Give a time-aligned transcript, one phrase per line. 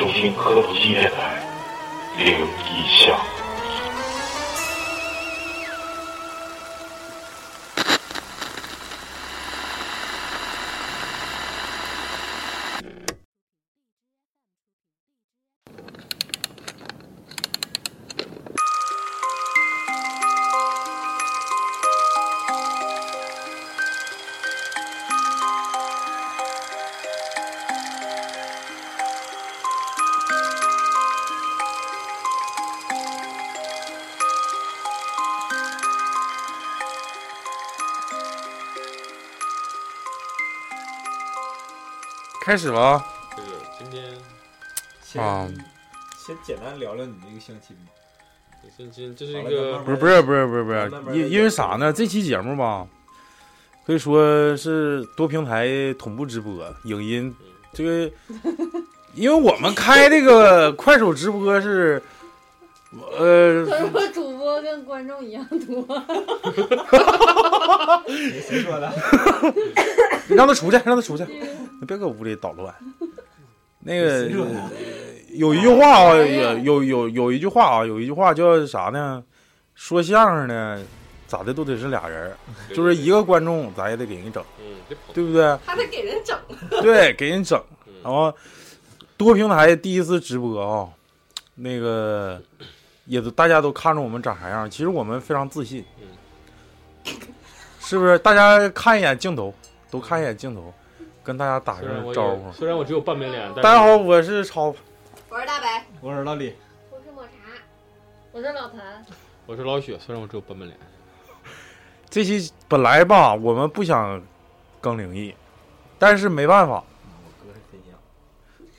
[0.00, 0.74] 欢迎收听科普
[42.50, 43.04] 开始了啊，
[43.36, 43.48] 这个
[43.78, 44.02] 今天
[45.00, 45.48] 先、啊
[46.18, 47.92] 先简单聊聊你这个相亲吧。
[48.76, 50.72] 相亲，这是一个不是不是不是不是不
[51.12, 51.92] 是因因为啥呢？
[51.92, 52.84] 这期节目吧，
[53.86, 56.52] 可以说是多平台同步直播
[56.86, 57.32] 影音，
[57.72, 58.12] 这个，
[59.14, 62.02] 因为我们开这个快手直播是，
[62.92, 65.86] 呃，可是我主播跟观众一样多，
[68.06, 68.92] 谁说的？
[70.26, 71.24] 你让他出去，让他出去，
[71.80, 72.74] 你别搁屋里捣乱。
[73.80, 74.28] 那个
[75.28, 79.22] 有一句话啊，有有有有一句话啊，有一句话叫啥呢？
[79.74, 80.82] 说相声呢，
[81.28, 82.32] 咋的都得是俩人，
[82.74, 84.44] 就是一个观众，咱也得给人整，
[85.14, 85.56] 对不对？
[85.64, 86.36] 还得给人整，
[86.82, 87.58] 对，给人整。
[87.86, 88.34] 嗯然后
[89.18, 90.88] 多平台第一次直播啊，
[91.54, 92.40] 那个
[93.10, 95.84] 也都大家都看着我们长啥样，其实我们非常自信，
[97.80, 98.16] 是不是？
[98.20, 99.52] 大家看一眼镜头，
[99.90, 100.72] 都看一眼镜头，
[101.24, 102.52] 跟大家打声招呼。
[102.52, 104.72] 虽然我只有半边脸，大家好，我是超，
[105.28, 106.54] 我是大白，我是老李，
[106.92, 107.30] 我是抹茶，
[108.30, 109.04] 我是老谭，
[109.44, 110.78] 我是老雪，虽然我只有半边脸，
[112.08, 114.22] 这期本来吧，我们不想
[114.80, 115.34] 更灵异，
[115.98, 116.84] 但是没办法。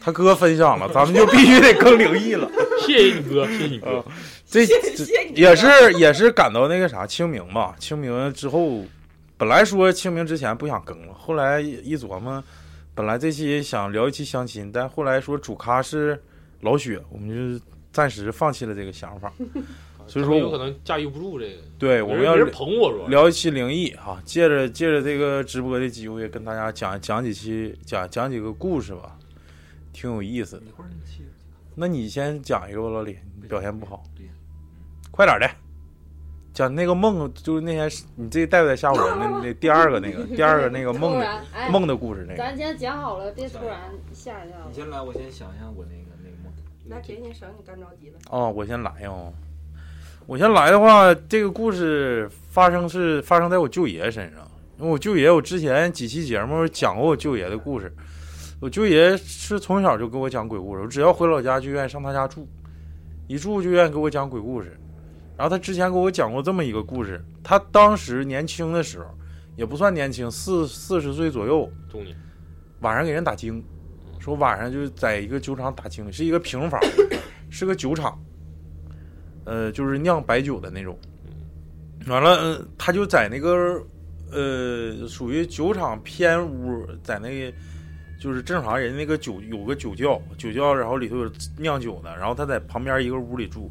[0.01, 2.50] 他哥分享了，咱们就必须得更灵异了。
[2.85, 4.06] 谢谢你哥，谢谢你哥啊，
[4.47, 4.73] 这这
[5.35, 8.84] 也是也是赶到那个啥清明吧，清明之后，
[9.38, 12.44] 本来说清明之前不想更了，后来一琢磨，
[12.95, 16.19] 本来这期想聊一期相亲，但后来说主咖是
[16.61, 17.63] 老雪，我们就
[17.94, 19.31] 暂时放弃了这个想法。
[20.07, 29.16] 所以说有可能驾驭不住这个，对，我们要没人没人捧我说，聊一期灵异哈，借着借着这个直播的机会，跟大家讲讲几期讲讲几个故事吧，
[29.91, 30.63] 挺有意思的。
[31.75, 34.03] 那你先讲一个吧，老李，你表现不好，
[35.09, 35.50] 快点的，
[36.53, 39.47] 讲那个梦，就是那天你这带不带吓唬人的？
[39.47, 43.79] 那第二个那个第二个那个梦的 梦的故事那个，咱先讲好了，别突然
[44.13, 44.56] 吓一下。
[44.68, 46.52] 你先来，我先想一下我那个那个梦。
[46.90, 48.19] 来给你省你干着急了。
[48.29, 49.31] 哦，我先来哦、
[50.25, 54.46] 我先来的话，这个故事发生是发生在我舅爷身上，
[54.78, 57.94] 因为我舅爷我之前几期节目讲过我舅爷的故事，
[58.61, 62.47] 我舅爷是从小就给我讲鬼故事，我只要回老家就愿意上他家住，
[63.27, 64.79] 一住就愿意给我讲鬼故事。
[65.35, 69.05] 然后他之前给我讲过这么一个故事，他当时年轻的时候，
[69.55, 72.16] 也不算年轻，四四十岁左右，中年，
[72.81, 73.63] 晚上给人打更，
[74.19, 76.79] 说晚上就在一个酒厂打更，是一个平房，
[77.49, 78.16] 是个酒厂，
[79.43, 80.95] 呃，就是酿白酒的那种。
[82.05, 83.81] 完了，呃他就在那个
[84.31, 87.57] 呃，属于酒厂偏屋，在那个
[88.21, 93.67] 就是正常人那个酒有个酒窖，酒窖然后里头有酿酒的，然后他在旁边一个屋里住，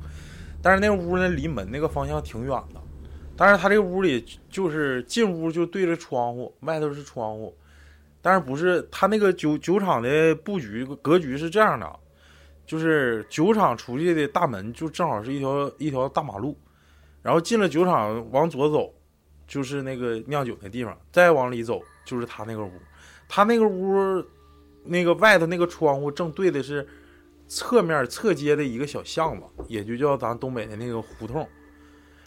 [0.61, 2.81] 但是那屋呢离门那个方向挺远的，
[3.37, 7.57] 但是他这个屋里就是进屋就对着窗户，外头是窗户。
[8.21, 11.89] 但是不是他那个酒酒厂的布局格局是这样的，
[12.67, 16.59] 就是酒厂出去的大门就正好是一条一条大马路，
[17.23, 18.93] 然后进了酒厂往左走，
[19.47, 22.73] 就是那个酿酒的地方，再往里走就是他那个屋，
[23.29, 24.23] 他那个屋
[24.85, 26.87] 那个外头那个窗户正对的是
[27.49, 31.47] 侧面侧街的一个小巷子，也就叫咱东北的那个胡同。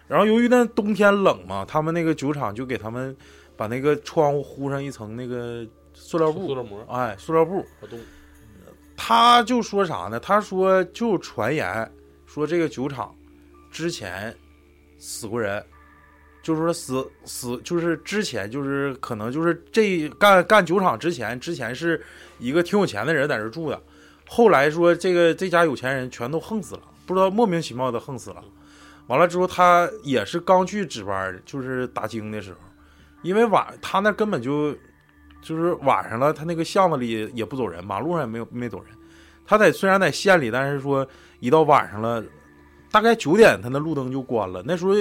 [0.07, 3.15] 然后由于那冬天冷嘛，他们那个酒厂就给他们
[3.55, 7.65] 把那个窗户糊上一层那个塑料布，塑料膜，哎，塑料布。
[8.95, 10.19] 他就说啥呢？
[10.19, 11.91] 他说就传言
[12.25, 13.13] 说这个酒厂
[13.71, 14.33] 之前
[14.99, 15.63] 死过人，
[16.43, 21.99] 就是说死死就是之前就是可能就是这干干酒厂之前之前是
[22.43, 23.81] 一个挺有钱的人在这住的，
[24.27, 28.43] 后来说这个这家有钱人全都横死了，不知道莫名其妙的横死了。
[29.07, 32.57] 完了之后，他也是刚去值班，就是打更的时候，
[33.21, 34.75] 因为晚他那根本就
[35.41, 38.87] 就是晚上了，他那个巷子里也不走人，马路上也没有没走人。
[39.45, 41.07] 他在虽然在县里，但是说
[41.39, 42.21] 一到晚上了，
[42.91, 44.61] 大概九点他那路灯就关了。
[44.65, 44.93] 那时候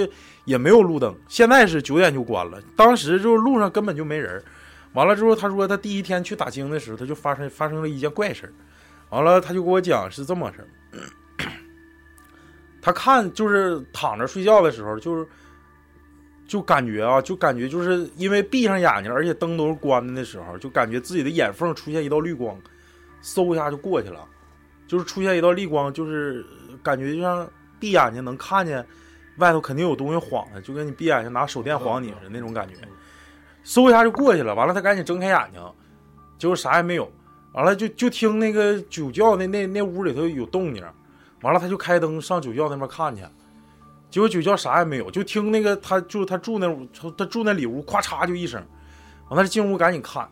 [0.45, 2.61] 也没有路灯，现在是九点就关了。
[2.75, 4.41] 当时就是路上根本就没人。
[4.93, 8.53] 完了之后，他说他第一天去打更的时候，他就发生发生了一件怪事。
[9.09, 10.67] 完了，他就给我讲是这么事。
[12.81, 15.27] 他看就是躺着睡觉的时候，就是
[16.47, 22.59] 就感觉啊，就感觉就是因为闭上眼睛，而且灯都是关的的时候，就感觉自己的眼缝出现一道绿光，
[23.23, 24.27] 嗖一下就过去了，
[24.87, 26.45] 就是出现一道绿光，就是
[26.83, 27.49] 感觉就像
[27.79, 28.85] 闭眼睛能看见
[29.37, 32.75] 外头肯定有东西晃的，就跟你闭眼睛拿手电晃你似的那种感觉，
[33.65, 34.53] 嗖一下就过去了。
[34.53, 35.61] 完了，他赶紧睁开眼睛，
[36.37, 37.11] 结果啥也没有。
[37.53, 40.83] 完了就就听那个酒窖那那那屋里头有动静，
[41.43, 43.21] 完了他就开灯上酒窖那边看去，
[44.09, 48.59] 结果酒窖啥也没有，就听那个他就他住那屋，他住那里屋，咵嚓就一声，
[49.29, 50.27] 完了进屋赶紧看，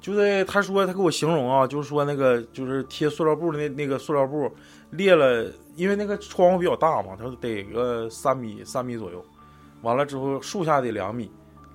[0.00, 4.52] 就在他说他给我形容啊，就是说那个就是贴塑料布的那那个塑料布
[4.90, 9.24] 裂了，因为那个窗户比较大嘛，他说得个三米三米左右，
[9.82, 11.30] 完了之后树下得两米，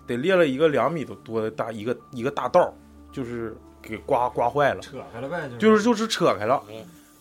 [0.09, 2.73] 得裂了一个两米多多的大一个一个大道，
[3.11, 3.56] 就是。
[3.81, 6.61] 给刮刮坏了，扯开了呗，就是就是扯开了，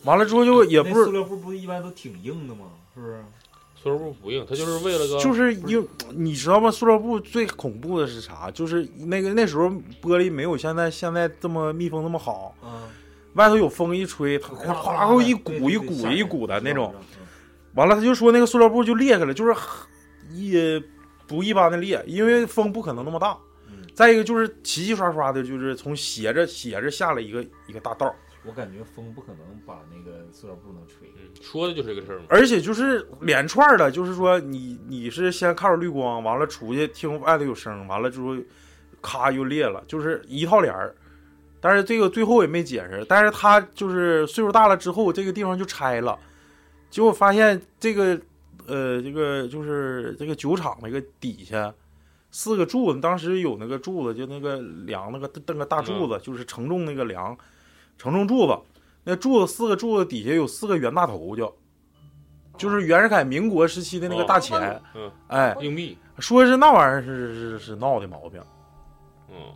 [0.03, 2.65] 完了之后就也不是塑料布，不一般都挺硬的吗？
[2.93, 3.23] 是不是？
[3.81, 5.87] 塑料布不硬，它就是为了个，就是硬。
[6.13, 6.69] 你知道吗？
[6.69, 8.51] 塑料布最恐怖的是啥？
[8.51, 9.67] 就是那个那时候
[10.01, 12.53] 玻璃没有现在现在这么密封那么好，
[13.35, 16.93] 外头有风一吹，它哗哗啦一鼓一鼓一鼓的那种。
[17.75, 19.55] 完了，他就说那个塑料布就裂开了，就是
[20.29, 20.51] 一
[21.29, 23.37] 不一般的裂，因为风不可能那么大。
[23.93, 28.15] 再一个就是齐齐刷刷的，就是从斜着斜着下了一个一个大道。
[28.45, 31.07] 我感觉风不可能把那个塑料布能吹。
[31.41, 38.35] 说的就是这个事儿嘛而且就是连串的，就是说你你是先看着绿光，完了出去听外头有声，完了之后，
[39.01, 40.95] 咔又裂了，就是一套帘儿。
[41.59, 43.05] 但是这个最后也没解释。
[43.09, 46.17] 但是他就是岁数大了之后，这个地方就拆了，
[46.89, 48.19] 结果发现这个
[48.69, 51.73] 呃这个就是这个酒厂那个底下。
[52.31, 57.35] 四个柱子，当时有那个柱子，就那个梁，那个那个大柱子，就是承重那个梁，
[57.97, 58.55] 承重柱子。
[59.03, 61.51] 那柱子四个柱子底下有四个袁大头，叫，
[62.55, 64.79] 就是袁世凯民国时期的那个大钱。
[64.93, 68.39] 嗯，哎，硬币，说是那玩意儿是是是闹的毛病。
[69.31, 69.51] 嗯，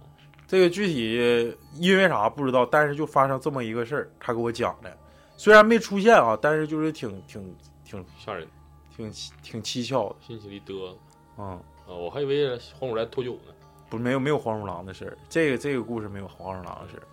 [0.47, 4.91] 这个具体因为啥不知道，但是就发生这么一个事儿，他给我讲的，
[5.37, 7.55] 虽然没出现啊，但是就是挺挺
[7.85, 8.47] 挺吓人，
[8.95, 9.11] 挺
[9.41, 10.97] 挺蹊跷的，心里嘚瑟。
[11.37, 11.59] 嗯。
[11.85, 13.53] 啊，我还以为黄鼠狼偷酒呢，
[13.89, 17.03] 不，没有没有黄鼠狼的事儿，这个这个故事没有黄鼠狼的事儿。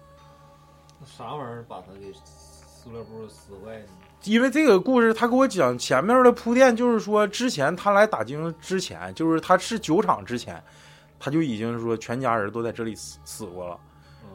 [1.00, 3.86] 那啥玩意儿把他给塑料布撕坏呢？
[4.22, 10.62] 因为这个故事，他给我讲前面的铺垫，就是说之前他来打京之前，就是他是酒厂之前，
[11.18, 13.76] 他就已经说全家人都在这里死死过了。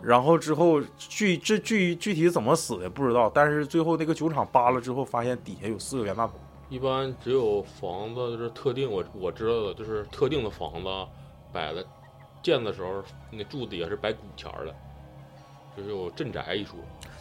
[0.01, 6.33] 然后之后具这具具体怎么死的不知道，但是最后那个酒厂扒了之后，发现底下有四个袁大头。
[6.75, 10.89] 一般只有房子就是特定，我我知道的就是特定的房子
[11.53, 11.85] 摆的
[12.43, 13.01] 建的时候，
[13.31, 14.75] 那柱子底下是摆古钱的，
[15.77, 16.75] 就是有镇宅一说。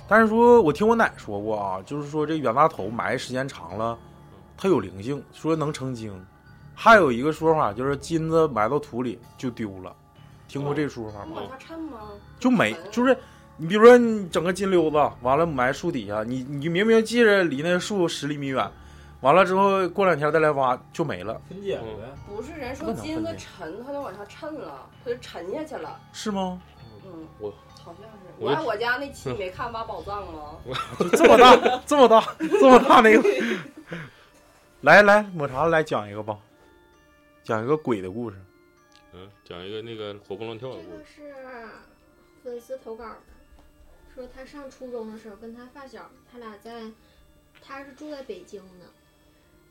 [0.09, 3.97] 但是说我听我奶说过啊，就是说这袁大头埋时间长了，
[4.57, 6.13] 它有灵性，说能成精。
[6.75, 9.95] 还有一个说法就是金子埋到土里就丢了，
[10.49, 11.43] 听过这说法吗？
[12.41, 13.17] 就没，就是
[13.57, 18.69] 你比如说你整个金溜子完了埋树底下，你你明明记着离那树十厘米远。
[19.25, 22.15] 完了之后，过两天再来挖就没了，分解了呗。
[22.29, 25.99] 不是人说金子沉，它就往下沉了，它就沉下去了。
[26.13, 26.61] 是吗？
[27.07, 27.51] 嗯，我
[27.83, 28.35] 好像是。
[28.39, 30.59] 我我家那期没看挖宝藏吗？
[31.01, 33.23] 就这么大， 这么大，这么大那个。
[34.83, 36.39] 来来，抹茶来讲一个吧，
[37.43, 38.37] 讲一个鬼的故事。
[39.15, 41.05] 嗯，讲一个那个活蹦乱跳的故事。
[41.17, 41.67] 这个是
[42.43, 43.17] 粉丝投稿的，
[44.15, 46.83] 说他上初中的时候跟他发小，他俩在，
[47.67, 48.85] 他是住在北京的。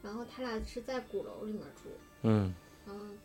[0.04, 1.90] 然后他俩是在鼓楼里面住，
[2.24, 2.54] 嗯，
[2.86, 3.18] 嗯，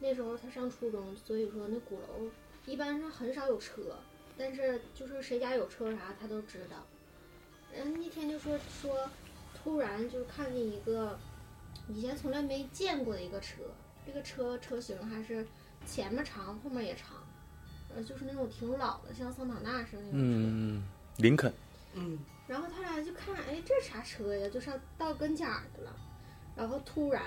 [0.00, 2.30] 那时候他上初中，所以说那鼓楼
[2.64, 3.98] 一般是很少有车，
[4.38, 6.86] 但是就是谁家有车啥他都知道。
[7.70, 9.10] 人那天就说说，
[9.54, 11.18] 突然就看见一个
[11.88, 13.62] 以前从来没见过的一个车，
[14.06, 15.46] 这个车车型还是
[15.84, 17.22] 前面长后面也长，
[17.94, 20.82] 呃，就是那种挺老的，像桑塔纳似的那种车，嗯，
[21.18, 21.52] 林肯，
[21.92, 24.48] 嗯，然后他俩就看，哎，这啥车呀？
[24.48, 25.94] 就上到跟前儿去了。
[26.54, 27.22] 然后突然，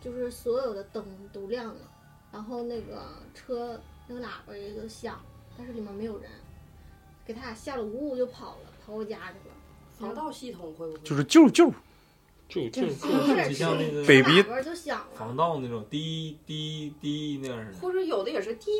[0.00, 1.90] 就是所有的灯都亮了，
[2.30, 5.20] 然后那个车那个喇叭也都响，
[5.56, 6.30] 但是里面没有人，
[7.24, 9.54] 给他俩吓得呜呜就跑了，跑我家去了。
[9.98, 11.00] 防盗系统会不会？
[11.00, 11.72] 就是救救
[12.48, 17.78] 就就，就像那个，baby 就响了，防盗那种滴滴滴那样似的。
[17.80, 18.70] 或者有的也是滴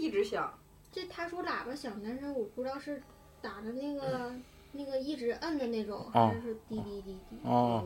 [0.00, 0.52] 一直响。
[0.90, 3.02] 这他说喇叭响，但是我不知道是
[3.42, 4.34] 打着那个
[4.72, 7.36] 那个一直摁的那种，还是滴滴滴滴。
[7.44, 7.84] 哦。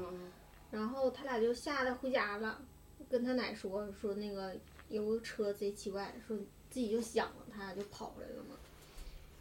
[0.71, 2.61] 然后他俩就吓得回家了，
[3.09, 4.57] 跟他奶说说那个
[4.89, 6.37] 有个车贼奇怪，说
[6.71, 8.57] 自己就响了，他俩就跑回来了嘛。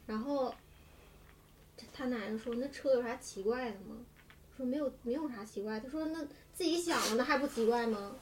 [0.07, 0.53] 然后
[1.77, 3.97] 这他奶奶说那车有啥奇怪的吗？
[4.57, 5.79] 说没有没有啥奇怪。
[5.79, 8.15] 他说那自己想了那还不奇怪吗？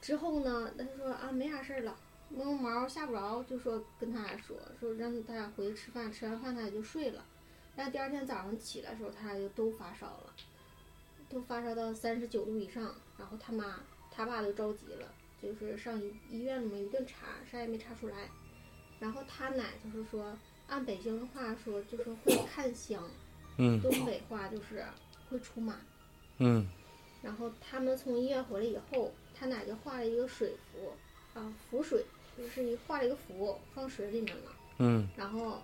[0.00, 1.94] 之后呢，他说啊没啥事儿了，
[2.30, 7.24] 摸摸毛吓不着，就说跟他俩说说让他俩回去吃饭，吃完饭他俩就睡了。
[7.76, 10.32] 然后第二天早上起来的时候，他俩就都发烧了，
[11.30, 12.94] 都发烧到三十九度以上。
[13.16, 18.28] 然后他妈他爸都着急了，就是上医医院里面一顿查，啥也没查出来。
[18.98, 23.02] 然后他奶就是说，按北京的话说，就是会看香，
[23.56, 24.84] 嗯东北话就是
[25.28, 25.76] 会出马。
[26.38, 26.66] 嗯
[27.22, 30.92] 然后他们从医院回来以后，他奶就画了一个水符，
[31.38, 32.04] 啊，符水，
[32.36, 34.56] 就是一画了一个符放水里面了。
[34.78, 35.60] 嗯然后，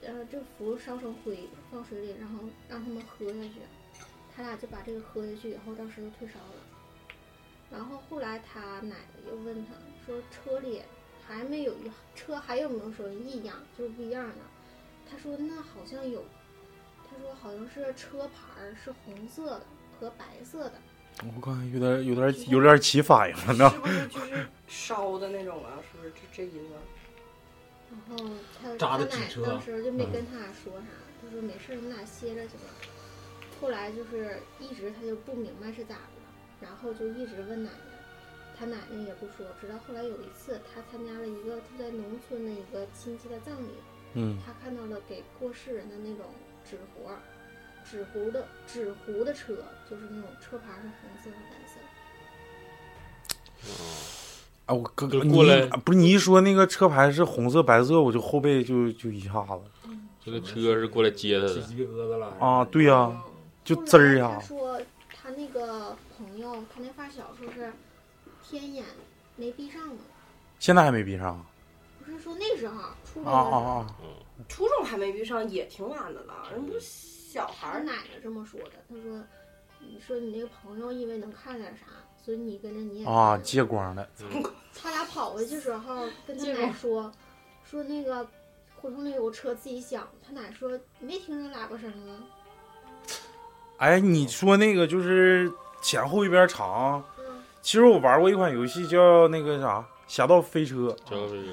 [0.00, 1.38] 呃，这符烧成灰
[1.70, 3.60] 放水里，然后让他们喝下去。
[4.42, 6.56] 他俩就把这个喝下去以后，当时就退烧了。
[7.70, 9.72] 然后后来他奶奶又问他
[10.04, 10.82] 说：“车里
[11.24, 14.34] 还没有一车还有没有什么异样，就是不一样的？”
[15.08, 16.24] 他说：“那好像有。”
[17.08, 19.66] 他说：“好像是车牌是红色的
[20.00, 20.72] 和白色的。
[21.36, 23.78] 我看有点有点有点起反应了呢是。
[23.78, 25.78] 不是就是烧的那种啊？
[25.92, 26.74] 是不是这这意思？
[27.90, 30.88] 然后他扎他奶当时就没跟他俩说啥，
[31.22, 32.64] 他说没事儿，你俩歇着去吧。
[33.62, 36.26] 后来就是一直他就不明白是咋的了，
[36.60, 37.76] 然后就一直问奶奶，
[38.58, 39.46] 他奶奶也不说。
[39.60, 43.68] 直到后来有一次，他参加了一个住在农村的一个亲戚的葬礼，
[44.14, 46.26] 嗯他看到了给过世人的那种
[46.68, 47.20] 纸活儿，
[47.88, 49.54] 纸糊的纸糊的车，
[49.88, 51.78] 就是那种车牌是红色和白色。
[54.66, 59.60] 啊，我哥哥过来不是你一说那个车牌是红色白色，我就后背就就一下子
[60.24, 63.22] 这个车是过来接他的，鸡皮疙瘩了啊，对呀、嗯
[63.64, 64.80] 就滋儿呀他，说
[65.14, 67.72] 他那个朋友，他那发小说是
[68.42, 68.84] 天眼
[69.36, 70.02] 没闭上呢，
[70.58, 71.44] 现在还没闭上
[72.04, 73.86] 不是说那时候初中！
[74.48, 76.48] 初中还没闭上，也挺晚的了。
[76.50, 78.72] 人不是小孩儿，奶奶这么说的。
[78.88, 79.22] 他说，
[79.78, 81.86] 你说你那个朋友因为能看点啥，
[82.20, 84.08] 所以你跟着你也啊，借光的，
[84.74, 87.12] 他俩跑回去时候 跟他奶说，
[87.64, 88.28] 说那个
[88.74, 92.24] 胡同里有个车自己响，他奶说没听着喇叭声吗？
[93.82, 97.24] 哎，你说那个就是前后一边长，嗯，
[97.60, 100.76] 其实我玩过一款游戏叫那个啥《侠盗飞车》，
[101.10, 101.48] 侠盗飞车。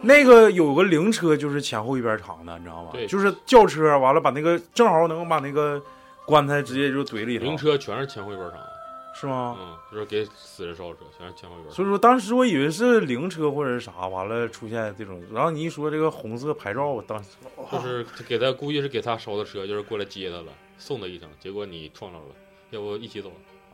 [0.00, 2.88] 那个有个灵车就是前后一边长的，你知道吗？
[2.94, 5.78] 对就是轿车，完了把那个正好能把那个
[6.24, 7.44] 棺材直接就怼里头。
[7.44, 8.73] 灵，车全是前后一边长的，
[9.14, 9.56] 是吗？
[9.60, 11.74] 嗯，就是给死人烧车，全是前后一边长。
[11.74, 17.30] 所以说当时我以为是灵车或者是啥，完了出现这种，然后你一说这个红色牌照，我当时
[17.70, 22.24] 就是给他估计是给他烧的车，就是过来接他了，送他一程，结果你撞着了，
[22.70, 23.30] 要不一起走。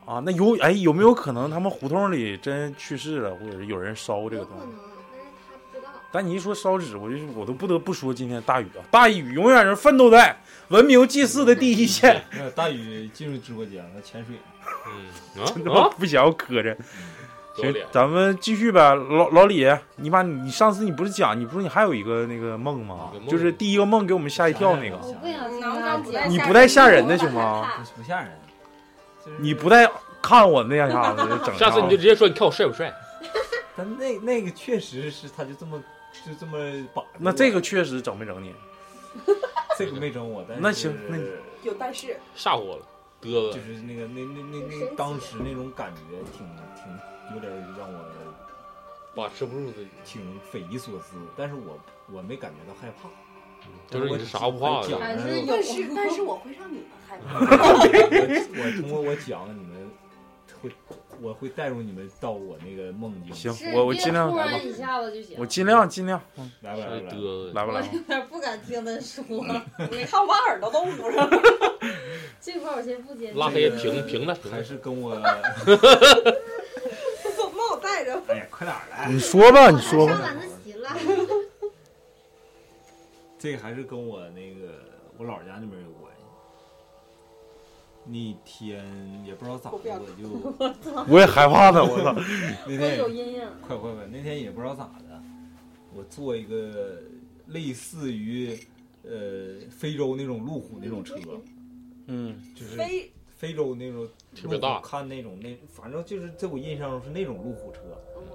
[0.06, 4.66] 啊，那有哎有没有可能他们胡同里真去世了，或者是有人烧这个东西？
[6.12, 10.36] 但你一说烧纸，我就我都不得不说今天大宇啊，大宇永远是奋斗在
[10.68, 14.36] 文明祭祀的第一线，那大宇进入直播间了，潜水。
[14.86, 16.76] 嗯真他妈不想磕碜。
[17.56, 23.10] 行咱们继续呗，老老李，你把你你上次你不是讲，你不是你还有一个那个梦吗？
[23.12, 24.98] 梦就是第一个梦给我们吓一跳那个，
[26.28, 28.30] 你不带吓人的行吗不吓人，
[29.38, 29.90] 你不带
[30.22, 32.92] 看我那样啥的整下次你就直接说，你看我帅不帅？
[33.76, 35.80] 但那那个确实是，他就这么
[36.26, 36.58] 就这么
[36.94, 37.02] 把。
[37.18, 38.54] 那这个确实整没整你？
[39.78, 41.28] 这个没整我，但是那行那你
[41.62, 42.82] 有但是，吓唬我了，
[43.22, 43.60] 嘚就。
[43.60, 46.00] 是那个那那那那当时那种感觉
[46.36, 47.98] 挺挺有点让我
[49.14, 51.78] 把持不住自己，挺匪夷所思，但是我
[52.12, 53.08] 我没感觉到害怕。
[53.88, 54.96] 就是你是啥不怕的？
[55.00, 55.46] 但是
[55.94, 57.40] 但是我会让你们害怕。
[57.40, 57.46] 我
[58.56, 59.90] 我通过我讲你们
[60.62, 60.70] 会
[61.20, 63.34] 我会带入你们到我那个梦境。
[63.34, 65.36] 行我我别尽量来吧突然一下子就行。
[65.38, 66.94] 我尽量尽量，嗯来吧来吧
[67.52, 67.88] 来吧，来吧。
[67.92, 69.24] 我有点不敢听他说，
[69.90, 71.42] 你看我把耳朵都捂上了。
[72.40, 73.32] 这块儿我先不接。
[73.32, 75.22] 拉黑平平的还，是跟我，怎
[77.52, 78.20] 么我带着？
[78.28, 79.08] 哎呀，快点儿来！
[79.10, 80.12] 你说吧，你说吧。
[80.14, 80.88] 上晚自习了，
[83.38, 84.72] 这个还是跟我那个
[85.18, 85.99] 我姥儿家那边有关系。
[88.10, 88.84] 那天
[89.24, 89.84] 也不知道咋的，我
[91.04, 92.12] 就我 也害怕呢，我操！
[92.66, 93.48] 那会有天阴影。
[93.60, 95.22] 快快快，那天也不知道咋的，
[95.94, 96.98] 我坐一个
[97.46, 98.58] 类似于
[99.04, 101.16] 呃非洲那种路虎那种车，
[102.06, 107.80] 嗯，就是非非洲那种特别大看那种那反正就是在我印象中是那种路虎车，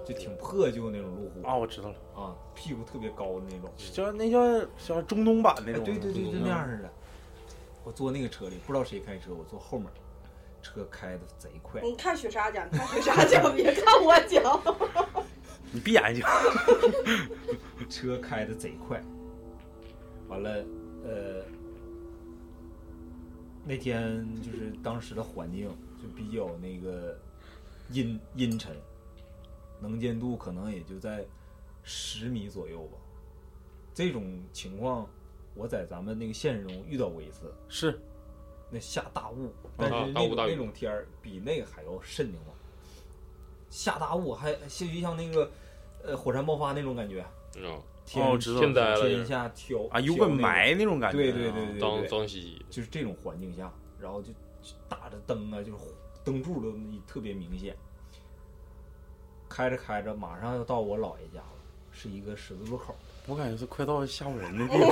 [0.05, 3.69] 就挺破旧那种路虎啊，我知道了，啊，屁股特别高的那种。
[3.91, 5.83] 叫那叫叫中东版那哎，种。
[5.83, 6.91] 对对对，就嗯那样似的。
[7.85, 9.87] 我坐那个车里，不知道谁开车，我坐后面，
[10.59, 11.79] 车开的贼快。
[11.81, 14.59] 你看雪莎讲，看雪莎讲， 别看我讲。
[15.71, 16.23] 你闭眼睛。
[17.87, 18.99] 车开的贼快，
[20.27, 20.65] 完了，
[21.03, 21.43] 呃，
[23.63, 25.69] 那天就是当时的环境
[26.01, 27.15] 就比较那个
[27.91, 28.75] 阴阴沉，
[29.79, 31.23] 能见度可能也就在
[31.83, 32.97] 十米左右吧。
[33.93, 35.07] 这种情况，
[35.55, 37.99] 我在咱们那个现实中遇到过一次，是
[38.69, 42.53] 那下大雾，但是那种大雾大雨那种天儿比那个还要瘆得慌。
[43.69, 45.49] 下大雾还就像那个
[46.03, 47.29] 呃火山爆发那种感觉，啊，
[48.05, 51.17] 天、哦我知道天灾了天下挑啊，有个挑那种霾那种感觉。
[51.17, 52.65] 对对对对脏对，脏兮兮的。
[52.69, 54.31] 就是这种环境下，然后就
[54.61, 55.77] 就打着灯啊，就是
[56.23, 57.75] 灯柱都特别明显。
[59.47, 61.53] 开着开着，马上要到我姥爷家了，
[61.91, 62.95] 是一个十字路口。
[63.27, 64.83] 我感觉是快到吓唬人的地步。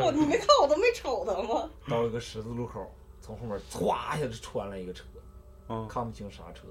[0.00, 1.70] 我你没看我都没瞅他吗？
[1.88, 2.90] 到一个十字路口，
[3.20, 5.04] 从后面歘一下就穿了一个车，
[5.68, 6.66] 嗯，看不清啥车，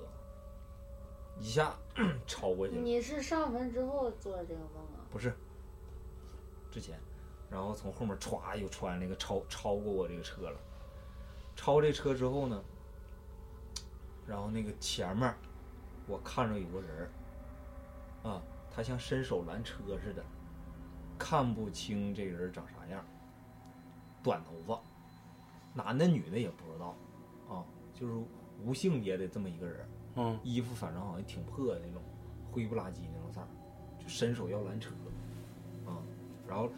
[1.39, 1.75] 一下
[2.25, 2.81] 超过去了。
[2.81, 5.05] 你是上坟之后做的这个梦啊？
[5.11, 5.33] 不是，
[6.71, 6.99] 之前，
[7.49, 10.57] 然后从后面歘又穿那个超超过我这个车了，
[11.55, 12.63] 超这车之后呢，
[14.25, 15.31] 然后那个前面
[16.07, 16.89] 我看着有个人
[18.23, 18.41] 儿，啊，
[18.75, 20.23] 他像伸手拦车似的，
[21.17, 23.03] 看不清这人长啥样，
[24.23, 24.79] 短头发，
[25.73, 26.95] 男的女的也不知道，
[27.49, 28.13] 啊，就是
[28.63, 32.01] 无性别的这么一个人，嗯，衣服反正好像挺破的那种，
[32.51, 33.47] 灰不拉几那种色儿，
[33.99, 34.91] 就伸手要拦车，
[35.85, 35.97] 啊，
[36.47, 36.69] 然后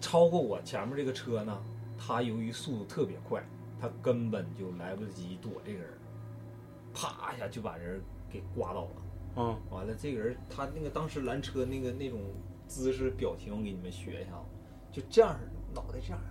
[0.00, 1.62] 超过我前面这个车呢，
[1.98, 3.42] 他由于速度特别快，
[3.80, 5.90] 他根本就来不及躲这个人，
[6.94, 8.90] 啪一下就把人给刮倒了。
[9.38, 12.20] 嗯，完了，这个人他那个当时拦车那个那种
[12.66, 14.32] 姿势表情，我给你们学一下。
[14.32, 14.42] 啊，
[14.92, 16.26] 就这样式的，脑袋这样式。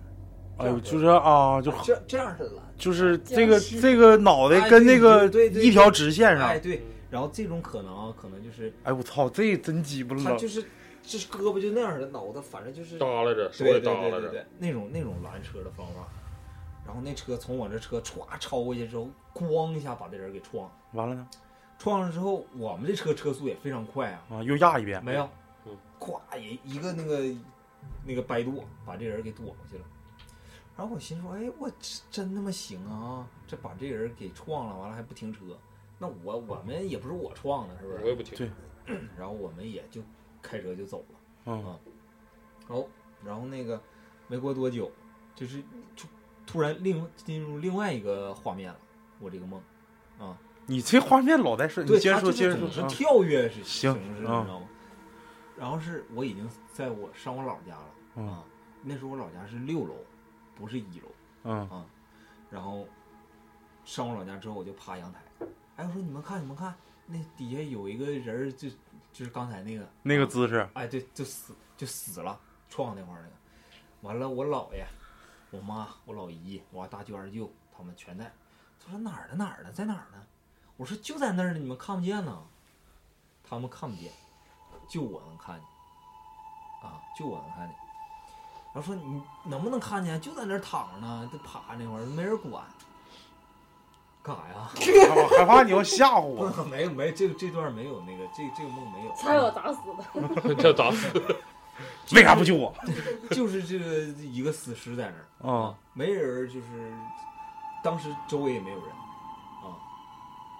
[0.58, 6.48] 的，哎呦，就是啊，就这这样式的拦，就是这个这个脑袋跟那个哎对对对一条直线上。
[6.48, 6.58] 哎。
[6.58, 10.24] 对，然后这种可能啊，可能就是哎，我操，这真鸡巴冷。
[10.24, 10.62] 他就是
[11.02, 14.30] 就是胳膊就那样式的，脑袋反正就是耷拉着，手对也耷拉着，对对对。
[14.30, 16.08] 对，那种那种拦车的方法。
[16.84, 21.26] 然后那车从我这车歘超过去之后，咣一下把这人给撞，完了呢？
[21.78, 25.04] 撞上之后，我们这车车速也非常快啊，啊，又压一遍。
[25.04, 25.24] 没有。
[25.24, 25.28] 嗯，
[25.98, 27.34] 咵一一个那个
[28.04, 29.84] 那个掰舵，把这人给躲过去了。
[30.76, 33.26] 然后我心说，哎，我这真他妈行啊！
[33.46, 35.40] 这把这人给撞了，完了还不停车，
[35.98, 38.00] 那我我们也不是我撞的，是不是？
[38.02, 38.36] 我也不停。
[38.36, 38.50] 对
[39.18, 40.02] 然后我们也就
[40.42, 41.18] 开车就走了。
[41.46, 41.78] 嗯，
[42.68, 42.88] 然后
[43.24, 43.80] 然后那个
[44.28, 44.92] 没过多久，
[45.34, 45.62] 就是
[45.96, 46.06] 突
[46.46, 48.78] 突然另进入另外一个画面了，
[49.18, 49.58] 我这个梦
[50.18, 52.68] 啊，你这画面老在说，你对，接着说，它就是接着说。
[52.68, 54.68] 啊总是跳跃式行形式，你知啊道吗？
[55.56, 58.44] 然后是我已经在我上我姥家了嗯啊，
[58.82, 59.94] 那时候我老家是六楼，
[60.54, 61.08] 不是一楼。
[61.44, 61.86] 嗯
[62.50, 62.86] 然后
[63.84, 65.20] 上我老家之后，我就趴阳台，
[65.76, 66.74] 哎，我说你们看，你们看，
[67.06, 68.68] 那底下有一个人儿就
[69.12, 72.38] 就是刚才那个那个姿势，哎，对，就死就死了，
[72.68, 73.34] 撞那块儿那个。
[74.02, 74.86] 完了，我姥爷、
[75.50, 78.32] 我妈、我老姨、我大舅、二舅他们全在。
[78.78, 79.34] 他说哪儿呢？
[79.36, 79.72] 哪儿呢？
[79.72, 80.24] 在哪儿呢？
[80.76, 82.46] 我说就在那儿呢，你们看不见呢。
[83.42, 84.12] 他们看不见，
[84.88, 85.64] 就我能看见。
[86.82, 87.76] 啊，就我能看见。
[88.74, 90.20] 然后说你能不能看见？
[90.20, 92.62] 就在那儿躺着呢，就趴那块儿，没人管。
[94.22, 94.70] 干啥呀？
[95.14, 96.50] 我 害怕你要吓唬我。
[96.64, 99.14] 没有没有，这个这段没有那个，这这个梦没有。
[99.14, 99.78] 猜我咋死
[100.42, 100.54] 的？
[100.60, 101.08] 这咋死？
[102.14, 102.74] 为啥不救我？
[103.30, 106.92] 就是这个一个死尸在那儿啊，没人，就是
[107.82, 108.88] 当时周围也没有人
[109.62, 109.76] 啊。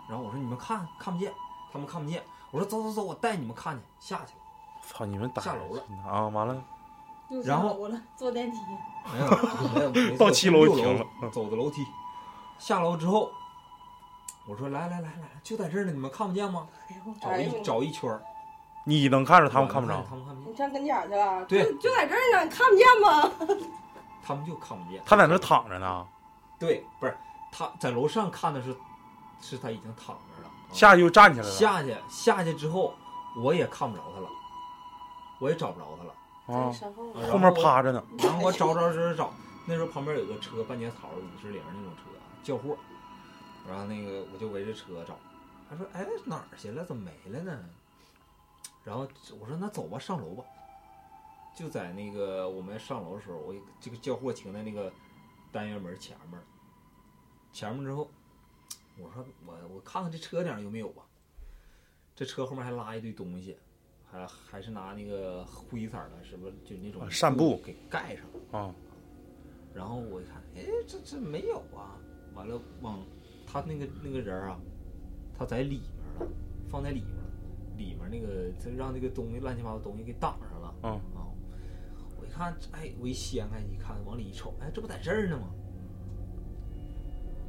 [0.08, 1.32] 然后我说你们看看不见，
[1.72, 2.22] 他们看不见。
[2.56, 4.40] 我说走走走，我带你们看去，下去了。
[4.82, 6.26] 操，你们打下楼了啊！
[6.28, 6.56] 完了，
[7.28, 8.56] 又然后上楼了，坐电梯。
[9.12, 11.84] 没有没有， 到七楼六停了走的楼梯。
[12.58, 13.30] 下楼之后，
[14.48, 16.66] 我说来来来来，就在这儿呢，你们看不见吗？
[17.20, 18.22] 找一找一圈儿，
[18.84, 21.44] 你能看着他们看不着，他们看不见，你站跟前儿去了？
[21.44, 23.30] 对就就在这儿呢，你看不见吗？
[24.24, 25.02] 他们就看不见。
[25.04, 26.06] 他在那躺着呢，
[26.58, 27.14] 对，不是
[27.52, 28.74] 他在楼上看的是，
[29.42, 30.22] 是他已经躺着
[30.76, 31.52] 下去又站起来了。
[31.52, 32.94] 下去下去之后，
[33.42, 34.28] 我也看不着他了，
[35.40, 36.14] 我也找不着他了。
[36.46, 38.04] 啊，身后面趴着呢。
[38.18, 39.32] 然后我找找找找找，
[39.66, 42.02] 那时候旁边有个车，半截槽五十铃那种车，
[42.42, 42.76] 叫货。
[43.68, 45.18] 然后那个我就围着车找，
[45.68, 46.84] 他说：“哎，哪儿去了？
[46.84, 47.58] 怎么没了呢？”
[48.84, 49.08] 然后
[49.40, 50.44] 我说：“那走吧，上楼吧。”
[51.56, 54.92] 就在那个我们上楼的时候，我这个叫货停在那个
[55.50, 56.40] 单元门前面，
[57.52, 58.08] 前面之后，
[58.98, 61.02] 我说我我看看这车顶上有没有吧。
[62.14, 63.58] 这车后面还拉一堆东西，
[64.10, 68.24] 还还是拿那个灰色的，是不是就那种啊扇布给盖上？
[68.58, 68.74] 啊，
[69.74, 72.00] 然后我一看，哎，这这没有啊！
[72.34, 73.04] 完了，往
[73.46, 74.58] 他那个那个人儿啊，
[75.38, 76.28] 他在里面了，
[76.70, 77.30] 放在里面了，
[77.76, 80.74] 里面那个他让那个东西乱七八糟东西给挡上了。
[80.84, 81.28] 嗯啊，
[82.18, 85.48] 我一看，哎，我一掀开一看，往里一瞅，哎，这不在这儿呢吗？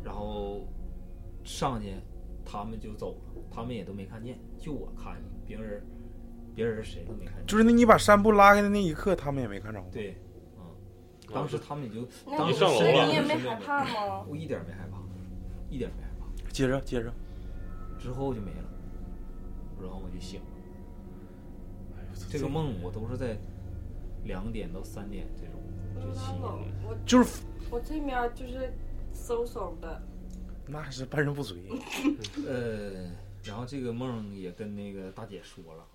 [0.03, 0.67] 然后
[1.47, 1.93] 上去，
[2.45, 5.81] 他们就走了，他们也都没看见，就我看见，别人
[6.53, 7.45] 别人谁都没看见。
[7.47, 9.81] 就是那你把山布拉开的那一刻，他们也没看着。
[9.89, 10.17] 对，
[10.57, 10.65] 嗯，
[11.33, 14.25] 当时他们也就那当时你上楼了你也没害怕吗？
[14.27, 14.97] 我一点没害怕，
[15.69, 16.51] 一点没害怕。
[16.51, 17.13] 接着接着，
[17.97, 18.69] 之后就没了，
[19.81, 20.45] 然后我就醒了。
[21.95, 23.38] 哎这个梦我都是在
[24.25, 25.62] 两点到三点这种
[25.95, 26.41] 这期间。
[26.41, 28.73] 我就是我这面就是
[29.13, 30.01] 嗖嗖的，
[30.67, 31.58] 那是半身不遂。
[32.47, 33.10] 呃，
[33.43, 35.86] 然后这个梦也跟那个大姐说了，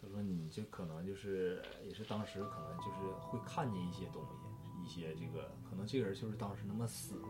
[0.00, 7.28] 她说你这可能就是也是当时可能就是会看见一些东西，一些这个可能这个人就是当时那么死的，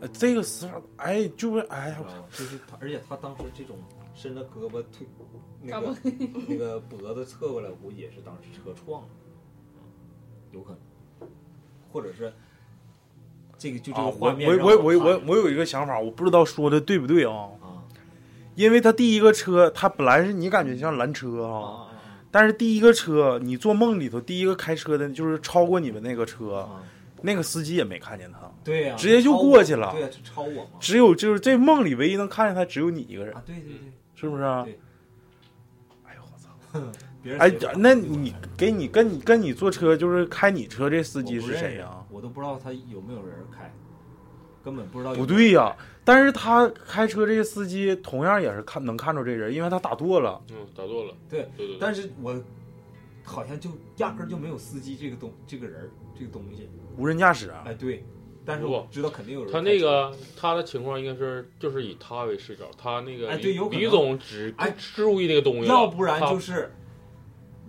[0.00, 2.04] 呃这个死法，哎，就是哎呀？
[2.30, 3.78] 就是他，而且他当时这种
[4.14, 5.06] 伸着胳膊腿，
[5.62, 5.96] 那个
[6.48, 9.08] 那个脖子侧过来，估计也是当时车撞了，
[9.76, 9.82] 嗯，
[10.50, 10.76] 有可
[11.20, 11.28] 能，
[11.90, 12.32] 或者是
[13.62, 17.32] 这个就这啊，个我画面让我我我我我有一个想法，我不知道说的对不对啊？
[17.60, 17.68] 啊
[18.56, 21.86] 因为他第一个车，他本来是你感觉像拦车啊，
[22.30, 26.82] 但是第一个车，你做梦里头第一个开车的，就是超过你们那个啊车，啊！
[27.22, 30.70] 那个司机也没看见他，对呀、直接就过去了对超我嘛。
[30.80, 34.66] 只有就是这梦里唯一能看见他，只有你一个人啊，，对对对，是不是啊？
[36.04, 36.50] 哎呦我操！
[37.22, 42.04] 别人哎，那你给你跟你跟你坐车就是开你车这司机是谁呀？
[42.10, 43.72] 我都不知道他有没有人开，
[44.64, 50.42] 根本不知道有有不对呀、但是他开车这个司机同样也是看能看出这人，因为他打舵了。
[50.50, 52.34] 嗯，打舵了，对对对，但是我
[53.24, 56.68] 好像就压根就没有司机这个东这个人这个东西。
[56.96, 58.04] 无人驾驶啊，哎，对，
[58.44, 66.70] 但是我知道肯定有人他那个他的情况应该是就是以他为视角，他那个哎对有可能李总只哎注意那个东西，要不然就是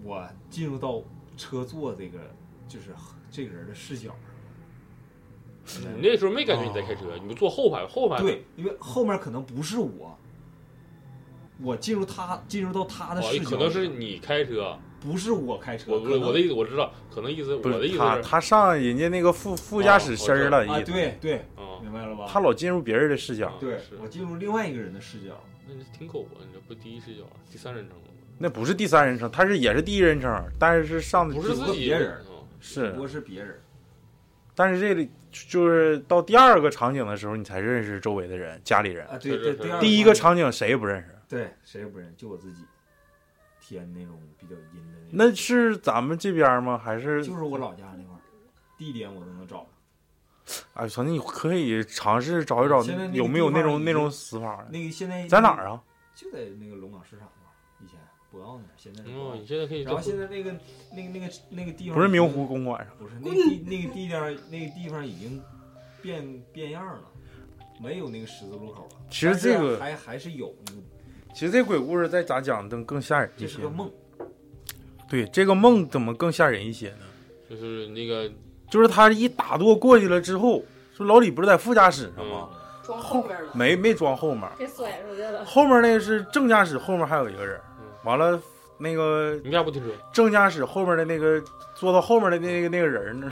[0.03, 1.01] 我进入到
[1.37, 2.19] 车座这个
[2.67, 2.93] 就是
[3.31, 4.09] 这个人的视角
[5.65, 5.81] 上。
[5.95, 10.17] 你那时候没感觉你在开车，你不坐后排，后排对，因为后面可能不是我，
[11.61, 22.25] 我进入他进入到他的哦视角，可能是你开车，不是我开车，我我我的意思我知道，可能意思我的意思是，他他上人家那个副副驾驶身儿了，啊，对对，啊，明白了吧？
[22.27, 28.03] 他老进入别人的视角，对我进入另外一个人的视角，那你挺狗啊，你这不第一视角，第三人称吗？
[28.43, 33.57] 那不是第三人称，他是也是第一人称，但是是上的只不不是自己人哦是不，过是别人。
[34.53, 39.07] 但是这里就是到第二个场景的时候，你才认识周围的人、家里人。
[39.07, 42.65] 啊，对对，第二第一个场景谁也不认识，对谁也不认识，就我自己。
[43.61, 46.77] 天那种比较阴的那是咱们这边吗？
[46.77, 48.19] 还是就是我老家那块儿，
[48.77, 49.65] 地点我都能找。
[50.73, 55.69] 哎，操，你可以尝试找一找那有没有那种那种死法，那个现在在哪儿？
[55.69, 55.81] 啊？
[56.13, 57.29] 就在那个龙岗市场
[58.33, 60.51] 博鳌那儿，现在是博哦，你现在可以然后现在那个
[60.91, 65.39] 那个那个那个地方不是明湖，公馆上，不是那个地那个地点那个地方已经
[66.01, 67.01] 变变样了，
[67.79, 68.97] 没有那个十字路口了。
[69.11, 70.81] 其实这个还还是有那个，
[71.35, 73.69] 其实这鬼故事再咋讲更更吓人一些这是个。
[73.69, 73.91] 梦。
[75.07, 77.05] 对，这个梦怎么更吓人一些呢？
[77.47, 78.31] 就是那个
[78.67, 82.49] 就是他一打舵过去了之后，说老李不是在副驾驶上吗？
[82.83, 83.51] 装后边了。
[83.53, 85.45] 没没装后面，给甩出去了。
[85.45, 87.72] 后面那个是正驾驶，后面还有一个人嗯。
[88.03, 88.39] 完了，
[88.77, 89.89] 那个你为啥不停车？
[90.11, 91.41] 正驾驶后面的那个
[91.75, 93.29] 坐到后面的那个那个人呢，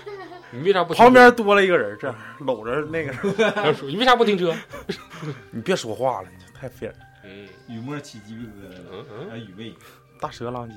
[0.50, 3.12] 你为啥不停车旁边多了一个人，这样搂着那个
[3.86, 4.54] 你为啥不停车？
[5.50, 9.74] 你别说话了，你太废了，嗯雨墨起鸡皮疙瘩了，嗯嗯，还有雨妹。
[10.20, 10.74] 大蛇狼藉。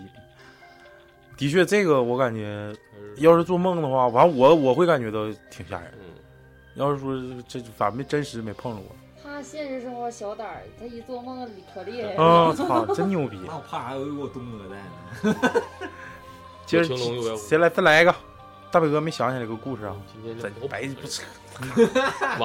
[1.35, 2.71] 的确，这个我感觉，
[3.17, 5.91] 要是做梦的话，完我我会感觉到挺吓人。
[5.95, 6.13] 嗯，
[6.75, 7.15] 要是说
[7.47, 8.95] 这反正没真实没碰着过，
[9.33, 12.23] 他现实生活小胆儿，他一做梦可厉害了。
[12.23, 13.39] 啊操，真牛逼！
[13.47, 15.35] 那我怕还 有我东哥在呢。
[16.67, 18.13] 接着谁来再来一个？
[18.71, 19.95] 大北哥没想起来个故事啊？
[20.11, 21.23] 今天咱白不扯，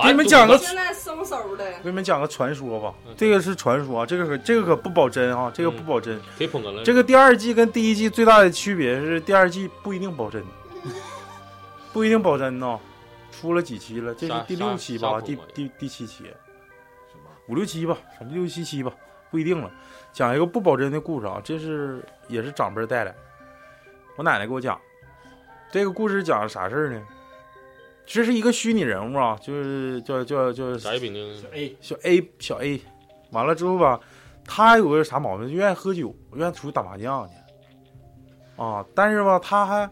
[0.02, 3.14] 给你们讲个现在松手的，给你们讲个传说吧嗯。
[3.18, 6.18] 这个是传说啊，这个可这个可不保真啊，这个不保真。
[6.38, 6.82] 可以捧哏了。
[6.84, 10.42] 这个第二季跟第一季最大的区别是，第二季不一定保真，
[11.92, 12.80] 不一定保真呢。
[13.30, 14.14] 出了几期了？
[14.14, 15.20] 这是第六期吧？
[15.20, 16.24] 第第第七期？
[17.48, 18.92] 五六七吧，反正六七七吧，
[19.30, 19.70] 不一定了。
[20.12, 23.14] 讲一个不保真的故事啊，这是也是长辈带来，
[24.16, 24.78] 我奶奶给我讲。
[25.70, 27.02] 这个故事讲的啥事儿呢？
[28.06, 32.80] 这是一个虚拟人物啊，就是叫叫叫甲乙丙丁，小 A 小 A 小 A，
[33.32, 34.00] 完了之后吧，
[34.46, 37.34] 他有个啥毛病，就愿意喝酒，愿意出去打麻将去。
[38.56, 39.90] 啊，但是吧，他还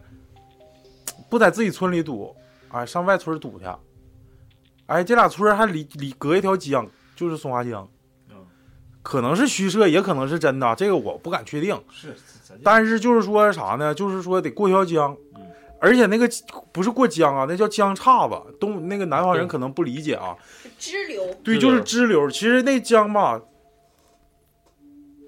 [1.29, 2.35] 不在自己村里赌，
[2.69, 3.65] 哎，上外村赌去。
[4.87, 7.85] 哎，这俩村还离离隔一条江，就是松花江，
[8.29, 8.35] 嗯
[9.03, 11.77] 可能是虚设，也可能是真的，这个我不敢确定。
[11.91, 12.15] 是，
[12.63, 13.93] 但是就是说啥呢？
[13.93, 15.41] 就是说得过条江，嗯
[15.79, 16.27] 而且那个
[16.71, 18.35] 不是过江啊，那叫江岔子。
[18.59, 20.35] 东那个南方人可能不理解啊，
[20.79, 22.31] 支流，对，就是支流支流。
[22.31, 23.39] 其实那江吧，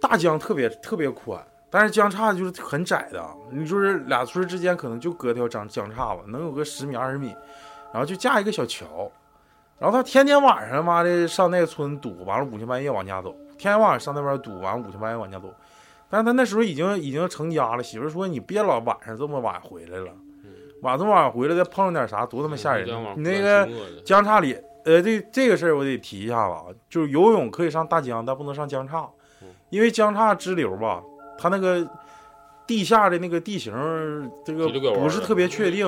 [0.01, 3.23] 大江特别特别宽，但是江岔就是很窄的。
[3.51, 7.27] 你就是俩村之间可能就隔条江江岔子，能有个十米二十米，
[7.93, 9.11] 然后就架一个小桥，
[9.79, 15.53] 然后他天天晚上妈的上那个村堵，完了五更半夜往家走，天天晚上上那边堵，完了五更半夜往家走。
[16.09, 20.11] 但是他那时候已经已经成家了，媳妇说你别老晚上这么晚回来了，
[20.81, 22.89] 晚这么晚回来再碰上点啥，多他妈吓人。
[22.89, 23.13] 嗯！
[23.15, 23.69] 你那个
[24.03, 29.07] 江岔里，呃，这这个事儿我得提一下子啊，就是游泳可以上大江，但不能上江岔
[29.41, 31.03] 嗯，因为江岔支流吧，
[31.37, 31.87] 它那个
[32.65, 33.71] 地下的那个地形，
[34.43, 35.87] 这个不是特别确定，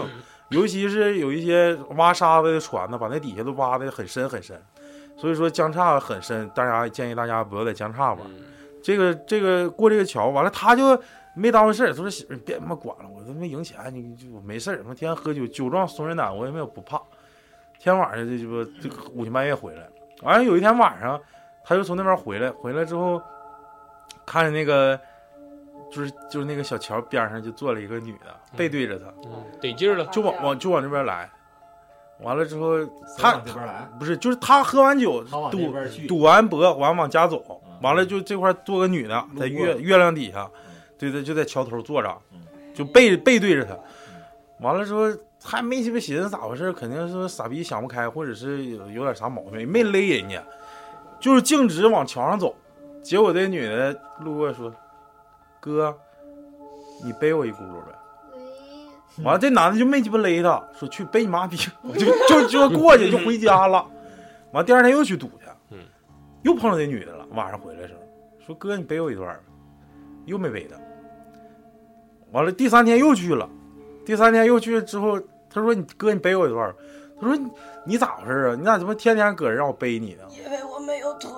[0.52, 4.62] 尤其是有一些挖沙子的船呢，把那底下都挖的很深很深，
[5.18, 8.20] 所以说江岔很深，大家建议大家不要在江岔玩。
[8.26, 8.46] 嗯
[8.84, 11.00] 这个这个过这个桥，完了他就
[11.36, 17.00] 没当回事儿，他说媳妇儿你别他妈管了，我他妈赢钱，你就没事儿，我天天喝酒，酒壮怂人胆，我也没有不怕。
[17.78, 19.88] 天晚上这鸡巴这个五更半夜回来，
[20.24, 21.22] 完了有一天晚上，
[21.64, 23.22] 他就从那边回来，回来之后，
[24.26, 25.00] 看见那个
[25.92, 31.30] 就是就是那个小桥边上就坐了一个女的，背对着他，嗯得劲儿了，就往往就往这边来，
[32.22, 32.78] 完了之后
[33.18, 35.74] 他这边来，不是就是他喝完酒堵，
[36.08, 42.40] 堵完脖，完往家走嗯，完了就这块坐个女的在月月亮底下嗯，对对，就在桥头坐着嗯，
[42.74, 43.78] 就背背对着他，
[44.60, 45.06] 完了之后
[45.44, 50.42] 还没鸡巴寻思咋回事，肯定是傻逼想不开，或者是有有点啥毛病，没勒人家，
[51.20, 52.56] 就是径直往桥上走，
[53.02, 54.72] 结果这女的路过说
[55.62, 55.98] ：“哥，
[57.06, 57.94] 你背我一轱辘呗。”
[59.18, 63.86] 喂，完了，这男的就没鸡巴勒他，说去背你妈逼，我就就就过去就回家了。
[64.52, 65.80] 完，第二天又去赌去，嗯，
[66.44, 67.26] 又碰上那女的了。
[67.32, 68.00] 晚上回来的时候，
[68.46, 69.44] 说哥，你背我一段儿吧，
[70.26, 70.78] 又没背他。
[72.32, 73.48] 完了，第三天又去了，
[74.06, 75.20] 第三天又去之后，
[75.50, 76.76] 他说你哥，你背我一段儿。
[77.20, 77.52] 他说你
[77.86, 78.56] 你咋回事啊？
[78.58, 80.24] 你咋他妈天天搁这让我背你呢？
[80.32, 81.30] 因为我没有腿。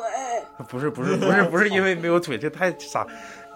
[0.69, 3.05] 不是不是不是不是因为没有腿，这太傻。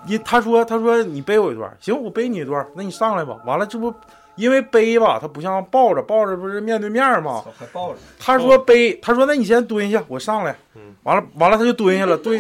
[0.07, 3.37] 你他说他说你背我一段，行，我背你一段，那你上来吧。
[3.45, 3.93] 完了，这不
[4.35, 7.43] 因为背吧，他不像抱着，抱着不是面对面吗？
[7.57, 10.93] 还抱着，他说背，他说那你先蹲下，我上来嗯。
[11.03, 12.39] 完了完了，他就蹲下了，蹲，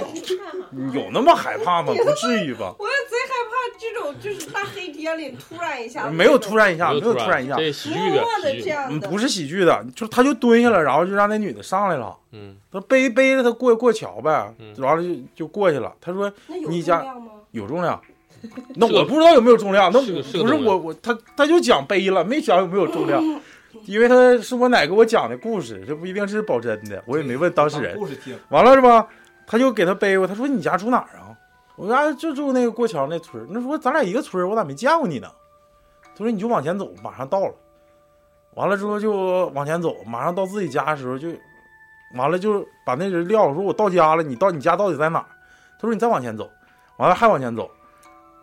[0.93, 1.93] 有那么害怕吗？
[1.97, 2.73] 不至于吧？
[2.77, 8.23] 我也贼害怕这种，就是大黑天里突然一下，没有突然一下，没有突突然一下，这喜剧的
[9.09, 15.93] 不是喜剧的，就他就蹲下了，然后就让那女的上来了，嗯他背背着他过过桥呗嗯，完了就就过去了。
[15.99, 17.31] 他说那有你家重量吗？
[17.57, 17.99] 有重量，
[18.75, 23.21] 那我不知道有没有重量，那不是我我他他就讲背了，没讲有没有重量，
[23.85, 27.97] 因为他是我奶给我讲的故事，这不一定是保真的，我也没问当事人。
[27.97, 29.07] 故事听，完了是吧？
[29.45, 31.35] 他就给他背过，他说你家住哪儿啊？
[31.77, 33.47] 我家就住那个过桥那村儿。
[33.49, 35.27] 那说咱俩一个村儿，我咋没见过你呢？
[36.15, 37.53] 他说你就往前走，马上到了。
[38.55, 41.29] 完了之后就往前走，马上到自己家的时候就，
[42.15, 43.43] 完了就把那人撂。
[43.45, 45.27] 我说我到家了，你到你家到底在哪儿？
[45.79, 46.49] 他说你再往前走，
[46.97, 47.69] 完了还往前走，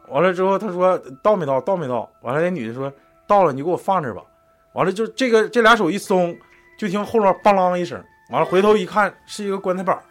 [0.09, 1.61] 完了之后他说到没到？
[1.61, 2.09] 到没到？
[2.23, 2.93] 完了那女的说
[3.27, 4.23] 到了，你给我放这儿吧。
[4.73, 6.37] 完了就这个这俩手一松，
[6.79, 10.03] 就听后面梆啷一声，完了回头一看是一个棺材板儿，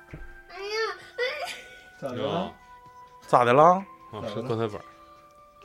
[0.49, 0.95] 哎呀，
[1.99, 2.51] 咋的啊了？
[3.27, 3.63] 咋的了？
[3.63, 4.84] 啊是棺材板儿，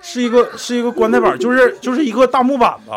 [0.01, 2.91] 是一个是一个棺材板，就是就是一个大木板子。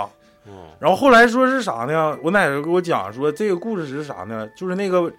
[0.47, 2.17] 嗯然后后来说是啥呢？
[2.23, 4.49] 我奶奶给我讲说，这个故事是啥呢？
[4.57, 5.11] 就是那个，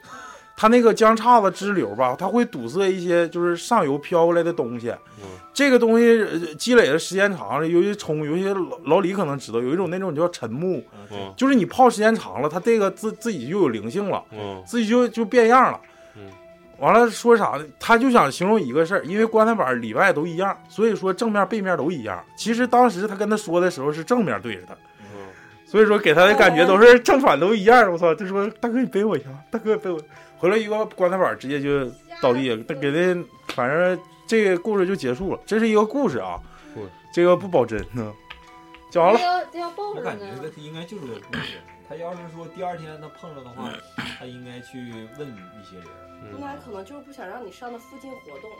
[0.57, 4.91] 它那个江岔子支流吧，它会堵塞一些就是上游飘过来的东西。
[5.21, 15.79] 嗯这个东西呃积累的时间长了，尤其冲，有些老老李可能知道，有一种那种叫沉木，嗯就是你泡时间长了，它这个自自己就有灵性了，嗯自己就就变样了。
[16.17, 16.23] 嗯
[16.79, 17.65] 完了说啥呢？
[17.79, 22.19] 他就想形容一个事儿，因为棺材板里外都一样，所以说正面背面都一样。
[22.35, 25.21] 其实当时他跟他说的时候是正面对着他，嗯
[25.67, 27.93] 所以说给他的感觉都是正反都一样。
[27.93, 28.15] 我操！
[28.15, 30.01] 就说大哥你背我一下，大哥背我。
[30.42, 31.88] 回来一个棺材板直接就
[32.20, 33.24] 倒地了，给他
[33.55, 35.40] 反正这个故事就结束了。
[35.46, 36.37] 这是一个故事啊
[37.14, 38.12] 这个不保真呢。
[38.90, 39.20] 讲完了
[39.94, 41.61] 我感觉呢这，应该就是个故事。
[41.88, 43.70] 他要是说第二天他碰着的话，
[44.18, 44.78] 他应该去
[45.16, 45.87] 问一些人。
[46.24, 48.50] 嗯那可能就是不想让你上那附近活动。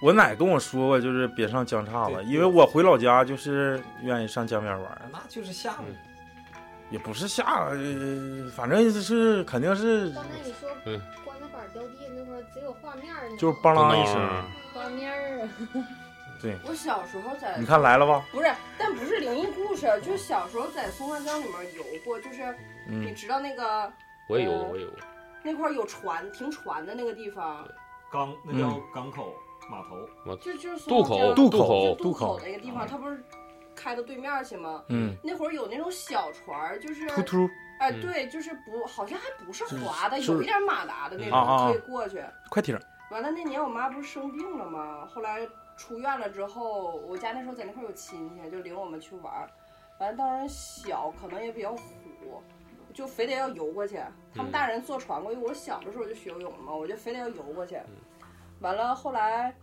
[0.00, 5.10] 我奶跟我说过，就是别上江岔子，因为我回老家就是愿意上江边玩。
[5.12, 5.84] 那就是下午，
[6.90, 11.00] 也不是下，呃，反正是肯定是刚才你说嗯。
[11.24, 14.44] 棺材板掉地那块儿贼有画面儿呢，就是梆啷一声。
[14.72, 15.48] 画面儿啊，
[16.40, 18.24] 对，我小时候在你看来了吧？
[18.30, 22.42] 不是，但不是灵异故事，就是小时候在松花江里面游过，就是
[22.88, 23.90] 你嗯，知道那个
[24.28, 24.90] 我也有我也有，
[25.42, 27.66] 那块儿有船停船的那个地方，
[28.12, 29.34] 港那叫港口
[29.68, 31.94] 码头，就就是渡口渡口。
[31.96, 33.24] 渡口那个地方，它不是
[33.86, 34.82] 开到对面去吗？
[34.88, 42.20] 嗯，那会儿有那种小船儿，就是突突哎，嗯对，就是不，好像还不是就是滑的，有一点马达的那种，可以过去。
[42.50, 42.76] 快艇，
[43.12, 45.06] 完了那年我妈不是生病了吗？
[45.06, 45.46] 后来
[45.76, 49.48] 出院了之后，我家那时候在那块儿有亲戚，就领我们去玩儿。
[50.00, 52.42] 完了当时小，可能也比较虎，
[52.92, 54.00] 就非得要游过去。
[54.34, 57.78] 他们嗯大人坐船过去，我小的时候就学游泳嘛，我就非得要游过去。
[58.58, 59.54] 完了后来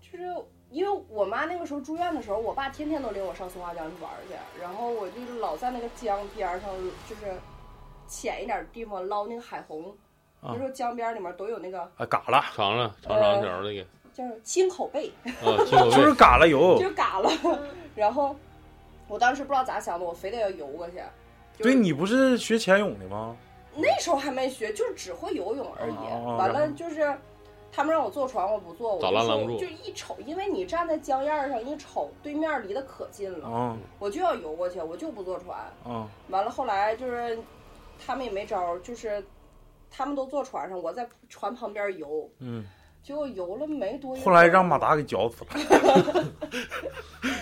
[0.00, 0.32] 就是
[0.72, 6.70] 因为我妈那个时候住院的时候，我爸天天都领我上松花江去玩去，然后我就老在那个江边上，
[7.08, 7.22] 就是
[8.08, 9.94] 浅一点的地方捞那个海虹。
[10.40, 16.88] 啊那时候江边里面都有那个啊，嘎了，长了长长条那个叫青口贝，啊，金口 就是，嘎啦油 就。
[16.88, 17.30] 是嘎啦。
[17.94, 18.34] 然后
[19.06, 21.00] 我当时不知道咋想的，我非得要游过去。
[21.58, 23.36] 对你不是学潜泳的吗？
[23.76, 25.94] 那时候还没学，就是只会游泳而已。
[25.94, 27.16] 哦完了就是
[27.74, 35.58] 他们让我坐船，我不坐，我就说咋拦拦不住就一瞅，因为你站在江沿儿上一瞅，对面离得可近了，啊我就要游过去，我就不坐船。
[35.82, 37.38] 啊完了后来就是
[38.04, 39.24] 他们也没招儿，就是
[39.90, 42.62] 他们都坐船上，我在船旁边游，嗯，
[43.02, 44.14] 结果游了没多。
[44.16, 46.24] 后来让马达给绞死了。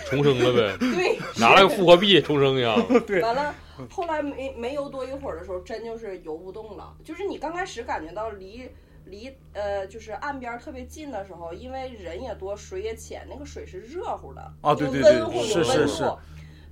[0.05, 2.75] 重生了呗，对拿了个复活币重生一样。
[3.05, 3.53] 对完了，
[3.89, 6.93] 后来没没游多一会儿的时候，真就是游不动了。
[7.03, 8.69] 就是你刚开始感觉到离
[9.05, 16.17] 离呃就是岸边特别近的时候，因为人也多，水也浅，那个水是热乎的啊对对对温乎有是是温是乎。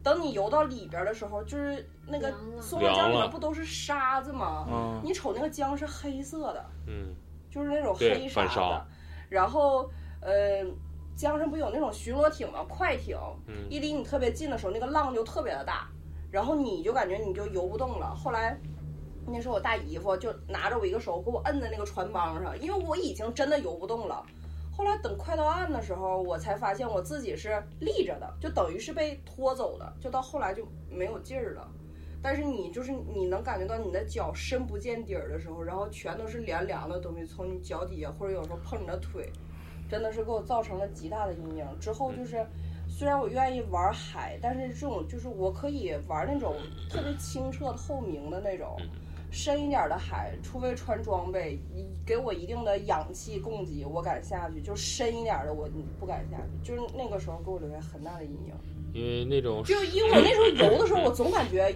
[0.02, 4.66] 等你游到里边的时候，就是那个松花江里面不都是沙子吗？
[4.72, 7.14] 嗯你瞅那个江是黑色的，嗯，
[7.50, 8.86] 就是那种对黑沙子反沙。
[9.28, 9.90] 然后
[10.22, 10.66] 呃，
[11.16, 12.66] 江上不有那种巡逻艇吗？
[12.70, 15.90] 快艇，嗯一离你特别近的时候，那个浪就特别的大，
[16.32, 18.16] 然后你就感觉你就游不动了。
[18.16, 18.58] 后来
[19.32, 24.26] 那时候我大姨夫就拿着我一个手给我摁在那个船帮上，因为我已经真的游不动了。
[24.72, 31.70] 后来等快到岸的时候，我才发现我自己是立着的，就等于是被拖走的，就到后来就没有劲儿了。
[32.22, 39.32] 但是你就是你能感觉到你的脚深不见底儿的时候，然后全都是凉凉的东西从你脚底下或者有时候碰你的腿，
[39.90, 41.66] 真的是给我造成了极大的阴影。
[41.80, 42.46] 之后就是，
[42.88, 46.56] 虽然我愿意玩海，但是这种就是我可以玩那种
[46.90, 48.78] 特别清澈透明的那种。
[49.32, 55.68] 深一点的海，除非穿装备，一给我一定的氧气供给，我敢下去；就深一点的，我
[56.00, 56.68] 不敢下去。
[56.68, 58.54] 就是那个时候给我留下很大的阴影。
[58.92, 61.72] 因为那种就因为我那时候游的时候，我总感觉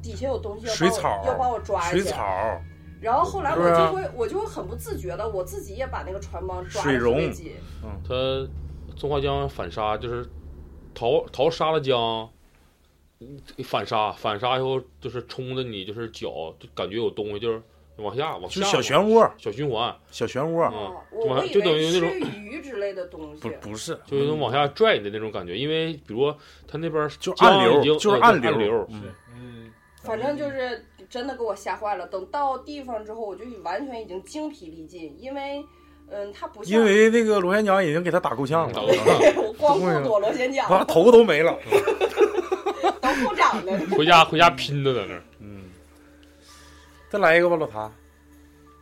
[0.00, 1.92] 底下有东西要把我水草要把我抓起来。
[1.92, 2.60] 水草，
[3.00, 7.52] 然后后来我就会我就会很不自觉的，我自己也把那个船帮抓的特水溶别紧。
[8.06, 8.48] 它
[8.96, 10.24] 松花江反沙就是
[10.94, 12.28] 淘淘沙了江，嗯
[13.64, 17.60] 反杀反杀以后就是冲着你就是脚就感觉有东西就是
[17.96, 22.10] 往下往就是小漩涡，小循环，小漩涡，嗯哦，我我以就往就等于那种
[22.40, 23.48] 鱼之类的东西不。
[23.70, 25.56] 不是，就有种往下拽你的那种感觉。
[25.56, 26.32] 因为比如
[26.66, 28.88] 他那边就江暗流就是呃对暗暗流流，
[29.34, 32.06] 嗯反正就是真的给我吓坏了。
[32.08, 35.64] 等到地方之后，我就完全已经精疲力尽，因为
[36.10, 38.82] 嗯，他不像因为那个螺旋桨已经给他打够呛了，
[39.40, 41.56] 我光 顾躲螺旋桨，把头都没了。
[43.36, 43.78] 长的。
[43.96, 45.22] 回家回家拼的在那儿。
[45.40, 45.64] 嗯，
[47.10, 47.92] 再来一个吧，老谭，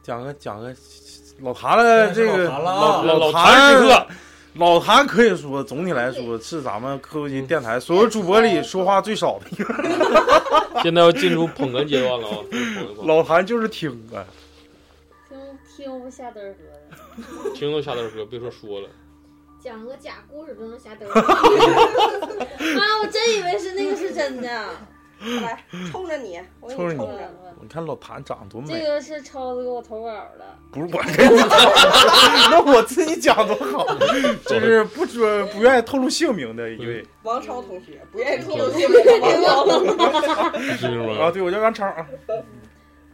[0.02, 0.74] 讲个讲个
[1.40, 4.06] 老谭的这个老谭时刻，
[4.54, 9.74] 老谭可以说总体来说是咱们科技电台所有主播里说话最少的一个。
[10.82, 12.36] 现在要进入捧哏阶段了啊！
[13.04, 14.24] 老谭就是听啊，
[15.28, 15.38] 听
[15.76, 17.54] 听不下嘚儿喝的。
[17.54, 18.88] 听都瞎嘚喝，别说说了。
[19.62, 21.20] 讲个假故事都能瞎嘚瑟。
[21.22, 21.22] 妈，
[23.00, 24.48] 我真以为是那个是真的。
[25.40, 27.30] 来，冲着你，我给冲着你你冲着。
[27.60, 31.48] 你看老谭长得多美，这个是超子给我投稿的，不是我给你讲，
[32.50, 33.86] 那我自己讲多好。
[34.44, 40.58] 这是不准不愿意透露姓名的一位王超同学不愿意透露姓名的王超。
[40.76, 41.14] 是吗？
[41.22, 42.04] 啊，对我叫王超啊。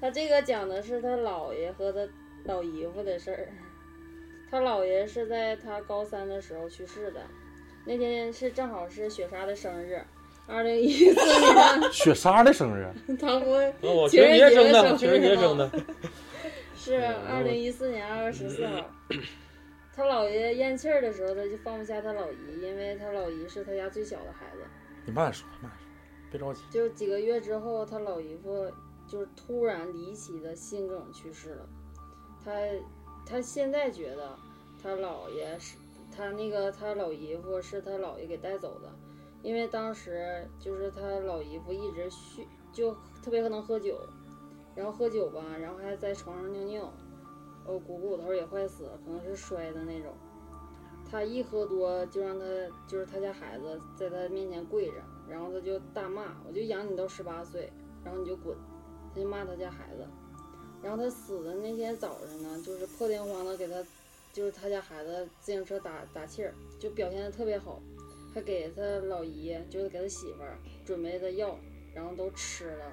[0.01, 2.01] 他这个讲的是他姥爷和他
[2.45, 3.49] 老姨夫的事儿。
[4.51, 7.21] 他姥爷是在他高三的时候去世的，
[7.85, 10.03] 那天是正好是雪莎的生日，
[10.47, 12.87] 二零一四年， 雪莎的生日，
[13.21, 15.71] 他不那我情人节生的，生情人节生的。
[16.75, 16.95] 是
[17.29, 18.91] 二零一四年二月十四号，
[19.95, 24.63] 他姥爷咽气儿的时候，他就放不下他老姨，因为他老姨是他家最小的孩子。
[25.05, 25.85] 你慢点说，慢点说，
[26.31, 26.63] 别着急。
[26.71, 28.71] 就几个月之后，他老姨夫
[29.07, 31.69] 就是突然离奇的心梗去世了。
[32.43, 32.53] 他
[33.29, 34.35] 他现在觉得
[34.83, 35.77] 他姥爷是
[36.11, 38.91] 他那个他老姨夫是他姥爷给带走的，
[39.43, 44.01] 因为当时就是他老姨夫一直酗，就特别能喝酒，
[44.75, 46.93] 然后喝酒吧，然后还在床上尿尿，
[47.67, 50.15] 哦，股骨头也坏死，可能是摔的那种。
[51.11, 52.45] 他一喝多就让他
[52.87, 54.95] 就是他家孩子在他面前跪着，
[55.29, 57.71] 然后他就大骂，我就养你到十八岁，
[58.03, 58.57] 然后你就滚，
[59.15, 60.07] 他就骂他家孩子。
[60.83, 63.85] 然后他死的那天早上呢，就是破天荒的给他，
[64.33, 67.83] 就是他家孩子自行车打打气儿，就表现的特别好，
[68.33, 71.59] 还给他老姨，就是给他媳妇儿准备的药，
[71.95, 72.93] 然后都吃了，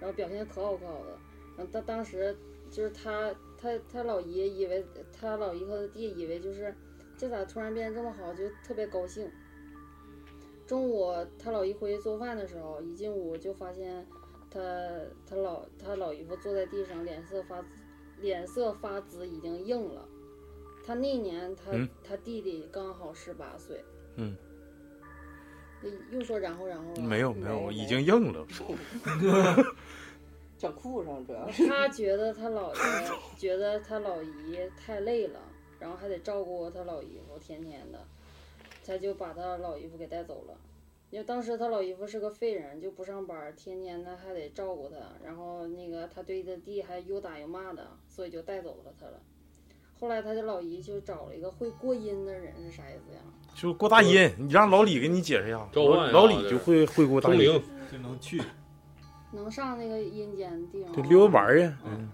[0.00, 1.18] 然后表现可好可好的。
[1.56, 2.36] 然后他当时
[2.70, 6.74] 就是他他他老姨以为他老姨和他弟以为就是
[7.16, 9.30] 这咋突然变这么好，就特别高兴。
[10.66, 14.06] 中午他老姨回去做饭的时候，一进屋就发现
[14.50, 14.60] 他
[15.28, 17.68] 他老他老姨夫坐在地上，脸色发紫
[18.20, 20.08] 脸色发紫，已经硬了。
[20.86, 23.84] 他那年他、嗯他弟弟刚好十八岁。
[24.16, 24.36] 嗯。
[26.10, 28.44] 又说然后然后了没有没有，已经硬了。
[30.58, 31.68] 整哭上主要是。
[31.68, 32.80] 他觉得他老爷
[33.36, 35.38] 觉得他老姨太累了，
[35.78, 38.04] 然后还得照顾他老姨夫，天天的，
[38.84, 40.58] 他就把他老姨夫给带走了。
[41.10, 49.20] 因为当时他老姨夫是个废人，就不上班，天天的还得照顾他，然后那个他对他弟还又打又骂的，所以就带走了他了。
[49.98, 53.20] 后来他的老姨就找了一个会过阴的人，是啥意思呀？
[53.56, 55.68] 就过大阴，你让老李给你解释一下。
[55.72, 58.42] 召唤老老李就会会过大阴通灵，，就能去。
[59.32, 61.64] 能上那个阴间的地方就溜达玩儿去。
[61.64, 62.08] 嗯嗯，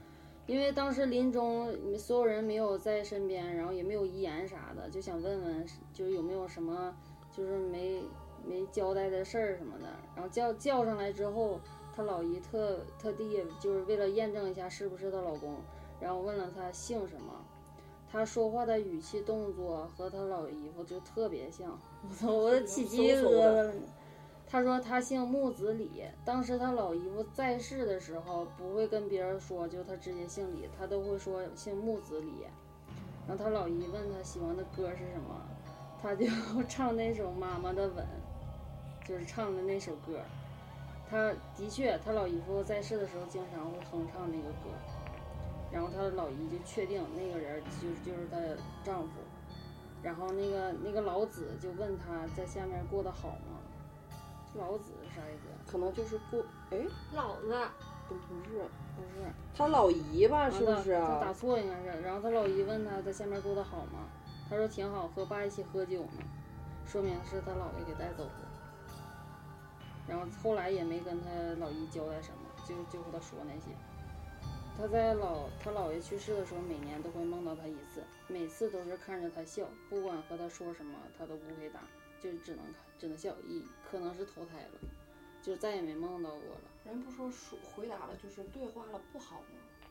[0.46, 6.94] 因为当时临终所有人没有在身边，然后也没有遗言啥的，就想问问，就是有没有什么
[7.30, 8.02] 就是没
[8.46, 9.86] 没交代的事儿什么的。
[10.14, 11.60] 然后叫叫上来之后，
[11.94, 15.56] 他老姨特特地就是为了验证一下是不是她老公，
[16.00, 17.44] 然后问了他姓什么。
[18.10, 21.76] 他说话的语气动作和他老姨夫就特别像，
[22.08, 23.74] 我操，我都起鸡皮疙瘩了。
[24.46, 32.46] 他说他姓木子李，当时他老姨夫在世的时候不会跟别人说，就他直接姓李，他都会说姓木子李。
[33.26, 35.40] 然后他老姨问他喜欢的歌是什么，
[36.00, 36.26] 他就
[36.68, 37.96] 唱那首《妈妈的吻》，
[39.04, 40.20] 就是唱的那首歌。
[41.08, 44.70] 他的确，他老姨夫在世的时候经常会哼唱那个歌，
[45.70, 48.38] 然后他老姨就确定那个人就就是她
[48.82, 49.10] 丈夫。
[50.02, 53.60] 然后那个那个老子就问他在下面过得好吗？
[54.54, 55.70] 老子是啥意思？
[55.70, 56.78] 可能就是过，哎，
[57.14, 57.54] 老子
[58.08, 58.62] 不不是，
[58.94, 60.50] 不是，他老姨吧？
[60.50, 61.32] 是不是他他打啊？
[61.32, 62.02] 错应该是。
[62.02, 64.06] 然后他老姨问他在下面过得好吗？
[64.48, 66.22] 他说挺好，和爸一起喝酒呢，
[66.86, 68.43] 说明是他姥爷给带走的。
[70.08, 73.74] 然后后来也没跟他老姨交代什么，就就和他说那些。
[74.76, 81.80] 他在老他姥爷去世的时候，每年都会梦到他一次，每次都是看着他笑，不管和他说什么，他都不会答，
[82.20, 84.88] 就只能看只能笑，一可能是投胎了，
[85.40, 86.60] 就再也没梦到过了。
[86.84, 89.46] 人不说说回答了，就是对话了不好吗？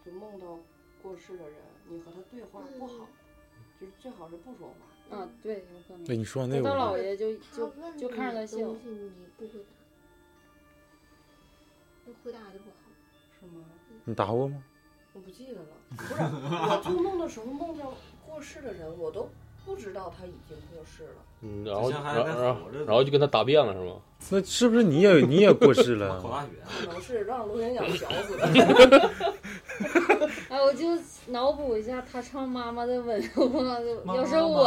[0.05, 0.59] 就梦到
[1.01, 3.07] 过世的人，你和他对话不好，
[3.79, 5.17] 就是最好是不说话。
[5.17, 6.03] 啊，对，有可能。
[6.05, 9.65] 那你说那他个姥爷就就就看着他笑你不回答，
[12.05, 12.75] 那回答的不好。
[13.39, 13.63] 是吗？
[14.05, 14.63] 你答过吗？
[15.13, 15.67] 我不记得了。
[15.95, 17.85] 不是，我做梦的时候梦见
[18.25, 19.29] 过世的人，我都
[19.65, 21.09] 不知道他已经过世了。
[21.41, 23.95] 嗯，然后然后然后就跟他答辩了是吗？
[24.29, 26.29] 那是不是你也你也过世了考？
[26.31, 26.49] 大学，
[26.87, 29.11] 可能是让罗云讲小死的。
[30.49, 30.97] 哎，我就
[31.27, 34.63] 脑补一下他唱《妈妈的吻》，我要是我，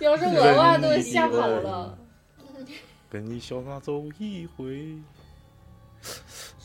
[0.00, 1.96] 要是我的话都吓跑了。
[3.08, 4.96] 跟你小马走一回。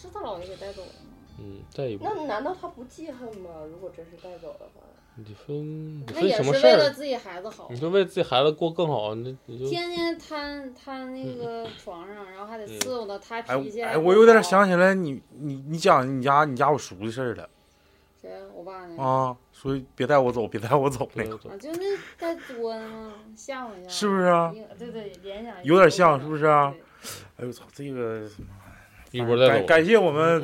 [0.01, 1.11] 是他姥爷给带走的吗？
[1.39, 3.49] 嗯，再一步，那难道他不记恨吗？
[3.69, 4.81] 如果真是带走的话，
[5.15, 6.77] 你分你那分也是为什么事儿？
[6.77, 17.49] 了自己孩子好你，说为自己孩子过更好，你你就天天瘫瘫那个床上，然后还得伺候他，他哎脾气还哎，我有点想起来你你你讲你家你家我叔的事儿了
[18.21, 18.45] 谁啊？
[18.53, 21.85] 我爸那啊，所以别带我走，别带我走那个，啊，就那
[22.19, 24.53] 带作的嘛，吓唬一下，是不是啊？
[24.77, 26.81] 对对，联想有点像是不是啊对
[27.37, 28.29] 哎呦我操，这个
[29.11, 30.41] 一波带走，感感谢我们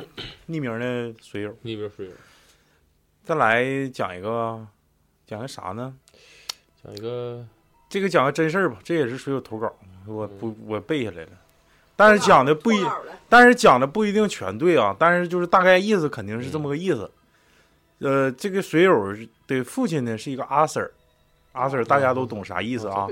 [0.48, 1.50] 匿名的水友。
[1.64, 2.12] 匿名水友。
[3.24, 4.64] 再来讲一个，
[5.26, 5.92] 讲个啥呢？
[6.82, 7.44] 讲一个
[7.88, 9.74] 这个讲个真事儿吧，这也是水友投稿，
[10.06, 11.30] 我不我背下来了，
[11.96, 12.84] 但是讲的不一
[13.28, 17.10] 但是讲的不一定全对啊，但是就是大概意思肯定是这么个意思。
[17.98, 19.14] 呃，这个水友
[19.46, 20.90] 的父亲呢是一个阿 Sir，
[21.52, 23.08] 阿 Sir 大家都懂啥意思啊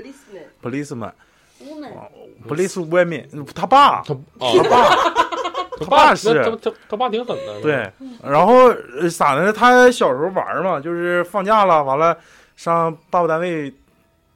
[0.62, 4.88] ？Policeman，Policeman，Police Women，他爸，他啊，他爸，
[5.78, 8.68] 他爸是他他他爸挺狠的，对，然后
[8.98, 9.52] 呃咋的呢？
[9.52, 12.16] 他小时候玩嘛，就是放假了，完了
[12.56, 13.72] 上爸爸单位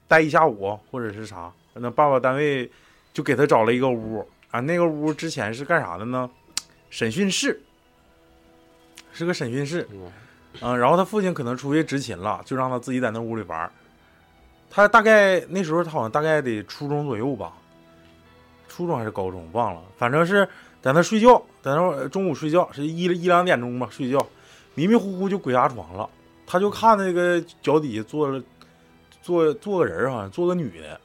[0.06, 2.70] 待一下午或者是啥，那爸爸单位
[3.12, 6.28] 就给他找了一个屋啊，那个屋之前是干啥的呢？
[6.90, 7.60] 审讯室，
[9.12, 10.12] 是个审讯室，嗯
[10.60, 13.70] 嗯，然后他父亲可能出去执勤了，就让他自己在那屋里玩。
[14.68, 17.52] 他大概那时候他好像大概得初中左右吧，
[18.68, 20.48] 初中还是高中忘了，反正是
[20.82, 24.18] 在那睡觉，在那中午睡觉是一一两点钟吧睡觉，
[24.74, 26.08] 迷迷糊糊就鬼压床了，
[26.46, 28.42] 他就看那个脚底下坐了
[29.22, 31.00] 坐坐个人好像坐个女的，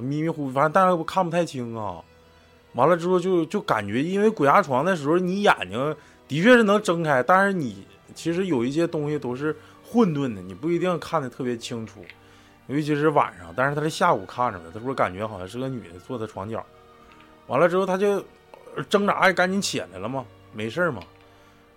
[0.00, 2.02] 迷迷糊糊，反正但是我看不太清啊。
[2.74, 5.96] 完了之后就就感觉，因为鬼压床的时候，你眼睛
[6.28, 12.04] 的确是能睁开，但是你其实有一些东西都是混沌的，你不一定看得特别清楚，
[12.66, 13.50] 尤其是晚上。
[13.56, 16.62] 但是他是下午看着的，他说感觉好像是个女的坐在床角。
[17.46, 18.22] 完了之后他就
[18.84, 21.02] 挣扎，赶紧起来了嘛，没事嘛。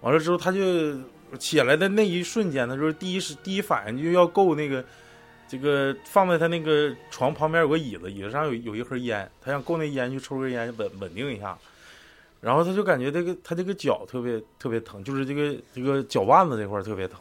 [0.01, 0.97] 完了之后他就
[1.37, 4.83] 起来的那一瞬间，他说第一是第一反应就要够那个。
[5.51, 11.57] 这个放在他那个床旁边有个椅子，椅子上有有一盒烟，他想够那烟去抽根烟稳稳定一下，
[12.39, 17.19] 然后他就感觉这个他这个脚特别特别疼，就是这个这个脚腕子这块特别疼。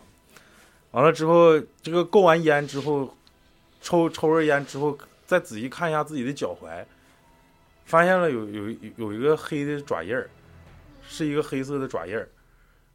[0.90, 3.16] 完了之后，这个够完烟之后，
[3.80, 6.84] 抽抽根烟之后，再仔细看一下自己的脚踝，
[7.88, 10.30] 发现了有有有一个黑的爪印儿，
[11.02, 12.28] 是一个黑色的爪印儿，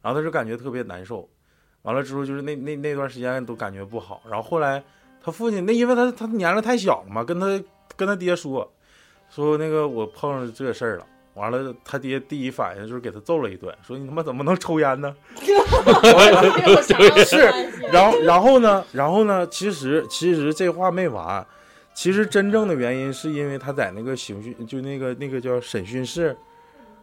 [0.00, 1.28] 然后他就感觉特别难受。
[1.82, 4.82] 完了之后，就是那那那段时间都感觉不好，然后后来。
[5.26, 7.46] 他父亲那因为他他年龄太小了嘛，跟他
[7.96, 8.70] 跟他爹说，
[9.30, 15.16] 说那个我碰上这事儿了，完了他爹第一反应就是给他揍了一顿，说你他妈怎么能抽烟呢？
[17.24, 17.38] 是，
[17.90, 21.46] 然后然后呢，然后呢，其实其实这话没完，
[21.94, 26.36] 其实真正的原因是因为他在那个刑讯就那个那个叫审讯室，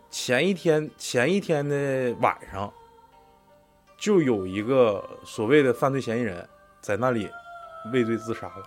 [0.10, 2.72] 前一天前一天的晚上，
[3.98, 6.48] 就有一个所谓的犯罪嫌疑人
[6.82, 7.30] 在那里。
[7.92, 8.64] 畏罪自杀了。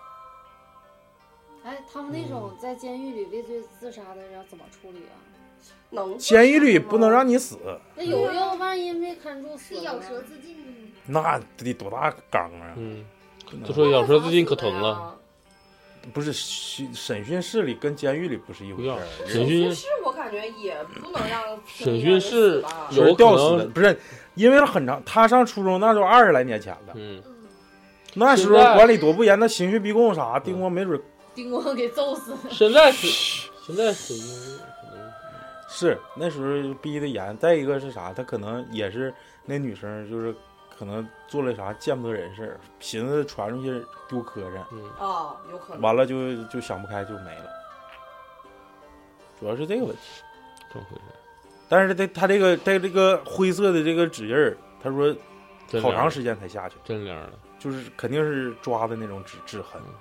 [1.62, 5.14] 哎，他们那种在监狱里畏罪自杀的要怎么处理啊？
[5.90, 7.56] 能监狱里不能让你死，
[7.94, 10.56] 那有要，万一没看住死是咬舌自尽。
[11.06, 12.74] 那得多大缸啊！
[12.76, 13.04] 嗯，
[13.64, 15.16] 就说咬舌自尽可疼了，
[16.12, 18.98] 不是审审讯室里跟监狱里不是一回事儿。
[19.26, 23.98] 审审讯讯室我感觉也不能让审讯室有吊死不是
[24.34, 27.48] 因为很长，他上初中那都二十来年前了，嗯，嗯，
[28.14, 31.00] 那时候管理多不严，那刑讯逼供啥，丁光没准
[31.34, 32.38] 丁光给揍死了。
[32.50, 33.06] 现在是
[33.66, 35.10] 现在审讯可能
[35.68, 37.36] 是那时候逼的严。
[37.38, 39.12] 再一个是啥，他可能也是
[39.44, 40.34] 那女生就是
[40.78, 44.84] 可能做了啥见不得人事儿，寻思传出去丢磕碜，嗯。
[44.98, 45.82] 啊，有可能。
[45.82, 47.46] 完了就就想不开就没了，
[49.38, 50.02] 主要是这个问题。
[50.72, 51.02] 这么回事，
[51.68, 55.14] 但是他他这个在这个灰色的这个指印儿，他说
[55.80, 59.94] 好长时间才下去，真灵了，就是肯定是抓的那种指指痕，嗯。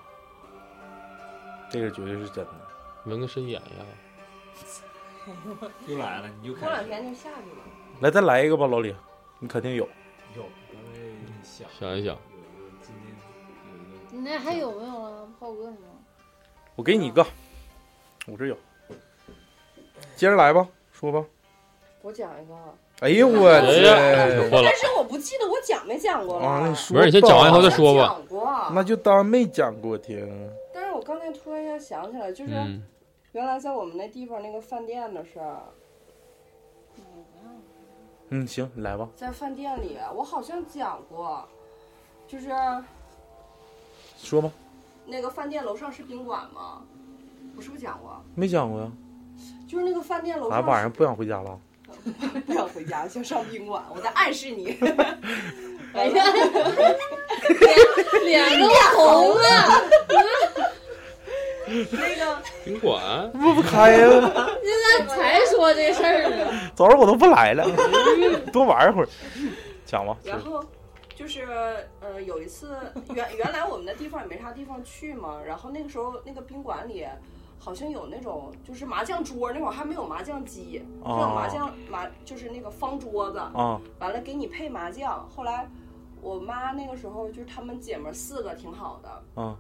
[1.70, 2.52] 这个绝对是真的。
[3.06, 3.86] 纹个身眼呀，
[5.88, 7.58] 又来了，你就过两天就下去了。
[8.00, 8.96] 来，再来一个吧，老李，
[9.40, 9.88] 你肯定有。
[11.54, 13.20] 想想一想，有一个今天有
[14.10, 15.30] 一个你那还有没有了？
[15.40, 15.88] 炮哥什么？
[16.76, 17.24] 我给你一个，
[18.26, 18.58] 我这有。
[20.16, 21.24] 接着来吧，说吧。
[22.02, 22.56] 我讲一个，
[23.02, 23.84] 哎呦我哎去！
[23.84, 23.96] 呀，
[24.42, 26.46] 可破了但，是我不记得我讲没讲过了。
[26.48, 30.52] 啊，你说不是你先讲完以后再说吧讲过，那就当没讲过听。
[30.74, 32.82] 但是我刚才突然一下想起来，就是嗯，
[33.34, 35.62] 原来在我们那地方那个饭店的事儿，
[36.98, 37.04] 嗯，
[38.48, 39.08] 行，你来吧。
[39.16, 41.48] 在饭店里我好像讲过，
[42.28, 42.50] 就是
[44.18, 44.52] 说吧，
[45.06, 46.82] 那个饭店楼上是宾馆吗？
[47.56, 48.20] 我是不是讲过？
[48.36, 48.92] 没讲过呀。
[49.68, 51.60] 就是那个饭店楼俺上晚上不想回家了。
[52.46, 54.78] 不想回家，想上宾馆，我在暗示你。
[55.94, 56.24] 哎呀，
[58.24, 58.68] 脸脸都
[58.98, 59.44] 红了。
[61.68, 64.10] 那个宾馆不不开呀，
[64.64, 66.72] 现在才说这事儿呢。
[66.76, 67.66] 早上我都不来了，
[68.52, 69.08] 多玩一会儿。
[69.86, 70.18] 讲吧。
[70.24, 70.64] 然后
[71.16, 71.48] 就是
[72.00, 72.76] 呃，有一次
[73.14, 77.06] 原原来我们的地方也没啥地方去嘛，然后那个时候那个宾馆里
[77.60, 85.26] 好像有那种就是麻将桌，那会儿还没有麻将机，是有麻将麻就是那个方桌子，啊完了给你配麻将。
[85.30, 85.70] 后来
[86.22, 89.56] 我妈那个时候就是她们姐们儿四个挺好的，啊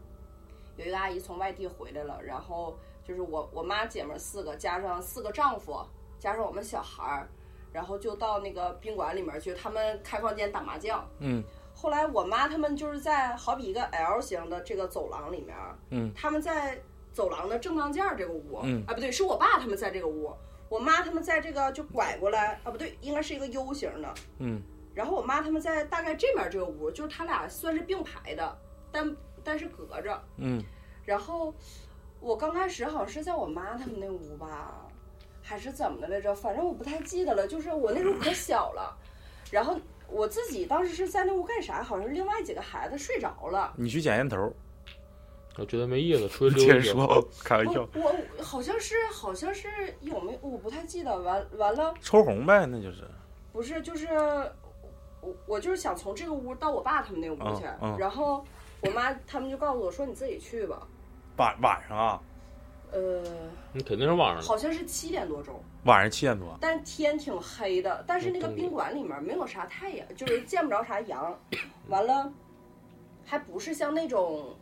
[0.78, 5.80] 有一个阿姨从外地回来了，然后就是我我妈姐们儿四个，加上四个丈夫，
[6.20, 7.28] 加上我们小孩儿，
[7.72, 11.08] 然后就到那个宾馆里面去，他们开房间打麻将。
[11.20, 11.44] 嗯
[11.76, 15.58] 后来我妈他们就是在好比一个 L 型的这个走廊里面，
[15.90, 16.80] 嗯他们在
[17.12, 20.32] 走廊的正当间儿这个屋，嗯啊不对，是我爸他们在这个屋，
[20.70, 24.62] 我妈他们在这个就拐过来，啊不对，应该是一个 U 型的，嗯
[24.94, 28.56] 然后我妈他们在大概这面这个屋，就是他俩算是并排的，
[28.92, 30.22] 但但是隔着。
[30.38, 30.64] 嗯
[31.06, 31.54] 然后
[32.20, 34.88] 我刚开始好像是在我妈他们那屋吧，
[35.42, 36.34] 还是怎么的来着？
[36.34, 37.48] 反正我不太记得了。
[37.48, 38.98] 就是我那时候可小了，
[39.52, 39.78] 然后
[40.08, 41.84] 我自己当时是在那屋干啥？
[41.84, 44.54] 好像是另外几个孩子睡着了，你去捡烟头。
[45.58, 47.06] 我觉得没意思，出 去溜达。
[47.06, 49.68] 说，开玩笑，我我好像是好像是
[50.02, 51.16] 有没有我不太记得。
[51.16, 53.04] 完完了，抽红呗，那就是。
[53.52, 54.08] 不是就是
[55.22, 58.44] 我我就是想从这个屋到我爸他们那屋去，嗯嗯然后
[58.84, 60.88] 我妈他们就告诉我说你自己去吧。
[61.38, 62.22] 晚晚上啊，
[62.92, 63.24] 呃，
[63.72, 71.36] 你肯定是晚上，好像是七点多钟，晚上七点多，但是天挺黑的，但是那个嗯宾馆里面没有啥太阳，就是见不着啥阳。
[71.88, 72.32] 完了，
[73.26, 74.56] 还不是像那种，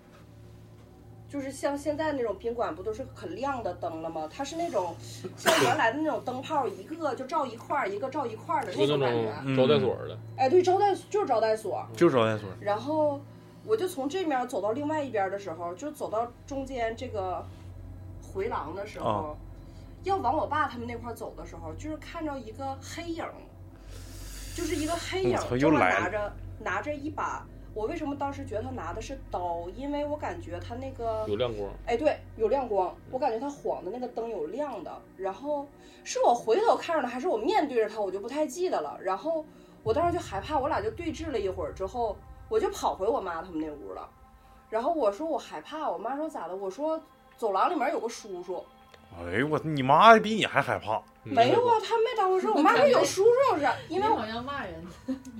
[1.27, 4.29] 就是像现在那种宾馆不都是很亮的灯了吗？
[4.33, 4.95] 它是那种
[5.35, 9.55] 像原来的那种灯泡，一个就照一块儿，一个照一块儿的那那种感觉。
[9.55, 10.17] 种招待所的。
[10.37, 11.85] 哎，对，招待就是招待所。
[11.97, 12.47] 就招待所。
[12.61, 13.19] 然后
[13.65, 17.45] 我就从这面走到另外一边的时候，就走到中间这个
[18.21, 19.35] 回廊的时候，啊
[20.03, 23.23] 要往我爸他们那块儿走的时候，就是看着一个黑影，
[24.55, 27.45] 就是一个黑影又来拿着拿着一把。
[27.73, 29.69] 我为什么当时觉得他拿的是刀？
[29.77, 34.91] 因为我感觉他那个有亮光，哎，对，有亮光，我感觉他晃的那个灯有亮的。
[35.15, 35.65] 然后
[36.03, 38.99] 是我回头看着他，还是我面对着他，我就不太记得了。
[39.01, 39.45] 然后
[39.83, 42.17] 我当时就害怕，我俩就对峙了一会儿之后，
[42.51, 44.05] 我就跑回我妈他们那屋了。
[44.69, 46.55] 然后我说我害怕，我妈说咋的？
[46.55, 47.01] 我说
[47.37, 48.63] 走廊里面有个叔叔，
[49.17, 50.97] 哎呦我，你妈比你还害怕。
[51.23, 52.49] 嗯没有啊，她没当回事。
[52.49, 54.83] 我妈说有叔叔是，因为我好像骂人，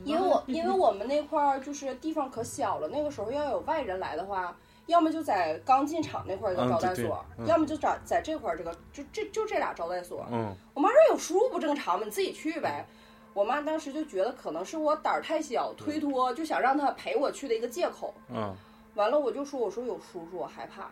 [0.03, 4.55] 因为我因为我们那块儿就是地方可小了，那个时候要有外人来的话，
[4.86, 10.24] 要么就在刚进场那块儿一个招待所，嗯要么就找在这块儿这个就这就这俩招待所。
[10.32, 12.05] 嗯，我妈说有叔叔不正常吗？
[12.05, 12.86] 你自己去呗。
[13.34, 18.13] 我妈当时就觉得可能是我胆儿太小，推脱，就想让他陪我去的一个借口。
[18.29, 18.53] 嗯，
[18.95, 20.91] 完了我就说我说有叔叔，我害怕。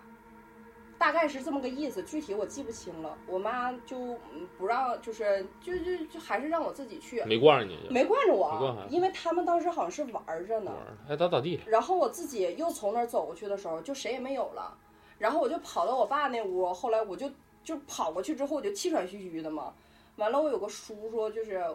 [0.97, 3.17] 大概是这么个意思，具体我记不清了。
[3.25, 3.97] 我妈就
[4.33, 10.77] 嗯不让，就是就就就还是让我自己去，没惯着你，没惯着我因为他们当时好像是玩儿着呢玩。
[10.77, 11.57] 儿爱咋咋地。
[11.65, 14.77] 然后我自己又从那儿走过去的时候，就谁也没有了。
[15.17, 17.31] 然后我就跑到我爸那屋，后来我就
[17.63, 19.73] 就跑过去之后，我就气喘吁吁的嘛。
[20.17, 21.65] 完了，我有个叔叔，就是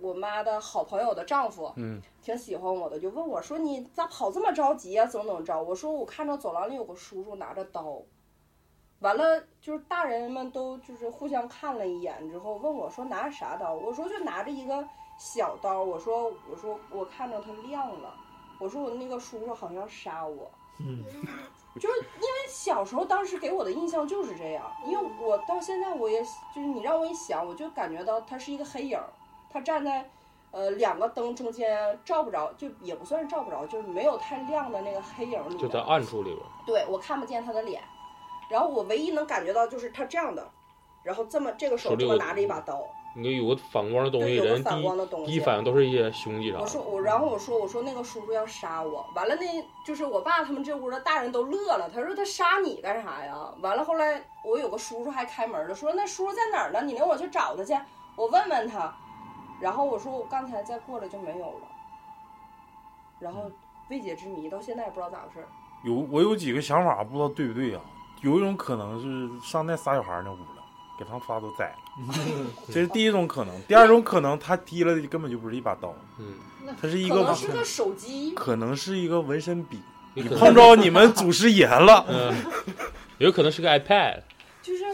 [0.00, 5.06] 我妈的好朋友的丈夫，嗯，挺喜欢我的，就问我说：“你咋跑这么着急啊？
[5.06, 8.00] 怎么怎么着？”我说：“我看着走廊里有个叔叔拿着刀。”
[9.00, 13.72] 完了，就是大人们都就是互相看了一眼之后，问我说拿着啥刀？
[13.74, 14.86] 我说就拿着一个
[15.18, 15.82] 小刀。
[15.82, 18.14] 我说我说我看着它亮了。
[18.58, 20.50] 我说我那个叔叔好像要杀我。
[20.78, 21.02] 嗯，
[21.80, 26.22] 就是因为小时候当时给我的印象就是这样，因为我到现在我也
[26.54, 29.08] 就是你让我一想，我就感觉到他是一个黑影儿，
[29.52, 30.08] 他站在
[30.52, 37.82] 呃两个灯中间照不着，就也不算是照不着，就是没有太亮的那个黑影儿里就在，暗处里边，对我看不见他的脸，
[38.48, 40.48] 然后我唯一能感觉到就是他这样的，
[41.02, 42.82] 然后这么这个手这么拿着一把刀，
[43.16, 45.26] 你有个反光的东对，西，人第光的东西。
[45.26, 46.82] 第一反应都是一些凶器啥我说。
[46.82, 49.46] 我，然后我说我说那个叔叔要杀我，完了那
[49.84, 53.36] 就是我爸他们这屋的大人都乐了，他说他杀你干啥呀？
[53.60, 56.82] 完了后来我有个叔叔还开门了，说那叔叔在哪儿呢？
[56.82, 57.74] 你领我去找他去，
[58.16, 58.94] 我问问他。
[59.60, 61.68] 然后我说我刚才再过来就没有了，
[63.18, 63.50] 然后
[63.88, 65.48] 未解之谜到现在也不知道咋回事儿。
[65.84, 67.80] 有我有几个想法，不知道对不对啊、
[68.22, 70.62] 有一种可能是上那仨小孩那屋了，
[70.98, 71.74] 给他们仨都宰
[72.06, 72.14] 了，
[72.68, 73.62] 这是第一种可能。
[73.62, 76.34] 第二种可能，他提了的根本就不是一把刀，嗯，
[76.80, 79.80] 它是一个可能是个手机，可能是一个纹身笔。
[80.12, 82.34] 你碰着你们祖师爷了，嗯，
[83.18, 84.20] 有可能是个 iPad，
[84.60, 84.84] 就是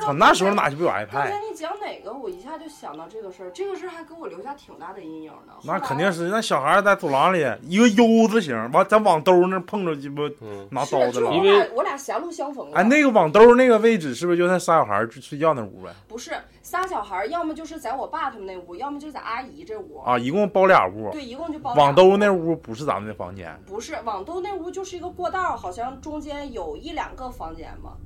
[0.00, 1.28] 操，那时候哪就不有 iPad？
[1.50, 5.54] 你讲哪个，我一下就想到这个事儿，这个事儿还给我留下挺大的阴影呢。
[5.64, 10.22] 那肯定是那小孩在走廊里一个 U 字形，完咱网兜那碰着鸡巴
[10.70, 11.32] 拿刀子了。
[11.32, 12.76] 因为我俩狭路相逢了。
[12.76, 15.90] 哎，那个网兜那个位置是不是就在仨小孩睡觉那屋呗？
[16.06, 19.98] 不是仨小孩儿，要么就是在我爸他们那屋，要么就是在阿姨这屋。
[19.98, 21.10] 啊，一共包俩屋。
[21.10, 27.96] 对，一共就包网兜那屋不是咱们的房间，不是网兜那屋就是一个过道，好像中间有一两个房间吧，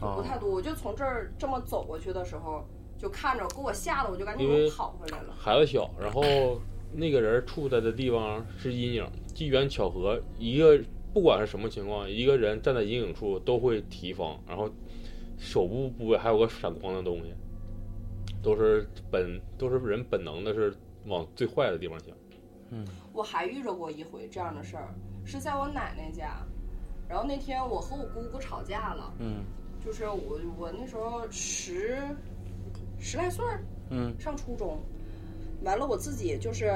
[0.00, 0.50] 就不啊，太多。
[0.50, 2.64] 我就从这儿这么走过去的时候，
[2.96, 5.34] 就看着给我吓得，我就赶紧跑回来了。
[5.36, 6.60] 孩子小，然后
[6.92, 10.80] 那个人处在的地方是阴影，机缘巧合，一个
[11.12, 14.70] 不管是什么情况，一个人站在阴影处都会提防，然后
[15.38, 17.34] 手部部位还有个闪光的东西，
[18.42, 20.74] 都是本都是人本能的是
[21.06, 22.08] 往最坏的地方想。
[22.70, 22.84] 嗯
[23.14, 24.94] 我还遇着过一回这样的事儿，
[25.24, 26.44] 是在我奶奶家。
[27.08, 29.42] 然后那天我和我姑姑吵架了，嗯
[29.88, 31.98] 就是我我那时候十
[33.00, 34.78] 十来岁儿，嗯上初中，
[35.62, 36.70] 完了我自己就是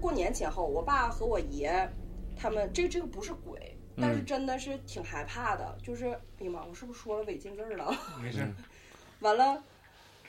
[0.00, 1.86] 过年前后，我爸和我爷
[2.34, 6.06] 他们这这个不是鬼，但是嗯真的是挺害怕的，就是
[6.40, 7.94] 哎呀妈，我是不是说了违禁字儿了？
[8.22, 8.38] 没事，
[9.20, 9.62] 完了，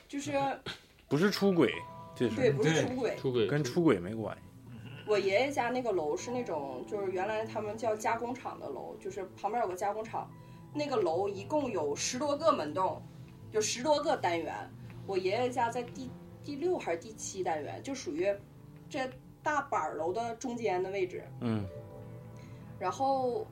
[0.10, 0.34] 就是
[1.08, 1.74] 不是出轨，
[2.14, 4.44] 这对，不是出轨，出轨跟出轨没关系。
[5.08, 10.30] 我爷爷家那个楼是那种，就是原来他们叫加工厂的楼，就是旁边有个加工厂，
[10.74, 13.02] 那个楼一共有十多个门洞，
[13.52, 14.56] 有十多个单元。
[15.06, 16.10] 我爷爷家在第
[16.44, 18.34] 第六还是第七单元，就属于
[18.90, 19.10] 这
[19.42, 21.24] 大板楼的中间的位置。
[21.42, 21.66] 嗯
[22.80, 23.46] 然后，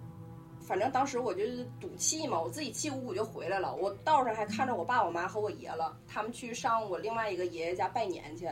[0.59, 3.73] 反正当时我就是赌气嘛，我自己气鼓鼓就回来了。
[3.73, 8.49] 我道上还看着我爸、我妈和我爷了，他们去上我另外一个爷爷家拜年去。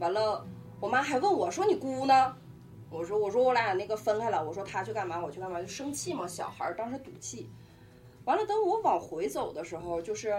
[0.00, 0.44] 完了，
[0.80, 2.34] 我妈还问我说：“你姑呢？”
[2.90, 7.48] 我说：“我说我俩那个分开了。”我说她去干嘛，我去干嘛，就生气嘛，小孩儿当时赌气。
[8.24, 10.30] 完了，等我往回走的时候，就是，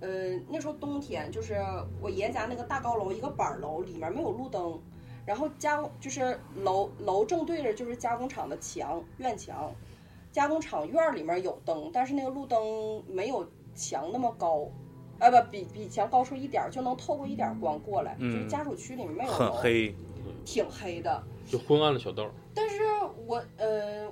[0.00, 1.56] 呃，那时候冬天，就是
[2.00, 4.78] 我爷爷家那个大高楼，一个板儿楼，里面没有路灯。
[5.26, 9.72] 然后加工就是楼楼正对着就是加工厂的墙院墙，
[10.32, 14.66] 加工厂院儿里面有灯，但是那个路灯没有墙那么高，
[15.20, 18.16] 啊不比比墙高出一点儿，就能透过一点儿光过来。
[18.18, 19.94] 嗯就是家属区里面没有很，黑，
[20.44, 21.22] 挺黑的。
[21.46, 22.82] 就昏暗的小道儿，但是
[23.26, 24.10] 我呃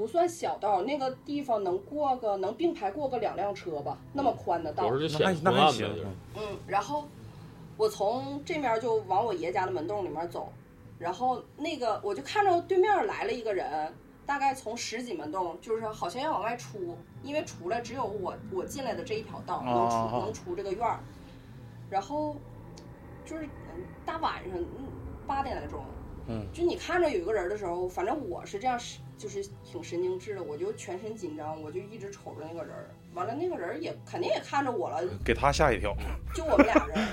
[0.00, 4.86] 不算小道，那个地方能过个能并排过个两辆车吧，那么宽的道。
[4.86, 5.86] 有时就那那还行。
[6.34, 7.06] 嗯，然后
[7.76, 10.50] 我从这面就往我爷家的门洞里面走，
[10.98, 13.92] 然后那个我就看着对面来了一个人，
[14.24, 20.98] 大概从十几门洞，就是好像要往外出，因为出来只有我我进来的这一条道能出、哦能出这个院儿，
[21.90, 22.34] 然后
[23.26, 24.86] 就是嗯大晚上嗯
[25.26, 25.84] 八点来钟。
[26.26, 28.80] 嗯，就你看着有一个人的时候，反正我是这样，
[29.20, 32.88] 就是挺神经质的，我就全身紧张，我就一直瞅着那个人儿。
[33.12, 35.94] 完了，那个人儿也肯定也看着我了，给他吓一跳。
[36.34, 37.06] 就我们俩人。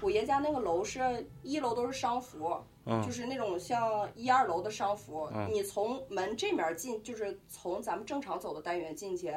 [0.00, 2.56] 我爷家那个楼是一楼都是商服，
[2.86, 5.28] 嗯就是那种像一二楼的商服。
[5.34, 9.30] 嗯你从门这面进，就是从咱们正常走的单元进去，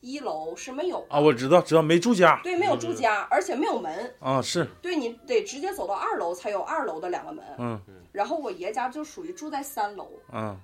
[0.00, 4.12] 一楼是没有啊，我知道，知道没住家对没有住家，而且没有门。
[4.18, 7.44] 啊，是，对你得直接走到二楼才有二楼的两个门。
[7.58, 10.08] 嗯然后我爷家就属于住在三楼。
[10.32, 10.58] 嗯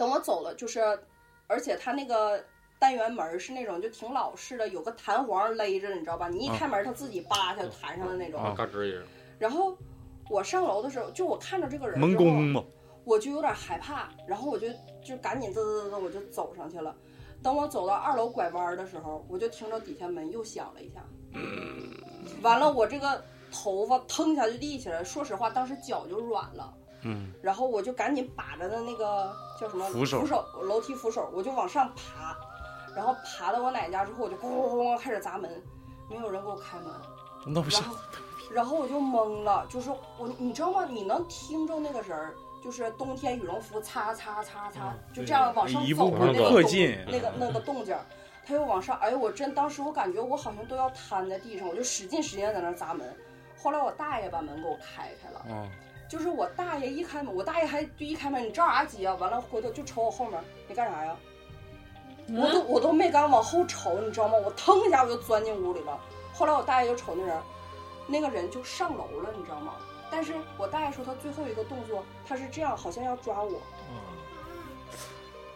[0.00, 0.80] 等我走了，就是，
[1.46, 2.42] 而且他那个
[2.78, 6.26] 单元门是那种就挺老式的，有个弹簧勒着，你知道吧？
[6.26, 8.42] 你一开门，它自己扒下就弹上的那种。
[8.42, 9.04] 啊嘎吱一声，
[9.38, 9.76] 然后
[10.30, 12.64] 我上楼的时候，就我看着这个人，门工，嘛，
[13.04, 14.68] 我就有点害怕，然后我就
[15.04, 16.96] 就赶紧嘚嘚嘚嘚，我就走上去了。
[17.42, 21.04] 等我走到二楼拐弯的时候，我就听着底下门又响了一下，
[22.40, 23.22] 完了，我这个
[23.52, 25.04] 头发腾一下就立起来。
[25.04, 26.74] 说实话，当时脚就软了。
[27.02, 27.32] 嗯。
[27.42, 30.24] 然后我就赶紧把着的那个叫什么扶手。
[30.62, 32.36] 楼梯扶手，我就往上爬，
[32.94, 35.50] 然后爬到我奶家之后，我就咣咣咣咣开始砸门，
[36.08, 36.92] 没有人给我开门，
[37.46, 37.96] 那不是然后
[38.52, 40.84] 然后我就懵了，就是我你知道吗？
[40.84, 46.70] 你能听着那个人儿，就是冬天羽绒服擦擦擦擦，就这样往上走的那个动
[47.06, 47.96] 那个那个动静，
[48.44, 53.16] 他又往上，哎呦，我真当时我感觉我好像都要瘫在地上，我就使劲使劲在那砸门。
[53.62, 55.70] 后来我大爷把门给我开开了，嗯
[56.10, 59.14] 就是我大爷一开门，我大爷还就一开门，你着啥急啊？
[59.20, 61.16] 完了回头就瞅我后面，你干啥呀？
[62.28, 64.34] 我都我都没敢往后瞅，你知道吗？
[64.44, 65.96] 我腾一下我就钻进屋里了。
[66.34, 67.40] 后来我大爷就瞅那人，
[68.08, 69.74] 那个人就上楼了，你知道吗？
[70.10, 73.60] 但是我大爷说他最后一个动作，他是这样，好像要抓我，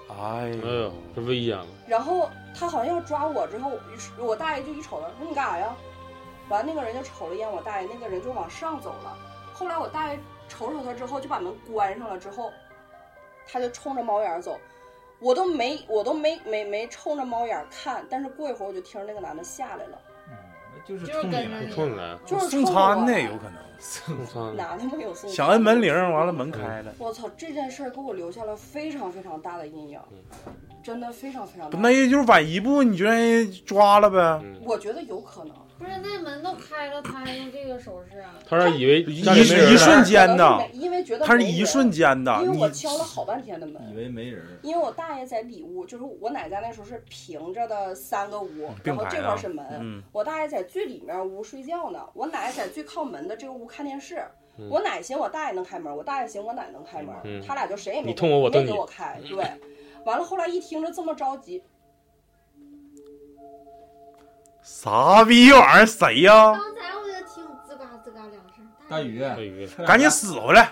[0.08, 3.72] 哎哎呦呦，这危险了，然后他好像要抓我之后，
[4.18, 5.74] 我我大爷就一瞅他，说你干啥呀？
[6.48, 9.16] 完，那个人就瞅了一眼我大爷，那个人就往上走了。
[9.52, 12.18] 后来我大爷瞅瞅他之后，就把门关上了。
[12.18, 12.52] 之后，
[13.46, 14.58] 他就冲着猫眼儿走，
[15.20, 18.04] 我都没我都没没没冲着猫眼儿看。
[18.08, 20.34] 但是过一会儿，我就听着那个男的下来了，嗯，
[20.86, 30.00] 就是冲你冲你来，就是送餐的，有可能 送餐，哪他妈有送想餐摁门铃，完了门开了，我操，这件事儿给我留下了非常非常大的阴影，
[30.82, 31.76] 真的非常非常大。
[31.76, 34.18] 不那也就是晚一步，你就让人抓了呗。
[34.42, 35.54] 嗯，我觉得有可能，
[35.84, 38.34] 不是那门都开了，他还用这个手势啊？
[38.48, 49.62] 他是以为一一瞬间的因为觉得他是没人一瞬间的，因为我敲了好半天的门，以为没人，因为我大爷在里屋，就是我奶家那时候是平着的三个屋，然后这块是门。
[49.80, 54.24] 嗯我大爷在最里面屋睡觉呢，我奶奶在最靠门的这个屋看电视。
[54.56, 59.20] 嗯我奶嫌我大爷能开门，我大爷嫌我奶能开门，嗯他俩就谁也没你给我开。
[59.28, 59.44] 对，
[60.04, 61.60] 完了后来一听着这么着急，
[64.64, 65.86] 啥逼玩意儿？
[65.86, 66.52] 谁呀？
[66.52, 68.66] 刚才我就听吱嘎吱嘎两声。
[68.88, 70.70] 大宇，大宇，赶紧死回来！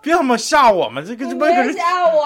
[0.00, 2.22] 别他妈吓我们，这个这不搁这别吓我，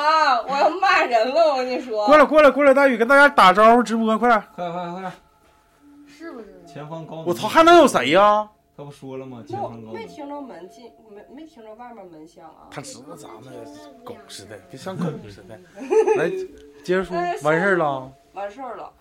[0.46, 2.04] 我要骂人了，我跟你说。
[2.04, 4.42] 过来过来过来，大宇跟大家打招呼，直播快点！
[4.54, 5.12] 快快快点！
[6.06, 6.62] 是不是？
[6.66, 7.24] 前方高能！
[7.24, 8.46] 我操，还能有谁呀？
[8.76, 9.42] 他不说了吗？
[9.48, 9.94] 前方高能。
[9.94, 12.68] 没听着门进，没没听着外面门响啊。
[12.70, 13.42] 他知道咱们
[14.04, 15.58] 狗似的，别像狗似的。
[16.16, 16.28] 来，
[16.84, 18.12] 接着说，完事儿了。
[18.34, 18.92] 完事儿了，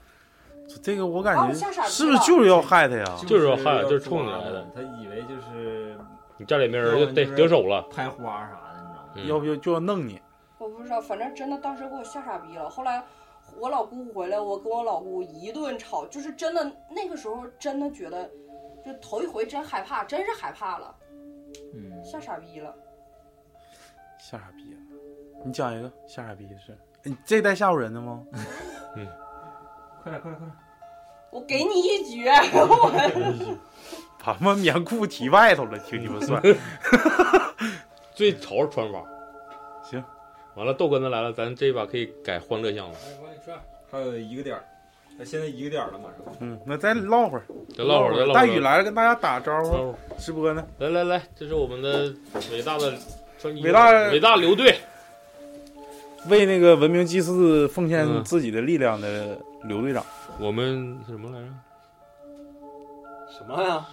[0.81, 1.53] 这个我感觉
[1.87, 3.05] 是不是就是要害他呀？
[3.27, 5.97] 就是要害就是冲你来的他以为就是
[6.37, 7.81] 你家里没人就得得手了。
[7.83, 9.09] 拍花啥的，你知道吗？
[9.15, 10.19] 嗯要不就就要弄你。
[10.57, 12.69] 我不知道，反正真的当时给我吓傻逼了。
[12.69, 13.03] 后来
[13.59, 18.29] 我老姑回来，我跟我老姑一顿吵，就是真的那个时候真的觉得，
[18.85, 20.95] 就头一回真害怕，真是害怕了，
[21.73, 22.73] 嗯，吓傻逼了。
[24.17, 24.79] 吓傻逼了！
[25.45, 26.75] 你讲一个吓傻逼的事。
[27.03, 28.23] 你这带吓唬人的吗？
[30.05, 30.51] 快点快点快点！
[31.31, 33.57] 我给你一局，我
[34.23, 36.39] 把他妈棉裤提外头了，听你们算。
[38.13, 39.03] 最潮的穿法。
[39.83, 40.03] 行，
[40.55, 42.95] 完了，豆哥子来了，咱这一把可以改欢乐项了。
[43.03, 43.59] 哎，往里转，
[43.91, 44.63] 还有一个点儿，
[45.17, 46.35] 那，现在一个点儿了，马上。
[46.39, 47.43] 嗯，那再唠会儿。
[47.75, 48.33] 再唠会儿，再唠会儿。
[48.33, 49.71] 大宇来了，跟大家打招呼。
[49.71, 50.63] 招呼，直播呢？
[50.77, 52.13] 来来来，这是我们的
[52.51, 52.93] 伟大的
[53.63, 54.77] 伟大伟大刘队，
[56.29, 59.37] 为那个文明祭祀奉献嗯自己的力量的
[59.67, 60.03] 刘队长。
[60.39, 61.47] 我们是什么来着？
[63.31, 63.85] 什么呀？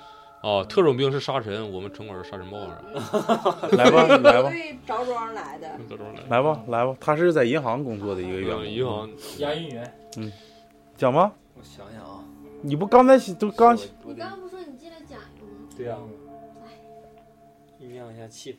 [0.43, 3.69] 哦，特种兵是沙尘，我们城管是沙尘暴是吧？
[3.79, 5.69] 来吧，来吧，对着装来的。
[5.89, 6.21] 着装来。
[6.29, 6.97] 来吧，来吧。
[7.01, 8.67] 他是在银行工作的一个员嗯工。
[8.67, 9.09] 银行
[9.39, 10.33] 押运员，嗯
[10.97, 12.25] 讲吧，我想想啊，
[12.61, 15.69] 你不刚才都刚你刚刚不说你进来讲一个吗？
[15.77, 15.97] 对呀，
[17.81, 18.59] 酝酿一下气氛。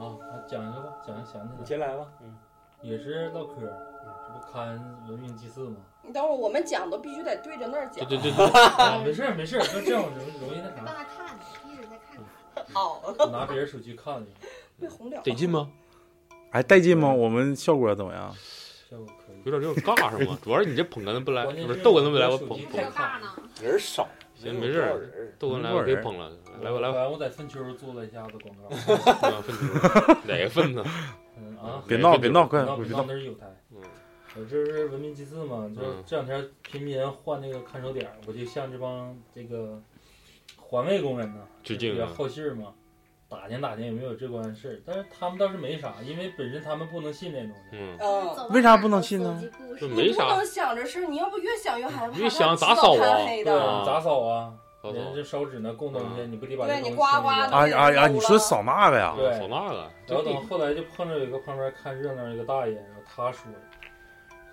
[0.00, 0.16] 啊，
[0.48, 2.06] 讲一个吧，讲一个想起来，你先来吧。
[2.22, 2.36] 嗯，
[2.82, 4.13] 也是唠嗑儿，这不
[4.52, 4.68] 看
[5.08, 5.76] 文明祭祀吗？
[6.02, 8.06] 你等会儿，我们讲都必须得对着那儿讲。
[8.06, 12.28] 对对对对， 啊，没事儿没事儿，就这样容易容易那让啥，他看呢，一直在看呢。
[12.74, 14.30] 哦，我拿别人手机看去，
[14.80, 15.20] 被红了。
[15.22, 15.70] 得劲吗？
[16.50, 17.12] 还，带劲吗？
[17.12, 18.32] 我们效果怎么样？
[18.90, 19.36] 效果可以。
[19.44, 20.38] 有点有点尬是吗？
[20.42, 23.28] 主要是你这捧哏的不来，不是逗哏的不来，我捧捧还有大呢，
[23.62, 26.30] 人少，行没事逗哏来我可以捧了，
[26.62, 28.68] 来吧来吧，我在粪丘做了一下子广告。
[29.28, 30.84] 啊粪球哪个粪呢？
[31.36, 33.04] 嗯啊，别闹，别闹，快，别闹。
[33.08, 33.46] 那是有台。
[33.72, 33.78] 嗯
[34.36, 39.80] 我这是文明祭祀嘛，就是嗯这两天频频换那个看守点，我就向这帮这个
[40.56, 42.08] 环卫工人呢，比较致敬啊！
[42.16, 42.72] 好信儿嘛，
[43.28, 44.82] 打听打听有没有这关事儿。
[44.84, 47.54] 但是他们倒是没啥，因为本身他们不能信这东西。
[47.72, 49.48] 嗯，嗯，为啥不能信呢你
[49.88, 53.62] 不能想着是，你要不越想越害怕，越想咋扫啊贪黑对，的。
[53.62, 54.52] 啊咋扫啊？
[54.82, 58.08] 扫扫人这烧纸呢，供东西，你不得把对这东西你刮刮清理的啊啊啊！
[58.08, 59.14] 你说扫那个呀？
[59.16, 63.50] 对扫那个，然后等后来就碰着有一个旁边看热闹一个大爷，然后他说，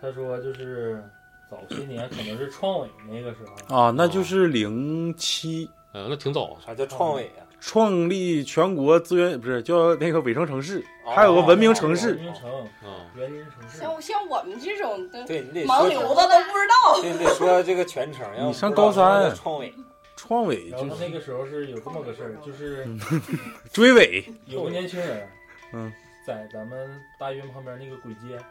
[0.02, 1.04] 他说就是
[1.49, 3.38] 早些年可能是创委那个时
[3.70, 7.45] 候，啊，那就是零七呃，那挺早，啥叫创伟啊？
[7.60, 12.49] 创立全国资源不是叫那个伟城城市，哦还有个文明城市文明城、
[12.82, 13.78] 啊，园林城市。
[13.78, 17.02] 像像我们这种的对你得盲，流子都不知道。
[17.02, 18.26] 对 你得说这个全称。
[18.36, 19.72] 要你上高三创伟，
[20.16, 22.88] 创伟然后他就是那个时候是有这么个事儿，就是
[23.72, 25.30] 追尾，有个年轻人，
[25.74, 25.93] 嗯，
[26.26, 26.89] 在咱们
[27.20, 28.43] 大医院旁边那个簋街，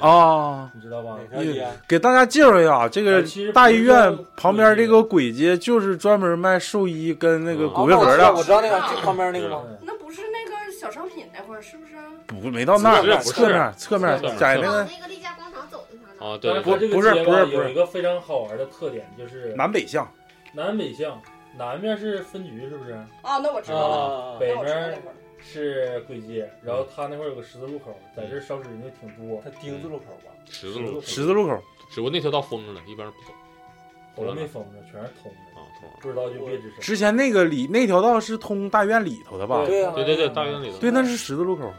[0.00, 0.70] 啊。
[0.74, 1.18] 你知道吧？
[1.30, 1.70] 哪条街啊？
[1.86, 3.22] 给大家介绍一下，这个
[3.52, 9.62] 大医院旁边这个鬼街就是专门卖寿衣跟那个骨灰盒啊的，我知道那个就旁边那个吗？
[9.82, 11.92] 那不是那个小商品那块儿，是不是？
[12.26, 16.32] 不没到那儿，侧面侧面在那个往那个丽家广场走那条。
[16.32, 20.08] 啊，对不不是不是不是有一个非常好玩的特点，就是南北向，
[20.52, 21.20] 南北向，
[21.58, 22.92] 南面是分局，是不是？
[23.22, 25.02] 啊，那我知道了，啊，北面。
[25.42, 29.42] 是簋街，然后他那块儿有个十字路口，在这儿烧纸人就挺多。
[29.44, 30.30] 它丁字路口吧？
[30.46, 33.34] 十字路口，十字路口，只不过那条道封着了，一般人不走
[34.14, 35.96] 后来没封着，全是通的，啊，通了。
[36.00, 36.80] 不知道就别吱声。
[36.80, 39.64] 之前那个里那条道是通大院里头的吧？
[39.66, 41.72] 对呀，对对对，大院里头，对，那是十字路口。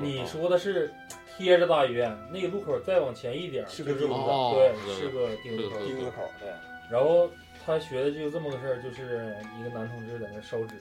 [0.00, 0.90] 你说的是
[1.36, 5.78] 贴着大医院那个路口再往前一点儿是个就是丁字哦对，是是个丁字口。
[5.78, 6.48] 是丁字口，对，
[6.90, 7.28] 然后
[7.66, 10.80] 他学的就这么个事儿，就是一个男同志在那烧纸，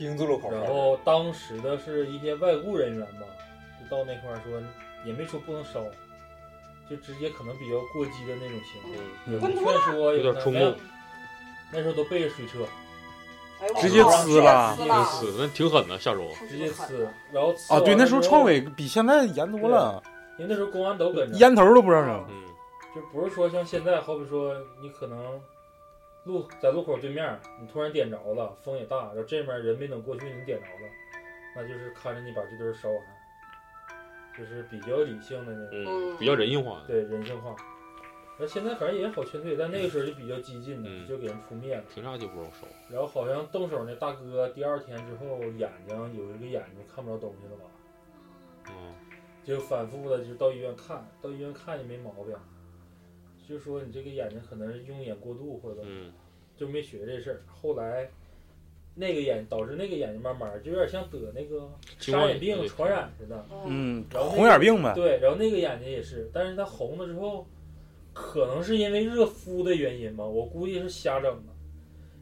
[0.00, 0.50] 丁字路口。
[0.50, 3.26] 然后当时的是一些外雇人员吧，
[3.78, 4.58] 就到那块儿说，
[5.04, 5.84] 也没说不能烧，
[6.88, 9.34] 就直接可能比较过激的那种行为，嗯。
[9.34, 10.74] 有的劝说，有点冲动。
[11.70, 12.64] 那时候都背着水车，
[13.60, 14.74] 哎直接操呲了。
[14.76, 20.02] 直接呲那挺狠的，下周直接呲，然后呲啊，对，那时候创，伟比现在严多了，
[20.38, 22.24] 因为那时候公安都跟着，烟头都不让扔。
[22.30, 22.42] 嗯，
[22.94, 25.40] 就不是说像现在，好比说你可能
[26.24, 30.92] 路在路口对面，你突然点着了，风也大，然后这面人没等过去，你点着了，
[31.56, 33.02] 那就是看着你把这堆烧完，
[34.36, 37.56] 就是比较理性的那种，嗯，比较人性化的，对人性化。
[38.38, 41.84] 那现在反正也好劝退，但那个时候就比较激进的，嗯就给人出灭了。
[41.94, 42.66] 凭啥就不让收？
[42.88, 47.64] 然后好像动手那大哥第二天之后眼睛有一个眼睛看不着东西了吧，
[48.68, 48.94] 嗯，
[49.44, 52.34] 就反复的就到医院看，到医院看也没毛病，
[53.50, 56.12] 就说你这个眼睛可能是用眼过度或者怎么嗯，
[56.56, 57.42] 就没学这事儿。
[57.48, 58.08] 后来
[58.94, 63.44] 那个眼导致那个眼睛慢慢就有点像得那个沙眼病传染似的。
[63.66, 64.94] 嗯，然后那个红眼病呗。
[64.94, 67.44] 对，然后那个眼睛也是，但是它红了之后，
[68.12, 71.52] 可能是因为热敷的原因吧，我估计是瞎整的。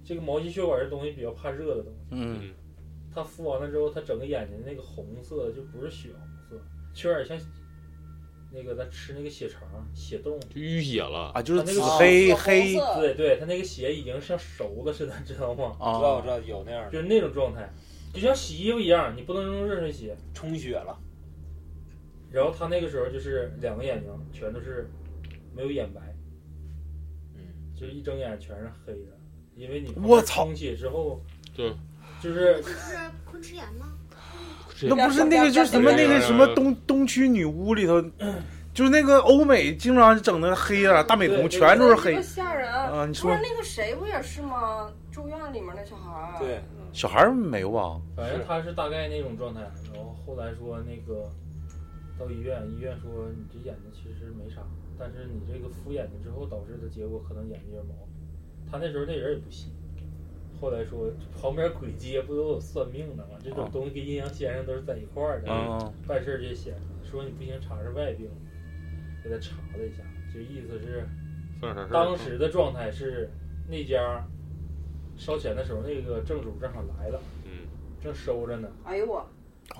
[0.04, 2.54] 这个毛细血管这东西比较怕热的东西，嗯，
[3.14, 6.64] 他敷完了之后，他整个眼睛那个红色就不是血红色，
[6.94, 7.38] 就有点像
[8.50, 9.62] 那个咱吃那个血肠
[9.94, 15.76] 血冻，就淤血了啊，就是那个黑紫红黑色对对，他那个血已经像熟了似的，知道吗？
[15.78, 17.70] 知道知，道有那样的就是那种状态，
[18.12, 20.12] 就像洗衣服一样，你不能用热水洗。
[20.32, 20.98] 充血了，
[22.30, 24.88] 然后他那个时候就是两个眼睛全都是
[25.54, 26.00] 没有眼白，
[27.34, 27.42] 嗯，
[27.76, 29.18] 就是一睁眼全是黑的，
[29.56, 31.20] 因为你我操充血之后，
[31.54, 31.74] 对，
[32.22, 33.97] 就是就是昆池岩吗？
[34.82, 38.00] 那不是那个就是什么那个什么东东区女巫里头，
[38.72, 42.98] 就是那个欧美经常整的黑啊，大美瞳全都是黑吓人啊！
[42.98, 43.06] 啊。
[43.06, 44.92] 你说那个谁不也是吗？
[45.10, 48.00] 住院里面那小孩儿，对，嗯小孩儿没有吧？
[48.14, 49.60] 反正他是大概那种状态。
[49.92, 51.28] 然后后来说那个
[52.18, 54.62] 到医院，医院说你这眼睛其实没啥，
[54.96, 58.14] 但是你这个敷眼睛之后导致的结果可能眼睛有毛病。
[58.70, 59.72] 他那时候那人也不信，
[60.60, 63.38] 后来说旁边鬼街不都有算命的吗？
[63.42, 65.52] 这种啊东西跟阴阳先生都是在一块儿的。
[65.52, 68.28] 啊，办事儿这些，说你不行查是外病，
[69.22, 70.02] 给他查了一下，
[70.32, 71.04] 就意思是
[71.90, 73.30] 当时的状态是
[73.68, 74.24] 那家
[75.16, 77.66] 烧钱的时候，那个正主正好来了，嗯
[78.02, 79.26] 正收着呢，哎呦我，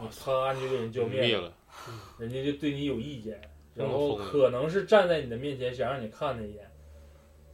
[0.01, 1.53] 你啪你就给人浇灭了，了，
[2.19, 3.39] 人家就对你有意见，
[3.77, 6.69] 嗯然后可能是站在你的面前想让你看他一眼，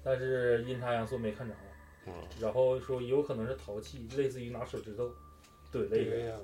[0.03, 1.55] 但是阴差阳错没看着，
[2.07, 5.11] 嗯然后说有可能是淘气，类似于拿手指头
[5.73, 6.41] 怼了一个，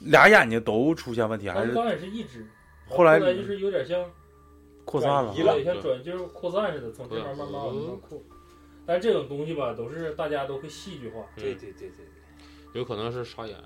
[0.00, 1.64] 俩眼睛都出现问题，还
[1.96, 2.46] 是一只，
[2.88, 4.10] 后来就是有点像。
[4.86, 5.42] 扩散了转移？
[5.42, 8.22] 了对，像转就是扩散似的，从这边慢慢往那边扩。
[8.84, 12.04] 但是这种东西吧，都是大家都会戏剧化，嗯对对对对
[12.74, 13.56] 有可能是沙眼，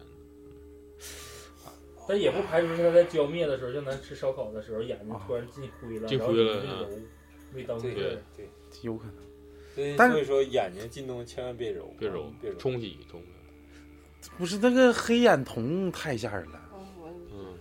[2.06, 6.88] 但也不排除是他在浇灭的时候，像咱吃烧烤的时候，眼睛突然进灰了，进然后灰了嗯眼睛揉，
[7.52, 7.92] 没当对。
[8.36, 8.48] 对
[8.82, 9.27] 有可能。
[9.96, 16.60] 所以说眼睛进洞千万别揉，别揉别揉，冲洗冲洗，不是那个黑眼瞳太吓人了。
[17.32, 17.58] 嗯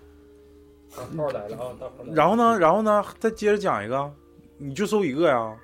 [0.96, 1.76] 大炮来了啊！
[1.80, 2.14] 大炮来了。
[2.16, 4.12] 然后呢，然后呢，再接着讲一个，
[4.58, 5.56] 你就搜一个呀。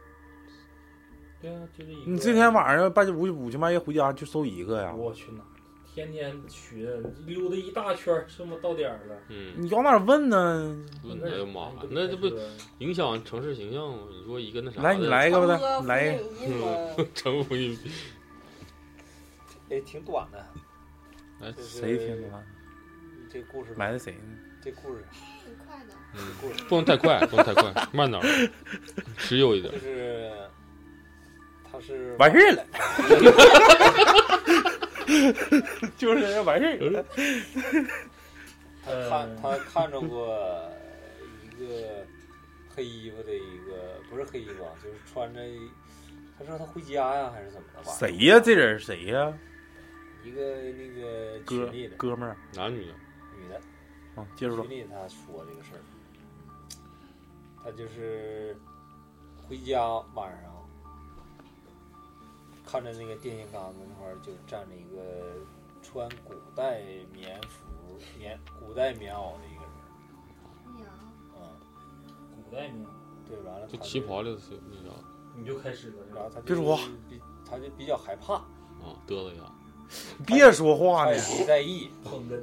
[1.42, 2.12] 对啊，就这一个。
[2.12, 4.94] 你这天晚上半夜五五更半夜回家就搜一个呀？
[4.94, 5.44] 我去哪？
[5.94, 6.84] 天天寻
[7.28, 9.16] 溜达一大圈儿，这么到点儿了。
[9.30, 10.76] 嗯，你往哪儿问呢？
[11.04, 12.28] 问哎呀妈，不那这不
[12.80, 14.00] 影响城市形象吗？
[14.12, 17.06] 你说一个那啥，来，你来一个吧，哥来一个。
[19.70, 20.44] 哎，挺短的。
[21.40, 22.44] 来谁听的？
[23.32, 24.20] 这故事埋汰谁呢？
[24.64, 25.06] 这故事
[25.46, 25.94] 挺快的。
[26.16, 28.26] 嗯，故事不能太快， 不能太快，慢点儿，
[29.18, 29.80] 持久一点就。
[29.80, 30.32] 是
[31.72, 32.66] 他是完事儿了，
[35.98, 37.04] 就是完事儿了。
[38.86, 40.70] 他呃看他看着过
[41.44, 42.06] 一个
[42.76, 45.40] 黑衣服的一个不是黑衣服啊，就是穿着，
[46.38, 47.92] 他说他回家呀还是怎么的吧？
[47.94, 48.40] 谁呀？
[48.44, 49.34] 这人谁呀？
[50.24, 50.42] 一个
[50.72, 52.94] 那个哥群里的哥们儿男女的，
[53.38, 53.56] 女的，
[54.16, 54.78] 啊，接着说群。
[54.80, 55.82] 里他说这个事儿，
[57.64, 58.56] 他就是
[59.48, 59.82] 回家
[60.14, 60.53] 晚上
[62.74, 65.46] 看着那个电线杆子那块儿就站着一个
[65.84, 66.82] 穿古代
[67.14, 69.72] 棉服、棉古代棉袄的一个人，
[70.78, 70.90] 哎呀，
[71.36, 71.40] 嗯，
[72.36, 72.84] 古代名，
[73.28, 74.96] 对，完了就旗袍里的是那啥
[75.36, 76.22] 你就开始了是吧？
[76.22, 79.44] 然后他就别说话比他就比较害怕，啊，嘚瑟一下，
[80.26, 81.16] 别说话呢。
[81.16, 82.42] 他也，没在意，捧哏。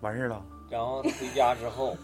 [0.00, 0.44] 完事儿了。
[0.68, 1.96] 然后回家之后，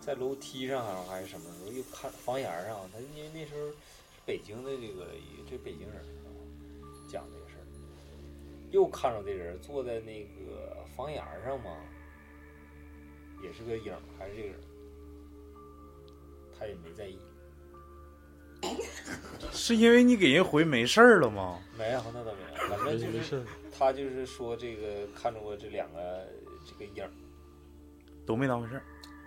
[0.00, 3.74] 在楼梯上啊还是什么时候，又看房檐上，他因为那时候是
[4.24, 5.06] 北京的这个
[5.48, 6.28] 这北京人啊
[7.08, 7.62] 讲这个事儿，
[8.70, 11.76] 又看着这人坐在那个房檐上嘛，
[13.42, 14.60] 也是个影，还是这个人，
[16.58, 17.18] 他也没在意，
[19.52, 21.60] 是因为你给人回没事儿了吗？
[21.78, 26.26] 没有那倒没有，反正就是他就是说这个看着过这两个
[26.66, 27.10] 这个影儿，
[28.26, 28.82] 都没当回事儿。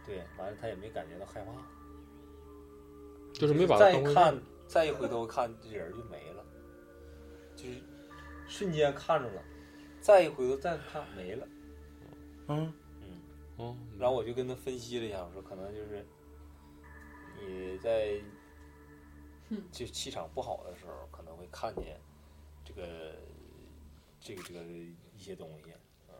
[0.05, 1.51] 对，完了他也没感觉到害怕。
[3.33, 6.45] 就是没把它再看，再一回头看，这人就没了，
[7.55, 7.81] 就是
[8.47, 9.43] 瞬间看着了，
[9.99, 11.47] 再一回头再看没了。
[12.47, 13.21] 嗯，嗯，
[13.57, 16.05] 哦，然后我就跟他分析了一下，我说可能就是
[17.39, 18.21] 你在
[19.71, 21.99] 就气场不好的时候，可能会看见
[22.63, 23.15] 这个
[24.19, 25.71] 这个这个一些东西，
[26.07, 26.15] 嗯。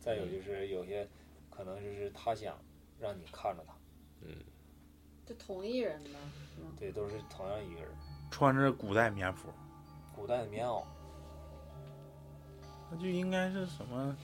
[0.00, 1.08] 再有就是有些
[1.50, 2.56] 可能就是他想
[2.98, 3.74] 让你看着他，
[4.22, 4.28] 嗯
[5.26, 6.10] 就同一人呗，
[6.54, 6.72] 是吗？
[6.78, 7.90] 对，都是同样一个人，
[8.30, 9.48] 穿着古代棉服，
[10.14, 10.82] 古代的棉袄。
[12.90, 14.16] 那就应该是什么？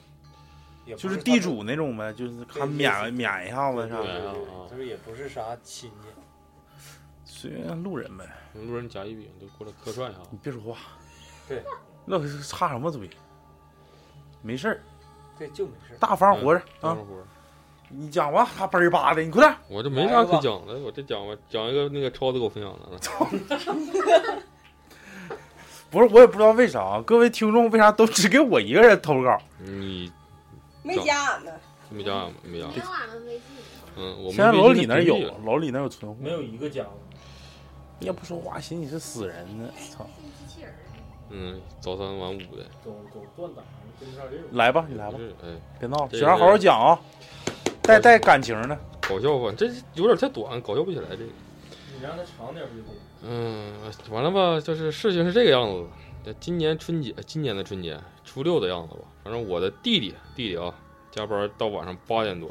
[0.85, 6.07] 也不就是地主那种呗，就是对看免免一下子啥的，对对啊对，就是也不是啥亲戚，
[7.25, 8.25] 随便路人呗。
[8.53, 10.77] 路人甲乙丙就过来客串一下，你别说话，
[11.47, 11.63] 对，
[12.05, 13.09] 那插什么嘴？
[14.41, 14.81] 没事儿，
[15.37, 15.97] 对，就没事儿。
[15.99, 16.93] 大方活着啊！
[16.93, 17.23] 等会儿
[17.89, 19.55] 你讲吧，他嘣儿吧的，你快点。
[19.69, 22.89] 我这没啥可讲的，我这讲吧，讲一个那个超子给我分享的。
[25.89, 29.37] 不是，我也不知道为啥，啊各位听众为啥都只给我一个人投稿？
[29.57, 30.11] 你
[30.83, 31.53] 没加俺们，
[31.89, 32.35] 没加俺们？
[32.43, 32.75] 没加俺们？
[32.75, 33.41] 没有俺们微信，
[33.95, 36.89] 嗯，我们现在老李那儿有老李那儿有存货，没有一个加的。
[37.99, 39.69] 你也不说话，寻思你是死人呢。
[39.91, 40.05] 操！
[40.19, 40.75] 信机器人儿。
[41.29, 42.65] 嗯，早三晚五的。
[42.83, 43.63] 总总断档。
[44.51, 46.99] 来吧，你来吧哎，别闹雪儿好好讲啊，
[47.81, 48.77] 带带感情的。
[49.01, 49.53] 搞笑吧？
[49.57, 51.23] 这有点太短，搞笑不起来这个。
[51.95, 52.93] 你让它长点儿不就行？
[53.23, 53.73] 嗯，
[54.11, 54.59] 完了吧？
[54.59, 55.87] 就是事情是这个样子
[56.23, 56.33] 的。
[56.39, 59.01] 今年春节，今年的春节初六的样子吧。
[59.23, 60.73] 反正我的弟弟弟弟啊，
[61.09, 62.49] 加班到晚上八点多，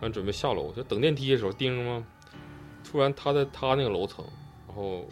[0.00, 2.04] 完准备下楼，就等电梯的时候，叮嘛，
[2.84, 4.24] 突然他在他那个楼层，
[4.66, 5.06] 然后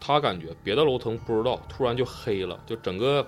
[0.00, 3.26] 他感觉别的楼层不知道，突然就黑了，就整个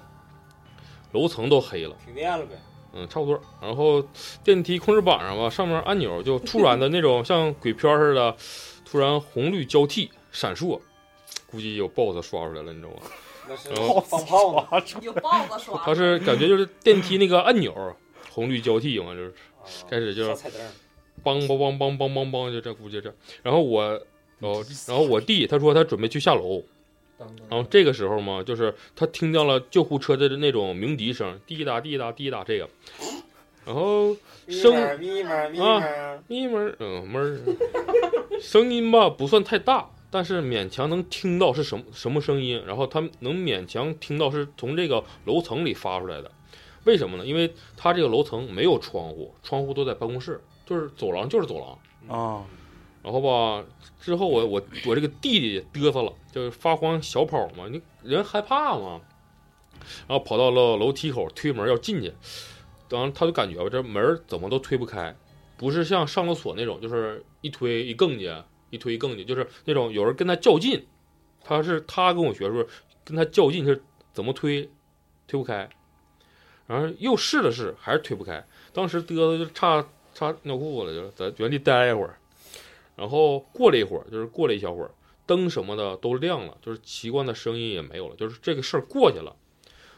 [1.13, 1.97] 楼层都黑了。
[2.05, 2.55] 停电了呗。
[2.93, 3.41] 嗯，差不多。
[3.61, 4.03] 然后
[4.43, 8.35] 电梯控制板上吧，上面按钮就突然的那种像鬼片似的，
[8.85, 10.81] 突然红绿交替闪烁，
[11.51, 13.03] 估计有 BOSS 刷出来了，你知道吗？
[13.49, 14.83] 那是然后放炮呢。
[15.03, 15.81] 有豹子刷。
[15.85, 17.95] 它是感觉就是电梯那个按钮
[18.33, 19.35] 红绿交替嘛，就是
[19.91, 20.61] 开始就是小彩灯。
[21.23, 23.15] 梆梆梆梆梆梆梆，就这估计这。
[23.43, 23.83] 然后我，
[24.41, 26.63] 哦，然后我弟他说他准备去下楼，
[27.49, 32.69] 然后这个时候嘛，就是他听到了救护车的那种鸣笛声，滴答滴答滴答这个，
[33.65, 34.15] 然后
[34.49, 37.41] 声啊咪门儿，嗯门儿，
[38.41, 46.31] 声音吧不算太大，但是勉强能听到是什么什么声音，然后他能勉强听到是从这个楼层里发出来的。
[46.85, 47.27] 为什么呢？
[47.27, 52.17] 因为他这个楼层没有窗户，窗户都在办公室，就是走廊就是走廊。
[52.17, 52.45] 啊，
[53.03, 53.65] 然后吧，
[54.01, 59.01] 之后我我我这个弟弟嘚瑟了，就是发慌小跑嘛，你人害怕嘛，
[60.07, 62.13] 然后跑到了楼梯口推门要进去，
[62.91, 65.17] 然后他就感觉吧，这门怎么都推不开，
[65.57, 68.31] 不是像上了锁那种，就是一推一更去，
[68.69, 70.87] 一推一更去，就是那种有人跟他较劲，
[71.43, 72.67] 他是他跟我学说
[73.03, 73.83] 跟他较劲是
[74.13, 74.69] 怎么推，
[75.27, 75.67] 推不开，
[76.67, 79.83] 然后又试了试，还是推不开，当时嘚瑟就差
[80.13, 82.19] 差尿裤子了，就在原地待一会儿。
[82.95, 84.91] 然后过了一会儿，就是过了一小会儿，
[85.27, 89.37] 灯什么的都亮了，就是奇怪的声音也没有了，就是这个事儿过去了。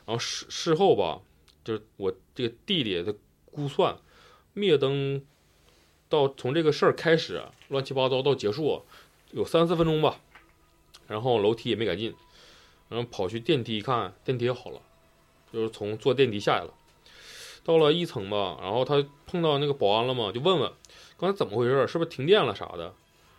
[0.07, 1.20] 然后事事后吧，
[1.62, 3.14] 就是我这个弟弟的
[3.53, 3.99] 估算，
[4.55, 5.22] 灭灯
[6.09, 8.85] 到从这个事儿开始乱七八糟到结束
[9.31, 10.20] 有三四分钟吧。
[11.07, 12.14] 然后楼梯也没改进，
[12.89, 14.81] 然后跑去电梯一看，电梯好了，
[15.53, 16.74] 就是从坐电梯下来了。
[17.64, 20.72] 到了一层吧，然后他碰到那个保安了嘛，就问问
[21.18, 22.95] 刚才怎么回事，是不是停电了啥的。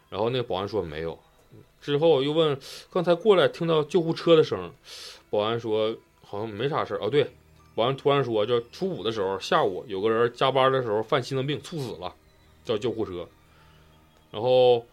[0.10, 1.20] 然后那个保安说没有。
[1.82, 2.60] 之后又问
[2.90, 4.72] 刚才过来听到救护车的声，
[5.30, 6.99] 保安说好像没啥事儿。
[7.02, 7.32] 哦，对，
[7.74, 12.14] 保安突然说，就初五的时候下午有个人加班的时候犯心脏病猝死了，
[12.66, 13.28] 叫救护车。
[14.32, 14.86] 然后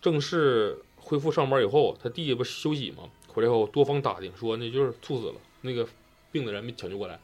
[0.00, 5.86] 正式恢复上班以后，他弟弟不休息嘛，回来后多方打听说那就是猝死了，那个
[6.30, 7.18] 病的人没抢救过来。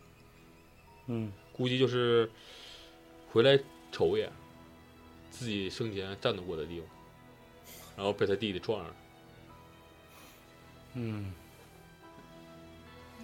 [1.07, 2.31] 嗯，估计就是
[3.33, 3.59] 回来
[3.91, 4.33] 瞅一眼
[5.31, 6.89] 自己生前战斗过的地方，
[7.99, 8.95] 然后被他弟弟撞上了。
[10.95, 11.33] 嗯，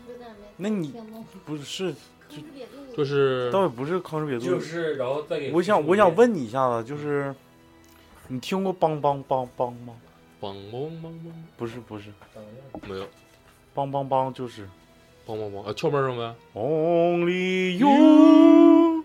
[0.09, 0.93] 有点没那你
[1.47, 1.95] 不是，
[2.97, 5.53] 就是倒也不是吭哧瘪肚，就是，然后再给。
[5.53, 7.33] 我想我想，问你一下子，就是
[8.27, 9.95] 你听过梆梆梆梆吗？
[10.41, 12.13] 梆梆梆梆，不是不是，
[12.89, 13.05] 没有
[13.77, 14.69] 梆梆梆就是
[15.25, 16.35] 梆梆梆啊，敲门声呗。
[16.53, 19.05] Only You。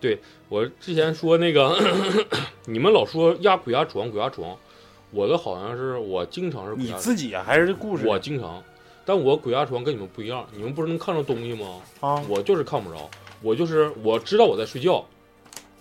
[0.00, 1.76] 对我之前说那个，
[2.66, 4.56] 你们老说压鬼压床鬼压床，
[5.10, 8.06] 我的好像是我经常是鬼你压自己啊还是故事？
[8.06, 8.62] 我经常，
[9.04, 11.80] 但我鬼压床跟你们不一样，你们不是能看着东西吗？
[12.00, 13.10] 啊，我就是看不着，
[13.42, 15.04] 我就是我知道我在睡觉，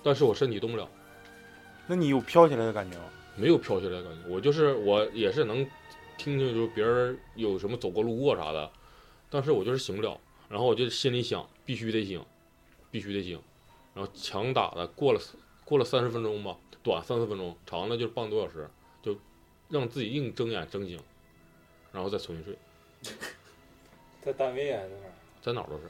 [0.02, 0.88] 但是我身体动不了。
[1.88, 3.04] 那你有飘起来的感觉吗？
[3.36, 5.64] 没有飘起来的感觉，我就是我也是能
[6.18, 8.70] 听听，就是别人有什么走过路过啥的，
[9.30, 10.20] 但是我就是醒不了，
[10.50, 12.22] 然后我就心里想，必须得醒，
[12.92, 13.40] 必须得醒，
[13.94, 15.20] 然后强打的过了
[15.64, 18.79] 过了三十分钟吧，短三四分钟，长的就是半个多小时，就
[19.70, 21.00] 让自己硬睁眼睁醒，
[21.92, 22.58] 然后再重新睡，
[24.22, 25.14] 在单位啊，在哪儿？
[25.42, 25.84] 在哪儿都是，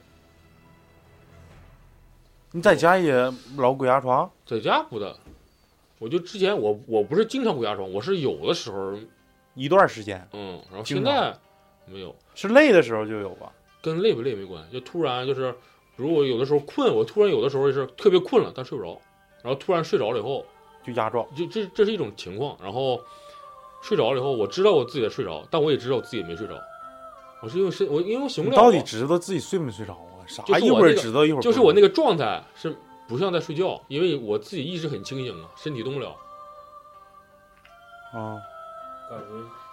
[2.52, 3.14] 你在家也
[3.58, 4.30] 老鬼压床？
[4.46, 5.18] 在家不的，
[5.98, 8.98] 我就之前我我不是经常鬼压床，我是有的时候，
[9.56, 11.36] 一段时间嗯，然后现在
[11.86, 12.16] 没有。
[12.36, 13.52] 是累的时候就有吧？
[13.82, 15.52] 跟累不累没关系，就突然就是，
[15.96, 19.02] 比如果有的时候困，我突然有的时候是特别困了，但睡不着，
[19.44, 20.46] 然后突然睡着了以后，
[20.84, 21.26] 就压撞。
[21.36, 23.02] 就这这是一种情况，然后
[23.82, 26.54] 睡着了以后，我知道我自己在睡着，但我也知道我自己没睡着，
[27.42, 28.62] 我是因为是我因为我醒不了啊。
[28.62, 30.26] 到底知道自己睡没睡着啊？
[30.28, 32.76] 啥就是一会儿知道一会儿就是我那个状态是
[33.08, 36.16] 不像在睡觉，因为我自己意识很清醒啊，身体动不了。
[38.14, 38.38] 啊，
[39.10, 39.26] 感觉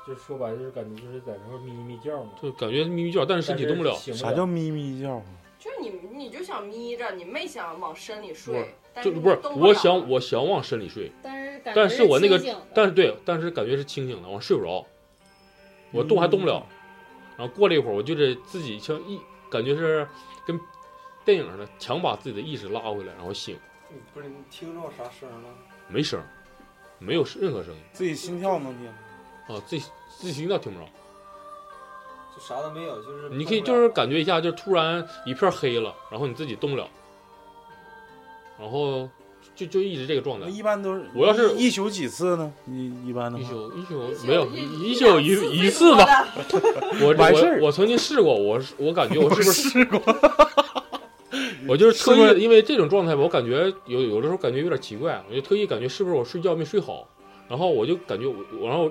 [0.07, 3.93] 就说白了就是感觉就是在那块儿眯眯觉嘛，就感觉眯眯觉，但是身体动不了。
[3.95, 5.21] 醒啥叫眯眯觉啊？
[5.67, 12.39] 就是你你就想眯着，你没想往深里睡，但就是不是我想我想往深里睡，但是感觉但是我那个
[12.73, 14.87] 但是对，但是感觉是清醒的，我睡不着，
[15.91, 16.65] 我动还动不了。
[17.37, 19.21] 然后过了一会儿，我就得自己像一
[19.51, 20.07] 感觉是
[20.47, 20.57] 跟
[21.25, 23.59] 电影似的，强把自己的意识拉回来，然后醒，
[24.15, 25.49] 不是你听着啥声了？
[25.89, 26.23] 没声，
[27.01, 28.89] 没有任何声音自己心跳能听？
[29.49, 30.87] 啊，自己自己心跳听不着。
[32.37, 36.87] 就啥都没有，就是你可以就是感觉一下，就突然一片黑了，然后你自己动不了，
[38.61, 39.09] 然后
[39.55, 40.47] 就就一直这个状态。
[40.49, 42.53] 一般都是我要是一宿几次呢？
[42.69, 46.29] 一一般的一，宿一宿宿没有一一宿一一次吧，
[47.01, 50.01] 我我我曾经试过，我我感觉我是不是试过？
[51.69, 57.09] 我就是特意，因为这种状态吧，我感觉有有的时候感觉有点奇怪，我就特意感觉是不是我睡觉没睡好，
[57.49, 58.91] 然后我就感觉我我然后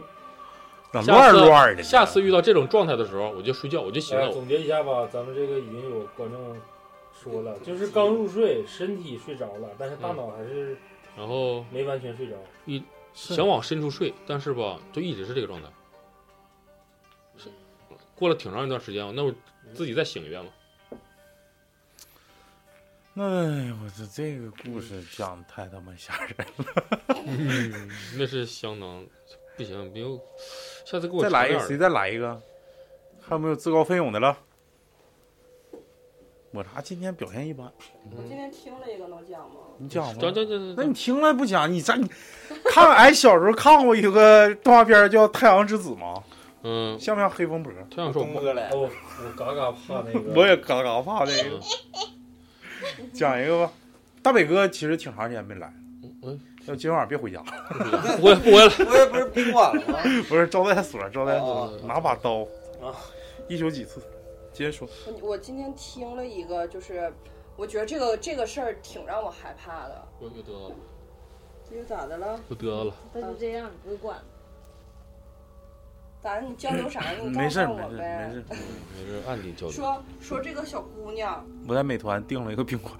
[1.03, 1.83] 咋下次乱乱的？
[1.83, 4.31] 下次遇到这种状态的时候，我就睡觉，我就醒了。
[4.31, 6.55] 总结一下吧，咱们这个已经有观众
[7.13, 10.77] 说了，就是刚入睡，身体睡着了，但是大脑还是
[11.17, 12.35] 然后没完全睡着。
[12.65, 15.67] 一想往深处睡，但是吧，就一直是这个状态。
[17.37, 17.49] 是
[18.15, 19.33] 过了挺长一段时间，那我
[19.73, 20.51] 自己再醒一遍吧。
[23.17, 26.65] 哎呦我这这个故事讲的太他妈吓人了！
[27.25, 29.05] 嗯，那是相当
[29.55, 30.19] 不行，没有
[30.85, 32.39] 下次给我再来一个，谁再来一个？
[33.19, 34.37] 还有没有自告奋勇的了？
[36.51, 37.65] 抹茶今天表现一般，
[38.15, 39.55] 我今天听了一个，能讲吗？
[39.77, 40.13] 你讲吧。
[40.21, 41.69] 讲讲讲讲，那你听了不讲？
[41.69, 42.07] 你咱你
[42.65, 46.23] 看俺小时候看过一个动画片叫《太阳之子》吗？
[46.63, 47.73] 嗯，像不像黑风伯？
[47.89, 48.89] 太阳说东哥来，哦，
[49.23, 50.31] 我嘎嘎怕那个。
[50.39, 51.59] 我也嘎嘎怕那个。
[53.11, 53.73] 讲一个吧。
[54.21, 55.73] 大北哥其实挺长时间没来，
[56.23, 57.41] 嗯，要今晚别回家，
[58.17, 59.99] 不回不回了，我也不是宾馆了吗？
[60.27, 62.41] 不是招待所，招待所哦拿把刀
[62.81, 62.95] 啊，
[63.47, 64.01] 一宿几次？
[64.51, 64.87] 接着说，
[65.21, 67.11] 我我今天听了一个，就是
[67.55, 70.07] 我觉得这个这个事儿挺让我害怕的。
[70.21, 70.75] 又又得了，
[71.69, 72.39] 这又咋的了？
[72.49, 74.17] 又得了，那就这样，你不管。
[76.25, 76.41] 咋的？
[76.41, 77.11] 你交流啥？
[77.11, 78.27] 你告没事儿诉没事儿我呗。
[78.27, 78.45] 没事儿。
[78.49, 79.71] 没事，暗地交流。
[79.71, 82.91] 说说这个小姑娘，我在美团订了一个宾馆，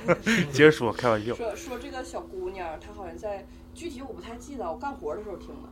[0.50, 1.34] 接着说，开玩笑。
[1.34, 5.68] 说说这个小姑娘，她好像在具体我不太记得，我干活的时候听的。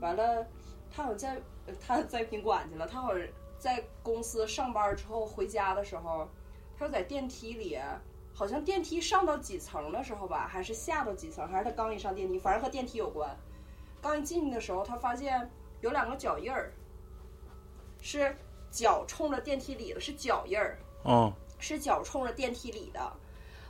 [0.00, 0.46] 完了，
[0.90, 1.34] 她好像在
[1.66, 3.28] 呃她在宾馆去了，她好像
[3.58, 6.26] 在公司上班之后回家的时候，
[6.78, 7.78] 她就在电梯里，
[8.32, 13.28] 好像电梯上到几层的时候吧，还是下到几层，还是她刚一上电梯，反正和电梯有关。
[14.00, 15.50] 刚一进去的时候，她发现
[15.86, 16.72] 有两个脚印儿，
[18.02, 18.36] 是
[18.70, 20.78] 脚冲着电梯里的，是脚印儿。
[21.04, 23.00] 嗯，是脚冲着电梯里的。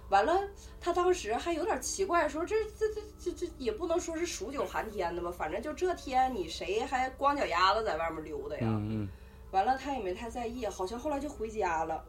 [0.08, 0.40] 完了，
[0.80, 8.62] 他当时还有点奇怪，说这这这这这也不能说是数九寒天的吧，反正就这天你谁还光脚丫子在外面溜达呀？
[8.62, 9.08] 嗯
[9.52, 12.04] 完了，他也没太在意，好像后来就回家了。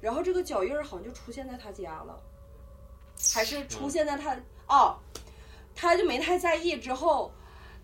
[0.00, 2.20] 然后这个脚印儿好像就出现在他家了，
[3.32, 4.36] 还是出现在他
[4.66, 4.98] 哦，
[5.74, 6.76] 他就没太在意。
[6.76, 7.32] 之后，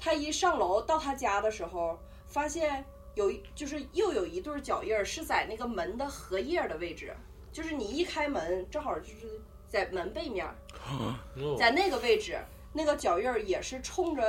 [0.00, 7.14] 他一上楼到他家的时候，发现有一就是又有一对脚印儿是在那个门的荷叶的位置，
[7.52, 10.46] 就是你一开门，正好就是在门背面，
[10.88, 11.14] 哦
[11.58, 12.38] 在那个位置，
[12.72, 14.22] 那个脚印儿也是冲着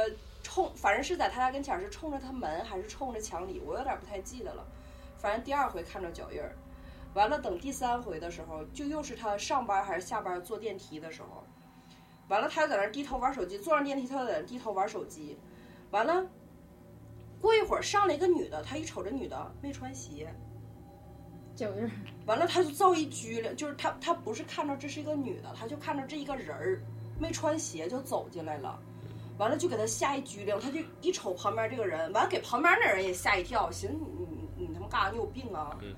[0.43, 4.65] 冲，反正是在他家跟前儿，是冲着他门还是冲着墙里，我有点不太记得了。
[5.17, 6.55] 反正第二回看着脚印儿，
[7.13, 11.43] 完了等第三回的时候，就又是他上班还是下班坐电梯的时候，
[12.27, 15.37] 完了他就在那儿低头玩手机，坐上电梯他就在那儿低头玩手机，
[15.91, 16.25] 完了
[17.39, 20.33] 过一会儿上来一个女的，他一瞅这女的没穿鞋，
[21.55, 21.91] 脚印儿，
[22.25, 26.81] 完了他就造一拘了，就是他他不是看着这是一个女的，他就看着这一个人儿
[27.19, 28.79] 没穿鞋就走进来了，
[29.37, 34.25] 完了就给他吓一拘灵，他就一瞅旁边这个人，完了给旁边那人也吓一跳，寻思你
[34.57, 35.09] 你你他妈干啥？
[35.09, 35.77] 你有病啊！
[35.81, 35.95] 嗯。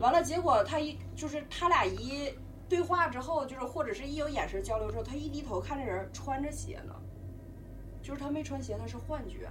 [0.00, 2.30] 完了，结果他一就是他俩一
[2.68, 6.94] 对话之后，就是或者是一有眼神交流之后，他一低头看这人穿着鞋呢，
[8.04, 9.48] 就是他没穿鞋，他是幻觉。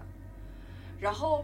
[1.00, 1.44] 然后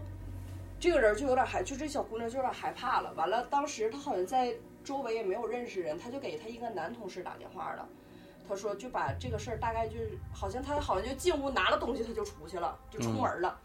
[0.78, 3.12] 这个人就有点害，就这小姑娘就有点害怕了。
[3.14, 4.54] 完了，当时她好像在
[4.84, 7.86] 周围也没有认识人，她就给她一个男同事打电话了。
[8.48, 13.56] 他说就把这个事儿大概就是好像他好像就进屋拿了东西他就出去了，就出门了。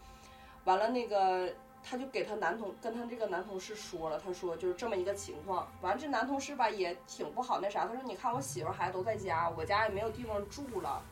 [0.64, 1.52] 完了那个
[1.82, 5.66] 他就给他男同跟他这个男同事说了，他说就是这么一个情况。
[5.80, 11.02] 完了这男同事吧也挺不好那啥，他说你看我媳妇儿孩子都在家，我家也没有地方住了。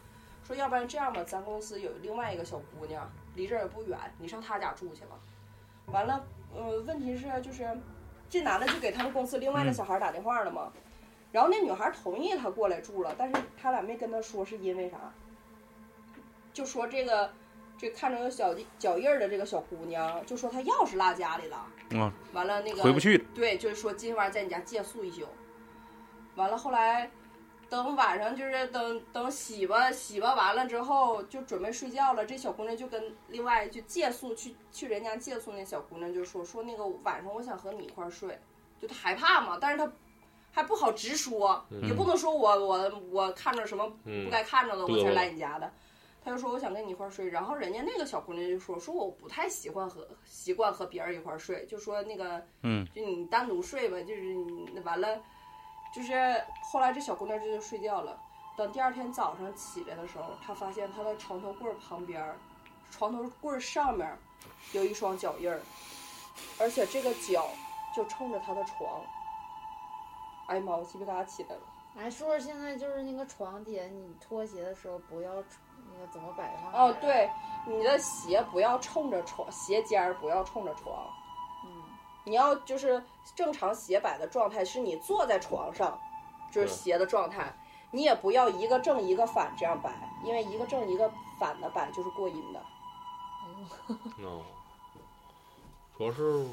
[0.46, 5.18] 说要不然这样吧，咱公司有另外一个小姑娘，离这儿也不远，你上她家住去吧。
[5.86, 7.66] 完了，呃，问题是就是
[8.28, 10.72] 这男的就给他们公司另外的小孩打电话了嘛，
[11.32, 14.98] 然后那女孩同意他过来住了，但是他俩没跟他说是因为啥，
[16.52, 17.30] 就说这个
[17.76, 21.56] 这看着有小脚印儿的这个小姑娘，就说她钥匙落家里了，
[21.98, 23.24] 啊，完了那个回不去了。
[23.34, 25.26] 对，就是说今晚在你家借宿一宿。
[26.36, 27.10] 完了，后来
[27.68, 32.24] 等晚上就是等等洗吧洗吧完了之后，就准备睡觉了。
[32.24, 38.38] 这小姑娘就跟另外就借宿去去人家借宿那小姑娘就说说那个晚上我想和你一块儿睡，
[38.80, 39.90] 就她害怕嘛，但是她
[40.52, 45.72] 还不好直说，也不能说我我我看着什么不嗯，该看着的我才来你家的。
[46.24, 55.20] 她就说我想跟你一块儿睡，然后人家那个小姑娘就说说我不太喜欢和习惯和别人一块儿睡，就说那个嗯，就你单独睡吧，就是你那完了，
[55.94, 58.18] 就是后来这小姑娘这就睡觉了。
[58.56, 62.34] 等第二天早上起来的时候，她发现她的床头柜儿旁边，
[62.90, 64.18] 床头柜儿上面
[64.72, 65.60] 有一双脚印儿，
[66.58, 67.48] 而且这个脚
[67.94, 69.00] 就冲着她的床。
[70.46, 71.62] 哎呀妈，我鸡皮疙瘩起来了。
[71.96, 76.72] 哎，说说现在就是那个床底下，你脱鞋的时候不要那个怎么摆放？
[76.72, 77.30] 哦，，对，
[77.66, 81.23] 你的鞋不要冲着床，鞋尖儿不要冲着床，嗯，
[82.24, 83.02] 你要就是
[83.34, 85.98] 正常斜摆的状态，是你坐在床上，
[86.50, 87.54] 就是对鞋的状态。
[87.90, 89.92] 你也不要一个正一个反这样摆，
[90.24, 92.60] 因为一个正一个反的摆就是过阴的。
[94.24, 94.42] 哦，
[95.96, 96.44] 主要是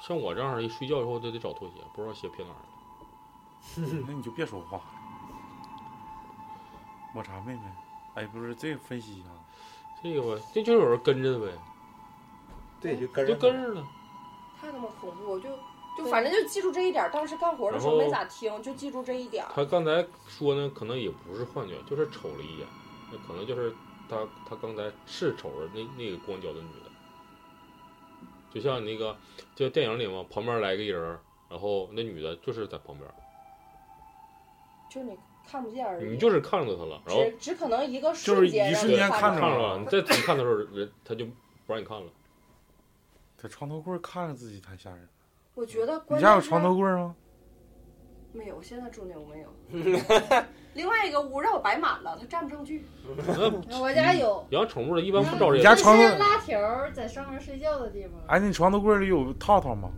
[0.00, 2.66] 像我这样的，一睡觉以后就得找拖鞋，不知道鞋撇哪儿了。
[4.06, 4.80] 那你就别说话。
[7.12, 7.60] 抹茶妹妹，
[8.14, 9.28] 哎，不是这个分析一下，
[10.02, 11.52] 这个吧，这就有人跟着呗，
[12.80, 13.86] 对，就跟着就着跟着了。
[14.62, 15.40] 太他妈恐怖！
[15.40, 15.48] 就
[15.98, 17.10] 就反正就记住这一点。
[17.12, 19.44] 当时干活的时候没咋听，就记住这一点。
[19.52, 22.66] 他刚才说呢，可能也不是幻觉，就是瞅了一眼，
[23.10, 23.74] 那可能就是
[24.08, 24.16] 他
[24.48, 26.90] 他刚才是瞅着那那个光脚的女的，
[28.54, 29.16] 就像那个
[29.56, 31.18] 就电影里嘛，旁边来个人，
[31.50, 33.10] 然后那女的就是在旁边，
[34.88, 36.10] 就是你看不见而已。
[36.10, 41.26] 你就是看着她了，然后只只可能一个就是瞬间一瞬间看着着看着了，你再仔细看的时候，人他就
[41.66, 42.06] 不让你看了。
[43.42, 45.08] 在床头柜看着自己太吓人了。
[45.54, 47.12] 我觉得你关键是家有床头柜吗？
[48.32, 49.52] 没有，现在住那屋没有。
[50.74, 52.84] 另外一个屋让我摆满了，它站不上去。
[53.80, 55.74] 我家有，养宠物的一般不招人你家。
[55.74, 58.12] 床头是拉条在上面睡觉的地方。
[58.28, 59.90] 哎，你床头柜里有套套吗？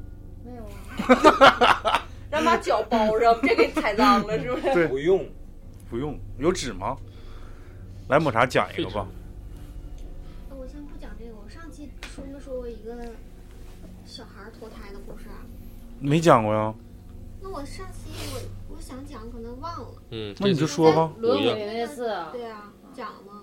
[0.43, 0.63] 没有
[1.05, 2.03] 啊，
[2.33, 4.73] 让把脚包上，别给踩脏了，是不是？
[4.73, 5.29] 对不用，
[5.91, 6.97] 不用，有纸吗？
[8.09, 9.07] 来，抹茶讲一个吧。
[10.49, 12.97] 呃我先不讲这个，我上期说没说过一个
[14.15, 15.43] 小孩儿脱胎的故事啊？
[15.99, 16.73] 没讲过呀？
[17.43, 20.03] 那我上期我我想讲，可能忘了。
[20.13, 21.13] 嗯，那你就说吧。
[21.19, 23.43] 轮回那次啊，对啊，讲了吗？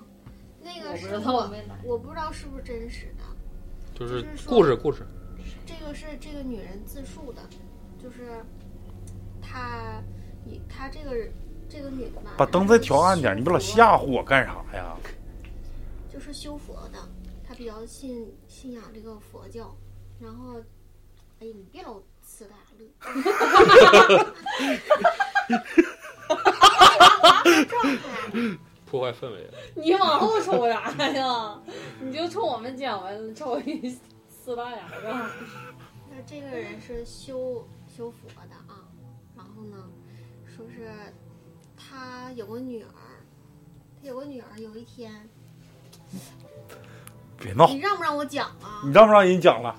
[0.64, 4.00] 那个是我不知道，我不知道是不是真实的。
[4.00, 5.06] 就是故事故事，
[5.66, 7.42] 这个是这个女人自述的，
[8.02, 8.42] 就是
[9.42, 10.02] 她，
[10.46, 11.34] 以她这个人
[11.68, 14.96] 这个女的吧，把灯再调暗点，你别老吓唬我干啥呀？
[16.10, 16.98] 就是修佛的，
[17.46, 19.76] 她比较信信仰这个佛教，
[20.22, 20.60] 然后，
[21.40, 22.86] 哎呀，你别老呲大乐，
[28.86, 29.50] 破坏氛围。
[29.76, 31.60] 你往后抽啥呀？
[32.00, 33.98] 你就冲我们讲完了，抽一
[34.30, 34.94] 四大牙子。
[36.12, 38.86] 那这个人是修修佛的啊，
[39.36, 39.90] 然后呢，
[40.46, 40.92] 说是
[41.76, 42.94] 他有个女儿，
[44.00, 45.28] 他有个女儿，有一天，
[47.40, 48.84] 别闹你，让不让我讲啊？
[48.86, 49.76] 你让不让人讲了？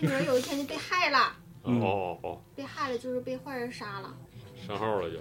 [0.00, 4.08] 这女儿有一天就被害了，嗯哦哦被害了就是被坏人杀了。
[4.08, 5.18] 哦，上号了就。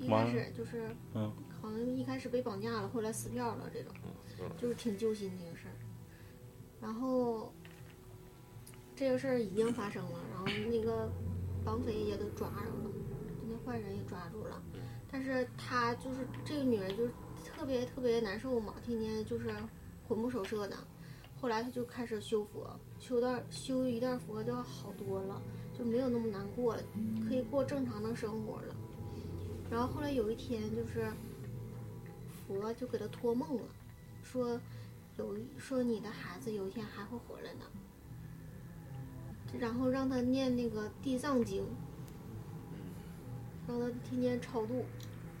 [0.00, 3.92] 一开始就是，嗯，好像一开始被绑架了，后来撕票了，这种
[4.40, 5.74] 嗯就是挺揪心的一个事儿。
[6.80, 7.52] 然后
[8.94, 11.10] 这个事儿已经发生了，然后那个
[11.64, 12.90] 绑匪也都抓着了，
[13.48, 14.62] 那坏人也抓住了，
[15.10, 17.10] 但是他就是这个女人就是
[17.44, 19.52] 特别特别难受嘛，天天就是
[20.08, 20.76] 魂不守舍的。
[21.40, 22.68] 后来他就开始修佛，
[22.98, 25.40] 修段修一段佛就好多了，
[25.76, 26.82] 就没有那么难过了，
[27.28, 28.74] 可以过正常的生活了。
[29.70, 31.12] 然后后来有一天，就是
[32.46, 33.62] 佛就给他托梦了，
[34.22, 34.60] 说
[35.16, 37.64] 有说你的孩子有一天还会回来呢，
[39.58, 41.64] 然后让他念那个地藏经，
[43.66, 44.84] 让他天天超度，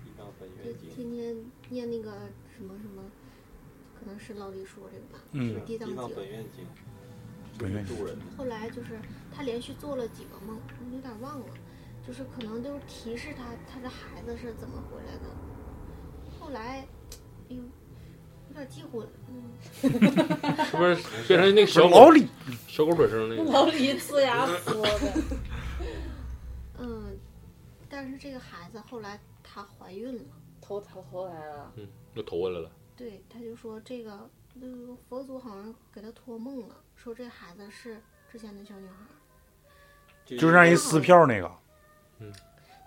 [0.04, 1.36] 地藏本就，天天
[1.70, 2.12] 念那个
[2.56, 3.02] 什么什么，
[3.98, 6.66] 可能是老李说这个吧，嗯是地藏经。
[7.58, 8.16] 本愿经，本愿渡人。
[8.36, 8.98] 后来就是
[9.34, 11.46] 他连续做了几个梦，我有点忘了，
[12.06, 15.24] 就是可能就是提示他他的孩子是怎么回来的。
[16.38, 16.86] 后来，
[17.50, 19.42] 哎呦，有点记混了，嗯，
[20.64, 20.94] 是不是
[21.26, 22.26] 变成那个小狗老李，
[22.66, 25.22] 小狗本身那个，老李呲牙说的，
[26.78, 27.18] 嗯，
[27.88, 30.24] 但是这个孩子后来她怀孕了，
[30.60, 32.70] 投投投胎了，嗯，又投过来了。
[32.96, 34.28] 对，他就说这个
[34.60, 39.14] 那个佛祖好像给他托梦了，说这孩子是之前的小女孩儿，
[40.24, 41.50] 就是让人撕票那个，
[42.20, 42.32] 嗯。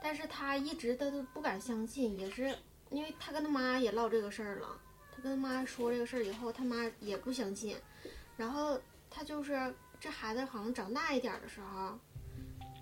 [0.03, 2.56] 但是他一直他都不敢相信，也是
[2.89, 4.68] 因为他跟他妈也唠这个事儿了，
[5.15, 7.77] 他跟他妈说这个事儿以后，他妈也不相信，
[8.35, 8.80] 然后
[9.10, 11.98] 他就是这孩子好像长大一点儿的时候，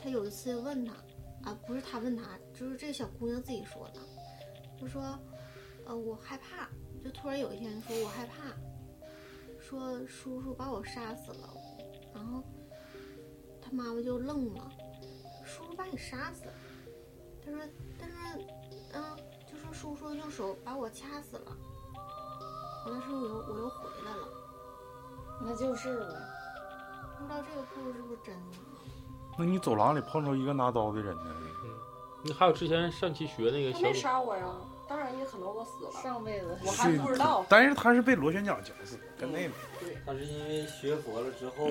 [0.01, 0.93] 他有一次问他，
[1.43, 3.99] 啊，不是他问他，就是这小姑娘自己说的，
[4.79, 5.19] 就说，
[5.85, 6.69] 呃，我害怕，
[7.03, 8.45] 就突然有一天说我害怕，
[9.69, 11.47] 说叔叔把我杀死了，
[12.11, 12.43] 然后
[13.61, 14.67] 他妈妈就愣了，
[15.45, 16.53] 叔叔把你杀死了。
[17.45, 17.59] 他说，
[17.99, 18.15] 但是，
[18.93, 19.15] 嗯，
[19.45, 21.55] 就说叔叔用手把我掐死了，
[22.87, 24.27] 完了之后我又我又回来了，
[25.39, 26.15] 那就是呗。
[27.19, 28.57] 不知道这个故事是不是真的？
[29.37, 31.35] 那你走廊里碰着一个拿刀的人呢？
[32.23, 34.51] 你还有之前上期学那个他没小狗，杀我呀，
[34.89, 37.45] 当然也可能我死了，上辈子我还不知道。
[37.47, 39.53] 但是他是被螺旋桨绞死，跟那个
[40.03, 41.69] 他是因为学佛了之后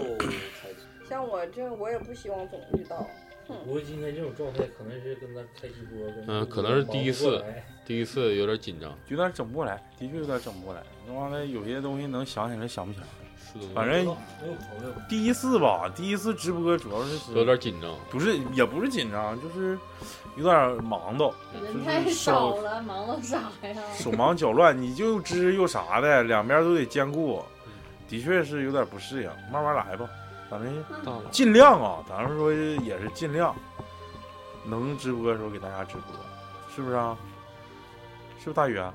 [0.63, 0.69] 才
[1.09, 3.05] 像我这，我也不希望总遇到。
[3.49, 7.43] 不过今天这种状态可能是跟咱开直播跟嗯，可能是第一次，
[7.85, 8.97] 第一次有点紧张。
[9.09, 10.83] 有点整不过来，的确有点整不过来。
[11.07, 13.07] 那完了，有些东西能想起来想不起来。
[13.51, 14.15] 是的，反正
[15.09, 17.97] 第一次吧，第一次直播主要是有点紧张。
[18.11, 19.79] 不是也不是紧张，就是
[20.39, 23.83] 有点忙叨，人太少了，忙到啥呀？
[23.93, 27.43] 手忙脚乱，你就知又啥的，两边都得兼顾，
[28.09, 30.09] 的确是有点不适应，慢慢来吧，
[30.49, 30.85] 反正，
[31.33, 33.53] 尽量啊，咱们说也是尽量，
[34.65, 36.15] 能直播的时候给大家直播，
[36.75, 37.19] 是不是啊？
[38.39, 38.95] 是不是大宇啊？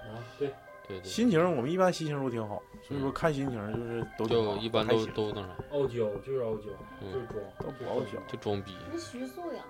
[0.00, 0.48] 啊，对，
[0.88, 6.64] 对对，心情我们一般心情都挺好，所以说看心情就是都就一般开心都都那啥，傲娇就是傲娇，
[7.00, 8.18] 嗯就是装，都不傲娇。
[8.26, 8.74] 就装逼。
[8.92, 9.62] 那徐素阳？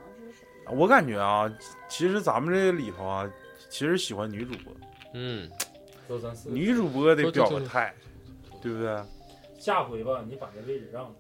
[0.71, 1.53] 我感觉啊，
[1.89, 3.31] 其实咱们这里头啊，
[3.69, 4.73] 其实喜欢女主播，
[5.15, 5.51] 嗯，
[6.47, 7.95] 女主播得表个态，
[8.63, 9.03] 对不对？
[9.59, 11.15] 下回吧，你把这位置让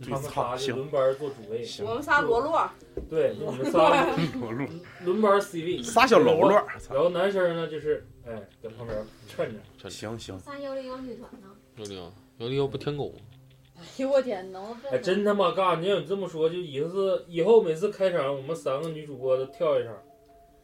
[0.00, 2.70] 他们仨就轮班做主位，我们仨罗罗，
[3.10, 4.06] 对，你们仨
[4.40, 4.68] 罗罗，
[5.04, 6.52] 轮班 C 位，仨小喽啰，
[6.90, 8.32] 然后男生呢就是哎
[8.62, 8.98] 在旁边
[9.28, 11.48] 劝着，行行，仨幺零幺女团呢？
[11.76, 13.18] 幺零幺幺零幺不舔狗吗？
[13.84, 15.76] 哎呦我天，能不哎，真他妈尬！
[15.78, 19.92] 你要你这么说，就以后是以后每次开场，我们三个女主播都跳一场，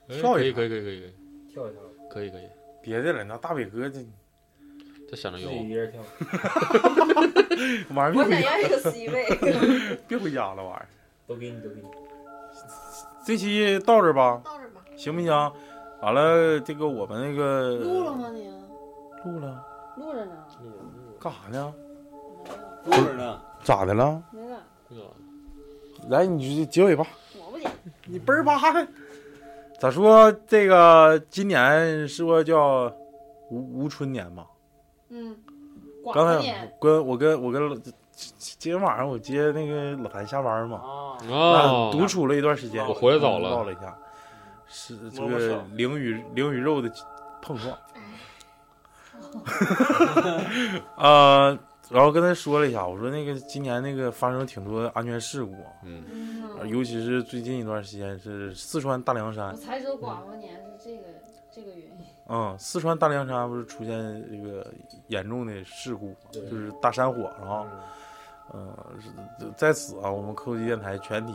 [0.08, 1.14] 哎跳一下可以可以可以可以
[1.52, 2.48] 跳一场，可以可以，
[2.80, 3.98] 别的了，那大伟哥这
[5.10, 5.48] 这想着有。
[5.48, 6.00] 自己一人跳。
[7.90, 9.98] 我别回家，想要一个 C 位。
[10.06, 10.86] 别回家了，晚上。
[11.26, 11.88] 都给你，都给你。
[13.26, 14.80] 这期到这儿吧，到这儿吧。
[14.96, 15.30] 行不行？
[16.00, 18.48] 完了，这个我们那个录了吗你？
[19.24, 19.66] 录了，
[19.96, 20.32] 录着呢，
[21.20, 21.74] 干啥呢？
[22.88, 23.40] 录着呢。
[23.62, 24.22] 咋的了？
[26.08, 27.06] 来，你就结尾吧。
[27.38, 27.68] 我不结。
[28.06, 28.86] 你倍儿吧的。
[29.78, 30.32] 咋说？
[30.46, 32.92] 这个今年是不是叫
[33.50, 34.46] 无无春年嘛？
[35.10, 35.36] 嗯，
[36.12, 37.74] 刚才跟我跟我跟老
[38.14, 40.80] 今天晚上我接那个老谭下班嘛，
[41.30, 43.96] 啊，独处了一段时间，我回来早了唠了一下，
[44.66, 46.90] 是这个灵与灵与肉的
[47.40, 47.72] 碰撞。
[50.96, 51.58] 啊， 呃，
[51.90, 55.54] 然后跟他说了一下，我说那个今年那个发生挺多安全事故，
[55.84, 56.04] 嗯，
[56.60, 61.02] 嗯，尤其是最近一段时间是四川大凉山我山，才知道寡妇年是这个
[61.50, 62.04] 这个原因。
[62.30, 63.96] 嗯，四川大凉山不是出现
[64.30, 64.70] 这个
[65.06, 67.66] 严重的事故，对就是大山火，然后
[68.52, 68.74] 嗯
[69.56, 71.32] 在此啊，我们科技电台全体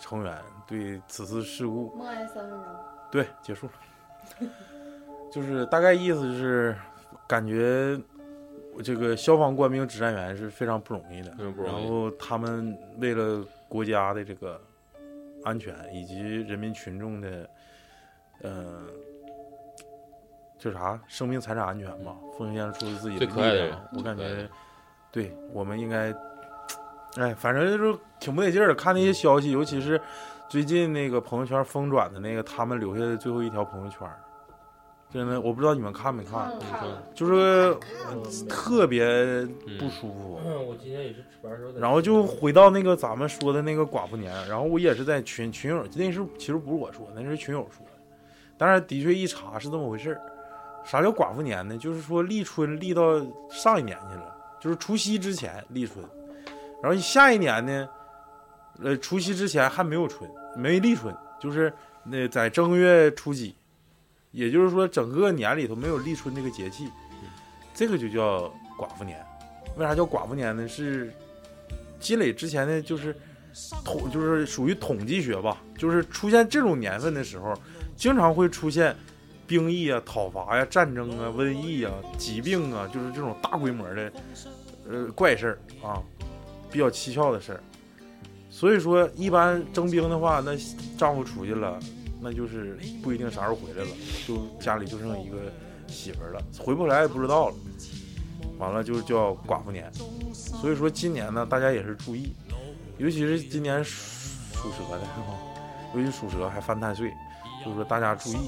[0.00, 2.62] 成员对此次事故默哀三分钟。
[3.10, 3.72] 对结束了，
[5.32, 6.76] 就是大概意思是
[7.26, 7.98] 感觉
[8.82, 11.32] 这个消防官兵指战员是非常不容易的，
[11.64, 14.60] 然后他们为了国家的这个
[15.44, 17.50] 安全以及人民群众的，
[18.42, 18.82] 呃，
[20.58, 23.88] 叫啥生命财产安全吧，奉献出自己的力量。
[23.94, 24.48] 我感觉，
[25.10, 26.14] 对我们应该，
[27.16, 28.74] 哎，反正就是挺不得劲儿的。
[28.74, 30.00] 看那些消息，尤其是
[30.48, 34.18] 最近那个朋友圈疯转的那个他们留下的最后一条朋友圈儿，
[35.10, 36.52] 真的我不知道你们看没看，
[37.14, 37.74] 就是
[38.48, 40.38] 特别嗯不舒服。
[40.44, 41.72] 嗯我今天也是值班时候。
[41.78, 47.92] 然后就回到那个咱们说的那个寡妇年，然后我也是在群群友，那是其实不是我说的，那是群友说的，
[48.58, 50.20] 但是的确一查是这么回事儿。
[50.84, 51.76] 啥叫寡妇年呢？
[51.78, 53.18] 就是说立春立到
[53.50, 56.04] 上一年去了，就是除夕之前立春，
[56.82, 57.88] 然后下一年呢，
[58.82, 61.72] 呃，除夕之前还没有春，没立春，就是
[62.04, 63.54] 那在正月初几，
[64.30, 66.88] 也就是说整个年里头没有立春这个节气，
[67.74, 69.24] 这个就叫寡妇年。
[69.76, 70.66] 为啥叫寡妇年呢？
[70.66, 71.12] 是
[72.00, 73.16] 积累之前的就是
[73.84, 77.54] 统，就是属于统计学吧，就是出现这种年份的时候，
[77.96, 78.94] 经常会出现
[79.46, 84.12] 兵役啊、讨伐呀、战争啊、瘟疫啊、疾病啊，就是这种大规模的
[84.88, 86.02] 呃怪事儿啊，
[86.70, 87.60] 比较蹊跷的事儿。
[88.50, 90.56] 所以说，一般征兵的话，那
[90.96, 91.78] 丈夫出去了，
[92.20, 93.90] 那就是不一定啥时候回来了，
[94.26, 95.52] 就家里就剩一个
[95.86, 97.54] 媳妇儿了，回不来也不知道了。
[98.58, 99.90] 完了就叫寡妇年。
[100.32, 102.32] 所以说今年呢，大家也是注意，
[102.98, 105.38] 尤其是今年属蛇的是吧？
[105.94, 107.10] 尤其属蛇还犯太岁，
[107.64, 108.38] 就是说大家注意。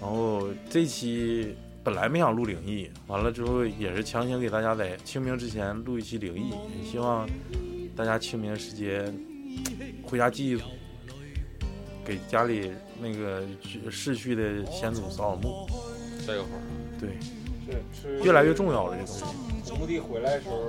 [0.00, 1.54] 然后这期
[1.84, 7.28] 本来没想录灵异，完了之后也是强行给大家在清明之前录一期灵异，也希望
[7.94, 9.14] 大家清明时间
[10.02, 10.64] 回家祭祭祖，
[12.06, 13.42] 给家里那个
[13.90, 15.66] 逝去的先祖扫扫墓。
[16.26, 16.48] 带个花，
[16.98, 17.10] 对，
[17.64, 19.24] 是是越来越重要了，这东西。
[19.68, 20.60] 土墓地回来的时候，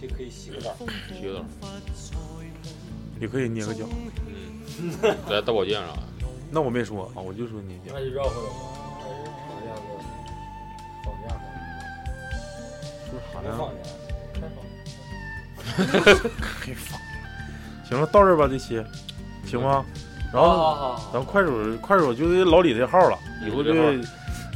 [0.00, 0.74] 其实可以洗个澡。
[1.08, 1.44] 洗个澡，
[3.20, 3.84] 也可以捏个脚。
[4.78, 4.94] 嗯，
[5.28, 6.02] 来大保健啥的。
[6.50, 7.92] 那我没说啊，我就说捏脚。
[7.94, 8.54] 那就绕回来吧，
[9.02, 9.88] 还是长假个
[11.04, 11.42] 放假吧，
[13.10, 13.78] 说啥没放呀？
[13.82, 14.56] 假，开放。
[16.62, 16.98] 可以放。
[17.86, 18.82] 行了，到这儿吧，这期
[19.44, 19.84] 行吗？
[20.36, 21.50] 然后好好好咱快手
[21.80, 24.08] 快手就是老李这号了，以后有这这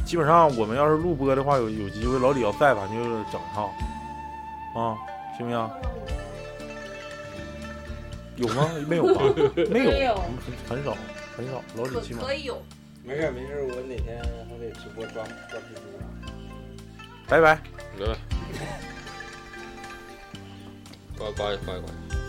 [0.05, 2.95] 基本上我们要是录播的话，有有机会老李要在，咱就
[3.31, 3.71] 整一套
[4.75, 4.95] 啊，
[5.35, 5.69] 行不行？
[8.35, 8.69] 有吗？
[8.87, 9.21] 没有吧？
[9.71, 10.13] 没有，
[10.69, 10.95] 很很少
[11.35, 11.63] 很少。
[11.75, 12.61] 老李起码可以有。
[13.03, 16.05] 没事没事，我哪天还得直播抓抓蜘蛛呢。
[17.27, 17.59] 拜拜。
[17.97, 18.15] 来来，
[21.17, 22.20] 呱呱呱呱。